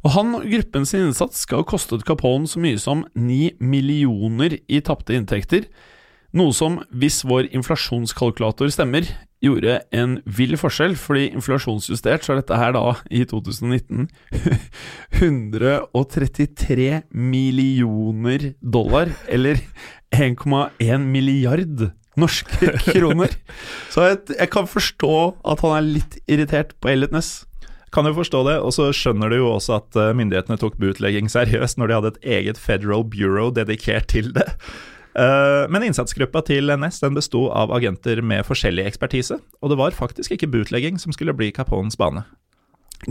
Og 0.03 0.15
han 0.17 0.35
og 0.35 0.47
gruppen 0.51 0.85
sin 0.87 1.07
innsats 1.07 1.45
skal 1.45 1.63
ha 1.63 1.67
kostet 1.67 2.03
Capone 2.07 2.49
så 2.49 2.59
mye 2.63 2.79
som 2.81 3.05
9 3.15 3.55
millioner 3.63 4.57
i 4.67 4.81
tapte 4.83 5.15
inntekter, 5.15 5.69
noe 6.33 6.49
som, 6.55 6.79
hvis 6.89 7.21
vår 7.29 7.51
inflasjonskalkulator 7.53 8.71
stemmer, 8.73 9.05
gjorde 9.43 9.77
en 9.93 10.15
vill 10.25 10.55
forskjell, 10.57 10.95
fordi 10.97 11.27
inflasjonsjustert 11.37 12.25
så 12.25 12.33
er 12.33 12.39
dette 12.41 12.57
her 12.57 12.73
da, 12.73 12.95
i 13.13 13.21
2019, 13.29 14.07
133 15.19 16.87
millioner 17.33 18.53
dollar, 18.59 19.13
eller 19.29 19.61
1,1 20.15 21.05
milliard 21.05 21.91
norske 22.19 22.73
kroner. 22.93 23.33
Så 23.93 24.07
jeg, 24.07 24.21
jeg 24.39 24.51
kan 24.53 24.69
forstå 24.69 25.15
at 25.53 25.63
han 25.65 25.77
er 25.77 25.89
litt 25.99 26.19
irritert 26.25 26.73
på 26.81 26.93
Elliot 26.93 27.13
Ness. 27.15 27.43
Kan 27.93 28.07
jo 28.09 28.15
forstå 28.17 28.41
det, 28.47 28.55
og 28.65 28.73
så 28.73 28.87
skjønner 28.95 29.29
du 29.29 29.37
jo 29.37 29.51
også 29.53 29.77
at 29.77 29.97
eh, 30.01 30.13
myndighetene 30.17 30.57
tok 30.61 30.79
bootlegging 30.81 31.29
seriøst 31.29 31.77
når 31.77 31.89
de 31.91 31.97
hadde 31.97 32.11
et 32.15 32.23
eget 32.39 32.61
Federal 32.61 33.05
Bureau 33.05 33.51
dedikert 33.53 34.09
til 34.13 34.31
det. 34.33 34.47
Eh, 35.13 35.65
Men 35.69 35.85
innsatsgruppa 35.85 36.41
til 36.47 36.73
NS 36.73 37.03
den 37.03 37.13
besto 37.13 37.45
av 37.53 37.73
agenter 37.75 38.23
med 38.25 38.47
forskjellig 38.47 38.87
ekspertise, 38.89 39.37
og 39.61 39.69
det 39.69 39.77
var 39.77 39.93
faktisk 39.93 40.33
ikke 40.33 40.49
bootlegging 40.55 40.97
som 40.97 41.13
skulle 41.13 41.35
bli 41.37 41.51
Capones 41.53 41.99
bane. 41.99 42.25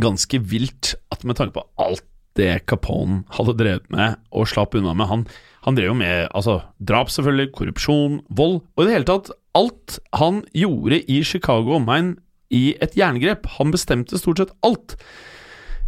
Ganske 0.02 0.40
vilt 0.40 0.96
at 1.14 1.22
med 1.22 1.38
tanke 1.38 1.54
på 1.60 1.66
alt 1.78 2.02
det 2.38 2.64
Capone 2.66 3.22
hadde 3.36 3.54
drevet 3.58 3.88
med 3.92 4.16
og 4.32 4.48
slapp 4.48 4.74
unna 4.78 4.94
med 4.96 5.10
Han, 5.10 5.24
han 5.66 5.76
drev 5.76 5.90
jo 5.92 5.96
med 5.98 6.28
altså, 6.32 6.62
drap, 6.80 7.10
selvfølgelig, 7.12 7.52
korrupsjon, 7.52 8.20
vold, 8.32 8.62
og 8.74 8.82
i 8.82 8.88
det 8.88 8.94
hele 8.96 9.08
tatt 9.10 9.30
alt 9.54 9.98
han 10.16 10.40
gjorde 10.56 11.02
i 11.12 11.20
Chicago 11.28 11.76
omegn 11.76 12.14
i 12.52 12.74
et 12.84 12.96
jerngrep. 12.98 13.48
Han 13.58 13.72
bestemte 13.74 14.20
stort 14.20 14.42
sett 14.42 14.54
alt. 14.66 14.96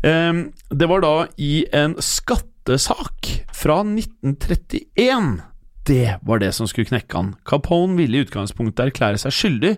Ehm, 0.05 0.51
det 0.71 0.89
var 0.91 1.05
da 1.05 1.15
i 1.41 1.65
en 1.73 1.97
skattesak 2.03 3.31
fra 3.57 3.81
1931. 3.85 5.43
Det 5.85 6.19
var 6.25 6.41
det 6.41 6.53
som 6.57 6.69
skulle 6.69 6.89
knekke 6.89 7.17
han. 7.17 7.35
Capone 7.45 7.97
ville 8.01 8.19
i 8.19 8.25
utgangspunktet 8.25 8.89
erklære 8.89 9.21
seg 9.21 9.37
skyldig 9.37 9.75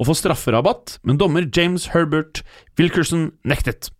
og 0.00 0.08
få 0.08 0.16
strafferabatt, 0.16 0.98
men 1.04 1.20
dommer 1.20 1.48
James 1.52 1.90
Herbert 1.92 2.42
Wilkerson 2.80 3.30
nektet. 3.44 3.90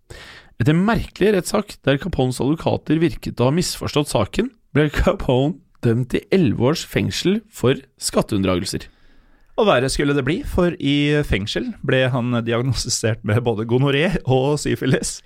Etter 0.60 0.72
en 0.74 0.84
merkelig 0.84 1.34
rettssak 1.36 1.76
der 1.88 2.00
Capones 2.00 2.40
advokater 2.40 3.00
virket 3.00 3.40
å 3.40 3.48
ha 3.48 3.56
misforstått 3.56 4.12
saken, 4.12 4.50
ble 4.76 4.88
Capone 4.92 5.60
dømt 5.84 6.10
til 6.12 6.24
elleve 6.32 6.72
års 6.72 6.84
fengsel 6.88 7.40
for 7.52 7.80
skatteunndragelser. 8.00 8.84
Og 9.58 9.66
verre 9.68 9.90
skulle 9.92 10.14
det 10.16 10.24
bli, 10.24 10.40
for 10.46 10.74
i 10.78 11.20
fengsel 11.26 11.72
ble 11.86 12.04
han 12.12 12.32
diagnostisert 12.46 13.24
med 13.26 13.42
både 13.44 13.66
gonoré 13.68 14.06
og 14.24 14.54
syfilis, 14.62 15.18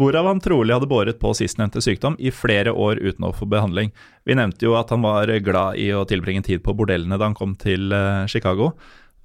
hvorav 0.00 0.28
han 0.30 0.40
trolig 0.40 0.72
hadde 0.72 0.88
båret 0.90 1.18
på 1.20 1.32
sistnevnte 1.36 1.82
sykdom 1.84 2.16
i 2.20 2.32
flere 2.32 2.72
år 2.72 3.00
uten 3.02 3.26
å 3.26 3.34
få 3.36 3.48
behandling. 3.50 3.90
Vi 4.28 4.36
nevnte 4.38 4.68
jo 4.68 4.76
at 4.78 4.92
han 4.94 5.04
var 5.04 5.32
glad 5.44 5.80
i 5.80 5.90
å 5.96 6.06
tilbringe 6.08 6.44
tid 6.46 6.64
på 6.64 6.76
bordellene 6.76 7.18
da 7.20 7.28
han 7.28 7.36
kom 7.36 7.56
til 7.60 7.92
eh, 7.92 8.24
Chicago, 8.30 8.72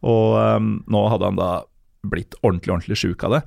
og 0.05 0.35
um, 0.59 0.73
nå 0.91 1.05
hadde 1.09 1.31
han 1.31 1.39
da 1.39 1.51
blitt 2.05 2.35
ordentlig, 2.43 2.75
ordentlig 2.75 2.99
sjuk 2.99 3.23
av 3.25 3.37
det. 3.37 3.43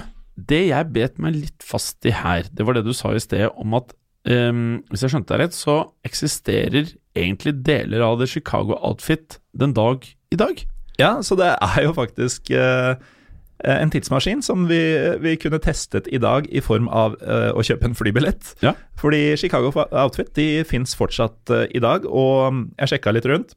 Det 0.48 0.62
jeg 0.68 0.92
bet 0.94 1.18
meg 1.20 1.36
litt 1.36 1.66
fast 1.66 2.06
i 2.08 2.14
her, 2.14 2.46
det 2.54 2.64
var 2.64 2.78
det 2.78 2.86
du 2.86 2.94
sa 2.96 3.12
i 3.12 3.20
sted 3.20 3.50
om 3.58 3.74
at 3.76 3.92
um, 4.30 4.78
hvis 4.88 5.04
jeg 5.04 5.12
skjønte 5.12 5.34
deg 5.34 5.42
rett, 5.42 5.58
så 5.58 5.80
eksisterer 6.06 6.94
egentlig 7.18 7.56
deler 7.66 8.06
av 8.06 8.20
The 8.20 8.30
Chicago 8.30 8.78
Outfit 8.78 9.40
den 9.52 9.74
dag 9.76 10.06
i 10.06 10.38
dag. 10.38 10.62
Ja, 10.98 11.18
så 11.26 11.36
det 11.38 11.50
er 11.52 11.80
jo 11.84 11.94
faktisk 11.98 12.54
uh 12.54 12.96
en 13.64 13.90
tidsmaskin 13.90 14.42
som 14.44 14.66
vi, 14.70 14.80
vi, 15.22 15.36
kunne 15.40 15.58
testet 15.62 16.06
i 16.14 16.20
dag 16.22 16.46
i 16.50 16.62
form 16.62 16.86
av 16.94 17.16
uh, 17.22 17.50
å 17.58 17.64
kjøpe 17.66 17.88
en 17.88 17.96
flybillett. 17.98 18.52
Ja. 18.62 18.74
Fordi 18.98 19.32
Chicago 19.40 19.72
Outfit 19.88 20.30
de 20.38 20.62
fins 20.68 20.94
fortsatt 20.98 21.50
uh, 21.50 21.64
i 21.66 21.82
dag, 21.82 22.06
og 22.06 22.68
jeg 22.78 22.94
sjekka 22.94 23.14
litt 23.16 23.26
rundt. 23.28 23.56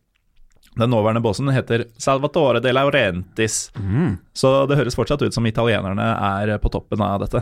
Den 0.79 0.87
nåværende 0.93 1.19
båsen 1.19 1.49
heter 1.51 1.83
Salvatore 1.99 2.61
de 2.63 2.71
Laurentis, 2.71 3.65
mm. 3.75 4.13
så 4.33 4.53
det 4.71 4.77
høres 4.79 4.95
fortsatt 4.95 5.21
ut 5.25 5.35
som 5.35 5.45
italienerne 5.49 6.05
er 6.15 6.53
på 6.63 6.71
toppen 6.71 7.03
av 7.03 7.19
dette. 7.25 7.41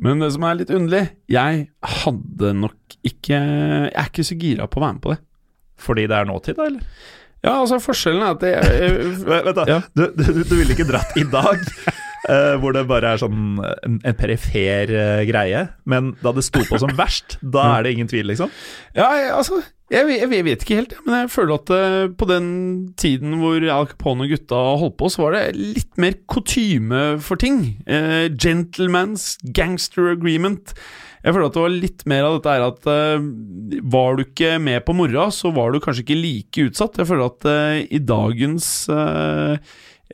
Men 0.00 0.24
det 0.24 0.30
som 0.32 0.46
er 0.48 0.62
litt 0.62 0.72
underlig, 0.72 1.02
jeg 1.28 1.66
hadde 2.00 2.54
nok 2.56 2.96
ikke 3.04 3.36
Jeg 3.36 3.92
er 3.96 4.08
ikke 4.08 4.24
så 4.26 4.36
gira 4.40 4.66
på 4.68 4.80
å 4.80 4.84
være 4.86 4.96
med 4.96 5.04
på 5.04 5.12
det. 5.12 5.20
Fordi 5.80 6.06
det 6.08 6.16
er 6.16 6.28
nåtid, 6.28 6.56
da, 6.56 6.66
eller? 6.68 7.04
Ja, 7.40 7.54
altså 7.62 7.78
forskjellen 7.80 8.22
er 8.22 8.34
at 8.34 8.42
det 8.44 8.52
Vent, 9.24 9.54
da. 9.56 9.64
Ja. 9.68 9.80
Du, 9.96 10.06
du, 10.12 10.42
du 10.44 10.54
ville 10.58 10.74
ikke 10.76 10.88
dratt 10.90 11.16
i 11.16 11.24
dag? 11.24 11.62
Uh, 12.30 12.54
hvor 12.62 12.74
det 12.76 12.86
bare 12.90 13.14
er 13.14 13.20
sånn 13.20 13.58
en, 13.58 13.98
en 14.06 14.16
perifer 14.18 14.92
uh, 14.94 15.24
greie. 15.28 15.66
Men 15.90 16.14
da 16.22 16.34
det 16.36 16.46
sto 16.46 16.62
på 16.66 16.78
som 16.80 16.94
verst, 16.98 17.38
da 17.56 17.66
er 17.76 17.86
det 17.86 17.96
ingen 17.96 18.10
tvil, 18.10 18.30
liksom? 18.30 18.52
Ja, 18.94 19.10
jeg, 19.18 19.30
altså 19.34 19.60
jeg, 19.90 20.06
jeg, 20.20 20.44
vet 20.46 20.62
ikke 20.62 20.78
helt, 20.78 20.94
men 21.02 21.16
jeg 21.18 21.32
føler 21.34 21.56
at 21.56 21.74
uh, 21.74 22.06
på 22.14 22.30
den 22.30 22.48
tiden 23.00 23.40
hvor 23.42 23.58
Al 23.74 23.90
Capone 23.90 24.28
og 24.28 24.34
gutta 24.36 24.62
holdt 24.84 24.98
på, 25.00 25.10
så 25.10 25.26
var 25.26 25.36
det 25.36 25.44
litt 25.58 26.00
mer 26.00 26.18
kutyme 26.30 27.04
for 27.24 27.40
ting. 27.40 27.80
gentleman's 28.38 29.34
gangster 29.56 30.12
agreement. 30.14 30.74
Jeg 31.20 31.34
føler 31.34 31.50
at 31.50 31.56
det 31.56 31.64
var 31.64 31.74
litt 31.74 32.04
mer 32.08 32.24
av 32.24 32.36
dette 32.38 32.54
her 32.54 32.62
at 32.64 32.86
var 33.92 34.16
du 34.16 34.22
ikke 34.24 34.54
med 34.62 34.86
på 34.86 34.94
moroa, 34.96 35.26
så 35.34 35.50
var 35.52 35.74
du 35.74 35.82
kanskje 35.82 36.06
ikke 36.06 36.20
like 36.22 36.68
utsatt. 36.70 36.96
Jeg 37.02 37.10
føler 37.10 37.26
at 37.28 37.50
i 37.92 38.00
dagens 38.00 38.70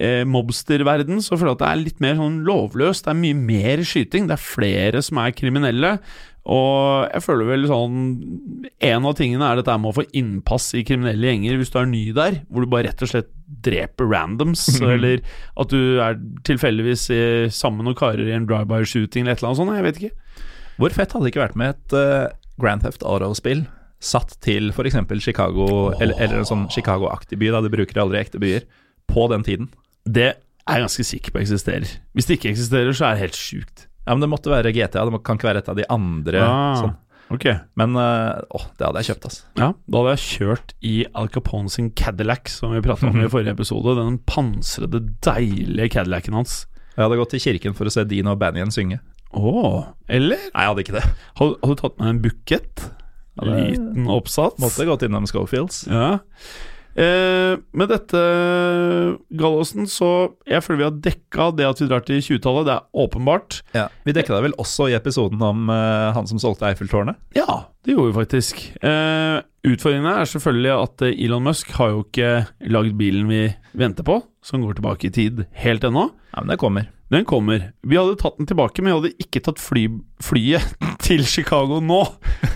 uh, 0.02 0.22
mobsterverden 0.28 1.20
så 1.24 1.36
føler 1.36 1.52
jeg 1.52 1.58
at 1.58 1.64
det 1.64 1.72
er 1.72 1.82
litt 1.82 2.00
mer 2.04 2.16
sånn 2.20 2.40
lovløst. 2.46 3.06
Det 3.06 3.12
er 3.12 3.20
mye 3.20 3.36
mer 3.38 3.84
skyting. 3.86 4.30
Det 4.30 4.36
er 4.36 4.46
flere 4.46 5.02
som 5.04 5.20
er 5.22 5.36
kriminelle. 5.36 5.92
Og 6.46 7.08
jeg 7.10 7.24
føler 7.24 7.48
vel 7.48 7.64
sånn 7.66 7.94
En 8.86 9.06
av 9.08 9.16
tingene 9.18 9.48
er 9.48 9.58
dette 9.58 9.74
med 9.82 9.90
å 9.90 9.96
få 9.96 10.04
innpass 10.14 10.68
i 10.78 10.84
kriminelle 10.86 11.26
gjenger 11.26 11.58
hvis 11.58 11.72
du 11.74 11.80
er 11.80 11.88
ny 11.90 12.04
der, 12.14 12.36
hvor 12.46 12.62
du 12.62 12.70
bare 12.70 12.86
rett 12.86 13.02
og 13.02 13.10
slett 13.10 13.32
dreper 13.66 14.06
randoms, 14.12 14.68
eller 14.94 15.24
at 15.58 15.74
du 15.74 15.98
er 16.04 16.20
tilfeldigvis 16.46 17.08
sammen 17.50 17.82
med 17.82 17.90
noen 17.90 17.98
karer 17.98 18.30
i 18.30 18.36
en 18.36 18.46
drive-by-shooting 18.46 19.26
eller 19.26 19.34
et 19.34 19.42
eller 19.42 19.50
annet 19.50 19.62
sånt. 19.64 19.74
Jeg 19.74 19.88
vet 19.88 20.00
ikke. 20.02 20.44
Hvor 20.76 20.94
fett 20.94 21.16
hadde 21.16 21.26
det 21.26 21.32
ikke 21.32 21.44
vært 21.48 21.58
med 21.58 21.74
et 21.74 21.96
uh, 21.96 22.28
Grand 22.60 22.84
Theft 22.84 23.04
Auto-spill 23.06 23.64
satt 24.02 24.36
til 24.44 24.70
f.eks. 24.74 24.98
Chicago, 25.24 25.66
oh. 25.66 25.94
eller, 26.00 26.16
eller, 26.20 26.42
en 26.42 26.48
sånn 26.48 26.66
Chicago-aktig 26.72 27.38
by, 27.40 27.50
da 27.54 27.62
de 27.64 27.72
bruker 27.72 28.02
aldri 28.02 28.20
ekte 28.20 28.40
byer, 28.42 28.66
på 29.08 29.26
den 29.32 29.44
tiden? 29.46 29.70
Det 30.06 30.28
er 30.30 30.78
jeg 30.78 30.86
ganske 30.86 31.06
sikker 31.06 31.34
på 31.34 31.42
eksisterer. 31.42 31.96
Hvis 32.16 32.28
det 32.28 32.38
ikke 32.38 32.52
eksisterer, 32.52 32.94
så 32.96 33.08
er 33.08 33.16
det 33.16 33.26
helt 33.26 33.38
sjukt. 33.38 33.86
Ja, 34.06 34.14
men 34.14 34.22
det 34.22 34.30
måtte 34.30 34.52
være 34.52 34.72
GTA, 34.74 35.02
det 35.06 35.18
kan 35.26 35.38
ikke 35.38 35.48
være 35.48 35.64
et 35.64 35.72
av 35.72 35.78
de 35.78 35.86
andre. 35.90 36.42
Ah, 36.46 36.78
sånn. 36.78 36.94
okay. 37.34 37.56
Men 37.78 37.98
uh, 37.98 38.38
åh, 38.54 38.68
det 38.78 38.86
hadde 38.86 39.02
jeg 39.02 39.10
kjøpt, 39.10 39.26
altså. 39.30 39.42
Ja, 39.58 39.72
da 39.74 40.02
hadde 40.02 40.14
jeg 40.14 40.24
kjørt 40.26 40.74
i 40.86 40.94
Al 41.18 41.30
Capone 41.34 41.72
sin 41.72 41.90
Cadillac, 41.98 42.52
som 42.54 42.74
vi 42.74 42.84
pratet 42.86 43.10
om 43.10 43.18
i 43.18 43.30
forrige 43.32 43.56
episode. 43.56 43.96
Den 43.98 44.20
pansrede, 44.30 45.02
deilige 45.26 45.90
Cadillacen 45.96 46.38
hans. 46.38 46.60
Jeg 46.94 47.02
hadde 47.02 47.18
gått 47.20 47.34
til 47.34 47.42
kirken 47.42 47.74
for 47.76 47.90
å 47.90 47.92
se 47.92 48.06
Dino 48.08 48.36
Banyan 48.38 48.70
synge. 48.74 49.02
Å, 49.36 49.42
oh, 49.42 49.80
eller? 50.06 50.38
Nei, 50.54 50.62
jeg 50.62 50.70
hadde 50.70 50.86
ikke 50.86 50.96
det. 51.00 51.04
Hadde, 51.40 51.58
hadde 51.60 51.74
du 51.74 51.82
tatt 51.82 51.98
med 52.00 52.12
en 52.12 52.22
bukett? 52.24 52.86
Liten 53.42 54.06
oppsats? 54.08 54.56
Måtte 54.62 54.86
gått 54.88 55.04
innom 55.04 55.26
Schofields. 55.28 55.82
Ja. 55.90 56.20
Eh, 56.96 57.58
med 57.76 57.90
dette, 57.92 58.20
Gallosen, 59.36 59.84
så 59.90 60.08
jeg 60.48 60.62
føler 60.64 60.80
vi 60.80 60.86
har 60.86 60.96
dekka 61.04 61.48
det 61.58 61.66
at 61.68 61.82
vi 61.82 61.88
drar 61.90 62.04
til 62.06 62.22
20-tallet. 62.24 62.66
Det 62.68 62.76
er 62.76 63.04
åpenbart. 63.04 63.60
Ja, 63.76 63.88
Vi 64.06 64.14
dekka 64.16 64.36
det 64.36 64.46
vel 64.48 64.56
også 64.62 64.88
i 64.90 64.96
episoden 64.96 65.42
om 65.44 65.68
eh, 65.72 66.08
han 66.16 66.28
som 66.30 66.40
solgte 66.40 66.70
Eiffeltårnet? 66.70 67.20
Ja, 67.36 67.66
det 67.84 67.94
gjorde 67.96 68.12
vi 68.14 68.18
faktisk. 68.22 68.64
Eh, 68.80 69.42
utfordringen 69.66 70.08
er 70.14 70.30
selvfølgelig 70.30 70.74
at 70.80 71.06
Elon 71.12 71.46
Musk 71.50 71.70
har 71.76 71.92
jo 71.92 72.04
ikke 72.06 72.32
lagd 72.72 72.96
bilen 72.98 73.28
vi 73.28 73.44
venter 73.76 74.06
på, 74.06 74.22
som 74.46 74.64
går 74.64 74.78
tilbake 74.80 75.10
i 75.10 75.14
tid 75.14 75.44
helt 75.62 75.84
ennå. 75.84 76.08
Ja, 76.32 76.40
Men 76.40 76.54
det 76.54 76.60
kommer. 76.62 76.88
Den 77.12 77.24
kommer. 77.24 77.68
Vi 77.86 77.94
hadde 77.94 78.16
tatt 78.18 78.38
den 78.40 78.48
tilbake, 78.50 78.82
men 78.82 78.90
vi 78.90 78.96
hadde 78.96 79.22
ikke 79.22 79.44
tatt 79.46 79.60
fly, 79.62 79.84
flyet 80.24 80.72
til 81.06 81.22
Chicago 81.28 81.78
nå 81.78 82.00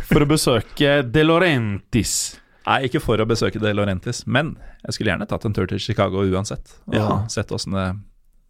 for 0.09 0.25
å 0.25 0.31
besøke 0.33 1.03
De 1.07 1.23
Laurentis. 1.23 2.40
Nei, 2.67 2.83
ikke 2.87 3.01
for 3.03 3.21
å 3.23 3.27
besøke 3.29 3.61
De 3.63 3.73
Laurentis, 3.75 4.25
men 4.29 4.55
jeg 4.85 4.97
skulle 4.97 5.15
gjerne 5.15 5.27
tatt 5.31 5.47
en 5.49 5.57
tur 5.57 5.69
til 5.71 5.81
Chicago 5.83 6.27
uansett. 6.29 6.77
Og 6.91 6.99
ja. 6.99 7.09
sett 7.33 7.53
åssen 7.57 7.77
det 7.77 7.89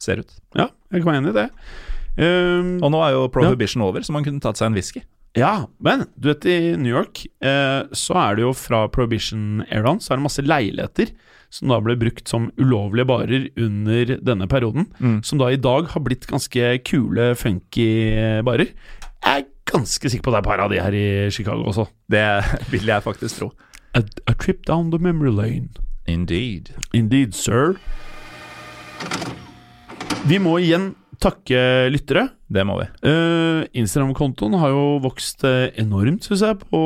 ser 0.02 0.24
ut. 0.24 0.34
Ja, 0.56 0.68
jeg 0.90 1.02
kan 1.02 1.12
være 1.12 1.22
enig 1.22 1.32
i 1.34 1.38
det. 1.38 1.46
Um, 2.18 2.76
Og 2.82 2.90
nå 2.92 3.00
er 3.06 3.14
jo 3.14 3.28
prohibition 3.32 3.84
over, 3.86 4.02
så 4.02 4.12
man 4.16 4.26
kunne 4.26 4.42
tatt 4.42 4.58
seg 4.60 4.70
en 4.70 4.76
whisky. 4.76 5.04
Ja, 5.38 5.68
men 5.78 6.08
du 6.18 6.32
vet 6.32 6.46
i 6.50 6.74
New 6.74 6.90
York 6.90 7.22
eh, 7.38 7.84
så 7.94 8.16
er 8.18 8.34
det 8.34 8.42
jo 8.42 8.48
fra 8.58 8.80
Prohibition-eraen 8.90 10.00
så 10.02 10.10
er 10.10 10.18
det 10.18 10.24
masse 10.24 10.42
leiligheter 10.42 11.12
som 11.54 11.70
da 11.70 11.78
ble 11.82 11.94
brukt 11.98 12.26
som 12.30 12.48
ulovlige 12.58 13.06
barer 13.06 13.46
under 13.58 14.16
denne 14.26 14.46
perioden. 14.50 14.88
Som 15.26 15.38
da 15.38 15.52
i 15.54 15.58
dag 15.58 15.86
har 15.92 16.02
blitt 16.02 16.26
ganske 16.30 16.72
kule, 16.86 17.32
funky 17.38 17.86
barer. 18.46 18.70
Jeg 19.22 19.44
er 19.44 19.48
ganske 19.70 20.10
sikker 20.10 20.26
på 20.26 20.34
det 20.34 20.40
er 20.40 20.44
et 20.44 20.50
par 20.50 20.62
av 20.62 20.70
de 20.74 20.78
her 20.82 20.94
i 20.98 21.08
Chicago 21.34 21.66
også. 21.70 21.86
Det 22.10 22.26
vil 22.70 22.90
jeg 22.90 23.06
faktisk 23.06 23.38
tro. 23.38 23.50
A, 23.94 24.02
a 24.26 24.34
trip 24.34 24.64
down 24.66 24.90
the 24.90 24.98
memory 24.98 25.30
lane. 25.30 25.70
Indeed. 26.06 26.70
Indeed, 26.94 27.34
sir. 27.34 27.76
Vi 30.28 30.38
må 30.42 30.58
igjen 30.60 30.92
takke 31.20 31.58
lyttere. 31.92 32.28
Det 32.50 32.62
må 32.66 32.78
vi. 32.80 32.86
Uh, 33.04 33.66
Instagram-kontoen 33.76 34.54
har 34.58 34.70
jo 34.72 34.84
vokst 35.04 35.44
eh, 35.46 35.68
enormt, 35.78 36.24
syns 36.26 36.40
jeg, 36.42 36.56
på 36.70 36.80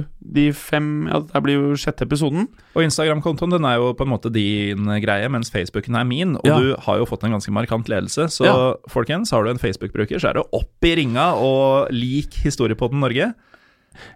eh, 0.00 0.06
de 0.34 0.46
fem 0.56 0.88
Ja, 1.10 1.20
det 1.28 1.42
blir 1.44 1.58
jo 1.58 1.76
sjette 1.78 2.06
episoden. 2.08 2.48
Og 2.74 2.86
Instagram-kontoen 2.86 3.52
den 3.54 3.68
er 3.68 3.76
jo 3.78 3.92
på 3.98 4.06
en 4.06 4.10
måte 4.14 4.32
din 4.34 4.88
greie, 5.04 5.28
mens 5.30 5.52
Facebooken 5.52 5.98
er 6.00 6.08
min. 6.08 6.34
Og 6.40 6.48
Ja. 6.48 6.56
du 6.58 6.72
har 6.86 6.98
jo 7.02 7.06
fått 7.10 7.26
en 7.28 7.36
ganske 7.36 7.52
markant 7.54 7.86
ledelse, 7.92 8.26
så 8.32 8.48
Ja. 8.48 8.56
folkens, 8.88 9.30
har 9.30 9.44
du 9.44 9.50
en 9.52 9.60
Facebook-bruker, 9.62 10.18
så 10.18 10.30
er 10.30 10.40
det 10.40 10.48
opp 10.56 10.88
i 10.88 10.94
ringa 10.96 11.34
og 11.36 11.92
lik 11.92 12.40
Historiepodden 12.42 12.98
Norge. 13.04 13.34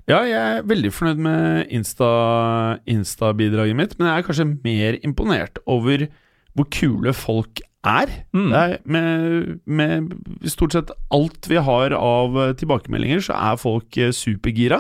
Ja, 0.09 0.21
jeg 0.25 0.39
er 0.59 0.63
veldig 0.71 0.91
fornøyd 0.95 1.21
med 1.27 1.71
Insta- 1.75 2.79
Insta-bidraget 2.91 3.77
mitt, 3.79 3.97
men 3.99 4.09
jeg 4.11 4.23
er 4.23 4.27
kanskje 4.29 4.47
mer 4.65 4.99
imponert 5.05 5.59
over 5.67 6.07
hvor 6.55 6.69
kule 6.71 7.13
folk 7.17 7.61
er. 7.85 8.13
Mm. 8.33 8.53
Er 8.55 8.77
med, 8.87 9.59
med 9.67 10.13
stort 10.49 10.73
sett 10.77 10.93
alt 11.13 11.49
vi 11.51 11.59
har 11.61 11.93
av 11.99 12.39
tilbakemeldinger, 12.61 13.21
så 13.27 13.35
er 13.37 13.59
folk 13.61 13.99
eh, 14.01 14.13
supergira. 14.15 14.79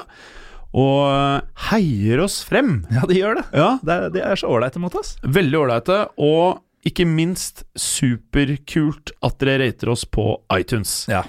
Og 0.74 1.00
eh, 1.10 1.40
heier 1.70 2.22
oss 2.24 2.40
frem. 2.46 2.78
Ja, 2.94 3.04
de 3.10 3.18
gjør 3.18 3.40
det. 3.40 3.44
Ja, 3.54 3.72
Det 3.84 3.96
er, 3.98 4.08
de 4.14 4.22
er 4.30 4.38
så 4.40 4.48
ålreite 4.54 4.80
mot 4.82 4.94
oss. 4.98 5.16
Veldig 5.26 5.60
ålreite, 5.66 5.98
og 6.22 6.62
ikke 6.88 7.06
minst 7.08 7.62
superkult 7.80 9.12
at 9.24 9.38
dere 9.40 9.62
rater 9.66 9.90
oss 9.92 10.04
på 10.04 10.24
iTunes. 10.56 11.04
Ja. 11.10 11.22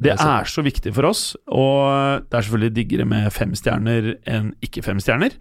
Det 0.00 0.14
er 0.14 0.44
så- 0.48 0.64
viktig 0.64 0.94
for 0.96 1.04
oss, 1.10 1.36
og 1.46 2.24
det 2.30 2.38
er 2.38 2.42
selvfølgelig 2.46 2.74
diggere 2.74 3.06
med 3.06 3.32
fem 3.32 3.52
stjerner 3.52 4.14
enn 4.26 4.54
ikke 4.64 4.82
fem 4.82 4.98
stjerner. 4.98 5.34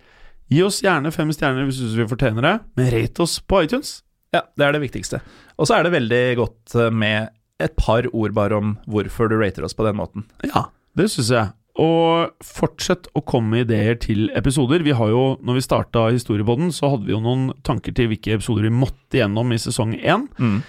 Gi 0.51 0.61
oss 0.65 0.81
gjerne 0.81 1.13
fem 1.13 1.29
stjerner 1.31 1.65
hvis 1.67 1.77
du 1.79 1.85
synes 1.87 1.97
vi 2.01 2.09
fortjener 2.15 2.41
det, 2.41 2.55
men 2.75 2.91
rate 2.91 3.19
oss 3.23 3.39
på 3.39 3.63
iTunes. 3.63 4.01
Ja, 4.33 4.41
det 4.57 4.65
er 4.65 4.71
det 4.75 4.81
viktigste. 4.91 5.21
Og 5.57 5.67
så 5.67 5.77
er 5.77 5.83
det 5.83 5.93
veldig 5.93 6.23
godt 6.37 6.75
eh, 6.75 6.89
med 6.91 7.29
et 7.59 7.75
par 7.75 8.03
ord 8.13 8.33
bare 8.33 8.57
om 8.57 8.77
hvorfor 8.87 9.29
du 9.29 9.37
rater 9.39 9.63
oss 9.63 9.73
på 9.73 9.85
den 9.87 9.97
måten. 9.99 10.25
Ja, 10.43 10.65
det 10.95 11.09
syns 11.11 11.29
jeg. 11.33 11.53
Og 11.79 12.31
fortsett 12.43 13.07
å 13.15 13.23
komme 13.23 13.53
med 13.53 13.69
ideer 13.69 13.95
til 13.99 14.29
episoder. 14.35 14.83
Vi 14.83 14.91
har 14.91 15.07
jo, 15.13 15.37
når 15.45 15.59
vi 15.59 15.63
starta 15.63 16.09
Historiepodden, 16.11 16.73
så 16.75 16.89
hadde 16.91 17.05
vi 17.07 17.13
jo 17.13 17.21
noen 17.23 17.53
tanker 17.63 17.95
til 17.95 18.09
hvilke 18.11 18.35
episoder 18.35 18.67
vi 18.67 18.73
måtte 18.73 19.21
gjennom 19.21 19.53
i 19.55 19.59
sesong 19.61 19.93
én. 20.01 20.27
Mm. 20.37 20.59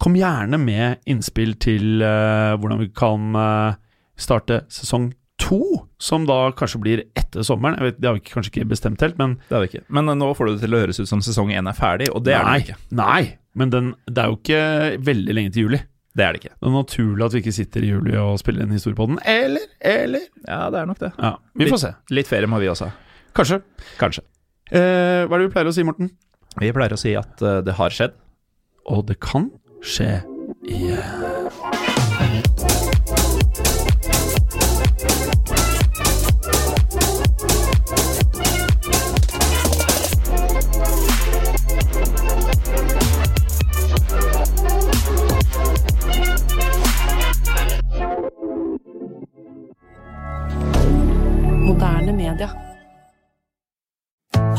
Kom 0.00 0.16
gjerne 0.16 0.56
med 0.56 1.02
innspill 1.10 1.56
til 1.60 2.00
uh, 2.00 2.56
hvordan 2.56 2.80
vi 2.80 2.88
kan 2.96 3.34
uh, 3.36 3.76
starte 4.20 4.62
sesong 4.72 5.10
to, 5.40 5.60
som 6.00 6.24
da 6.28 6.50
kanskje 6.56 6.80
blir 6.80 7.02
etter 7.16 7.44
sommeren. 7.44 7.76
Jeg 7.76 7.90
vet, 7.90 7.98
Det 8.00 8.08
har 8.08 8.16
vi 8.16 8.24
kanskje 8.24 8.54
ikke 8.54 8.70
bestemt 8.72 9.04
helt, 9.04 9.18
men 9.20 9.36
Det 9.50 9.58
er 9.58 9.64
det 9.64 9.70
ikke. 9.70 9.84
Men 9.92 10.08
uh, 10.08 10.16
nå 10.16 10.30
får 10.38 10.48
du 10.48 10.52
det 10.54 10.64
til 10.64 10.76
å 10.76 10.80
høres 10.86 11.02
ut 11.02 11.10
som 11.10 11.20
sesong 11.24 11.52
én 11.52 11.68
er 11.68 11.76
ferdig, 11.76 12.08
og 12.16 12.24
det 12.24 12.32
er 12.38 12.48
det 12.48 12.64
ikke. 12.64 12.78
Nei, 12.96 13.20
men 13.60 13.74
den, 13.74 13.92
det 14.08 14.24
er 14.24 14.32
jo 14.32 14.40
ikke 14.40 14.64
veldig 15.10 15.36
lenge 15.36 15.52
til 15.56 15.68
juli. 15.68 15.82
Det 16.16 16.24
er 16.26 16.32
det 16.34 16.42
ikke. 16.42 16.56
Det 16.56 16.68
er 16.70 16.74
naturlig 16.74 17.26
at 17.28 17.36
vi 17.36 17.44
ikke 17.44 17.56
sitter 17.60 17.84
i 17.84 17.92
juli 17.92 18.16
og 18.18 18.40
spiller 18.40 18.64
inn 18.64 18.74
Historiepodden. 18.74 19.20
Eller, 19.30 19.68
eller 19.84 20.24
Ja, 20.42 20.64
det 20.72 20.80
er 20.80 20.88
nok 20.88 20.98
det. 21.04 21.12
Ja, 21.20 21.36
vi 21.60 21.68
får 21.70 21.84
se. 21.84 21.92
Litt 22.16 22.30
ferie 22.30 22.48
må 22.50 22.58
vi 22.62 22.72
også 22.72 22.88
ha. 22.88 22.96
Kanskje. 23.36 23.60
Kanskje. 24.00 24.24
Eh, 24.72 25.22
hva 25.28 25.36
er 25.36 25.38
det 25.38 25.46
vi 25.46 25.52
pleier 25.54 25.70
å 25.70 25.76
si, 25.76 25.84
Morten? 25.86 26.10
Vi 26.58 26.72
pleier 26.74 26.96
å 26.96 26.98
si 26.98 27.12
at 27.14 27.44
det 27.62 27.76
har 27.78 27.94
skjedd. 27.94 28.16
Og 28.90 29.04
det 29.06 29.20
kan 29.22 29.46
skje 29.82 30.22
igjen. 30.62 31.89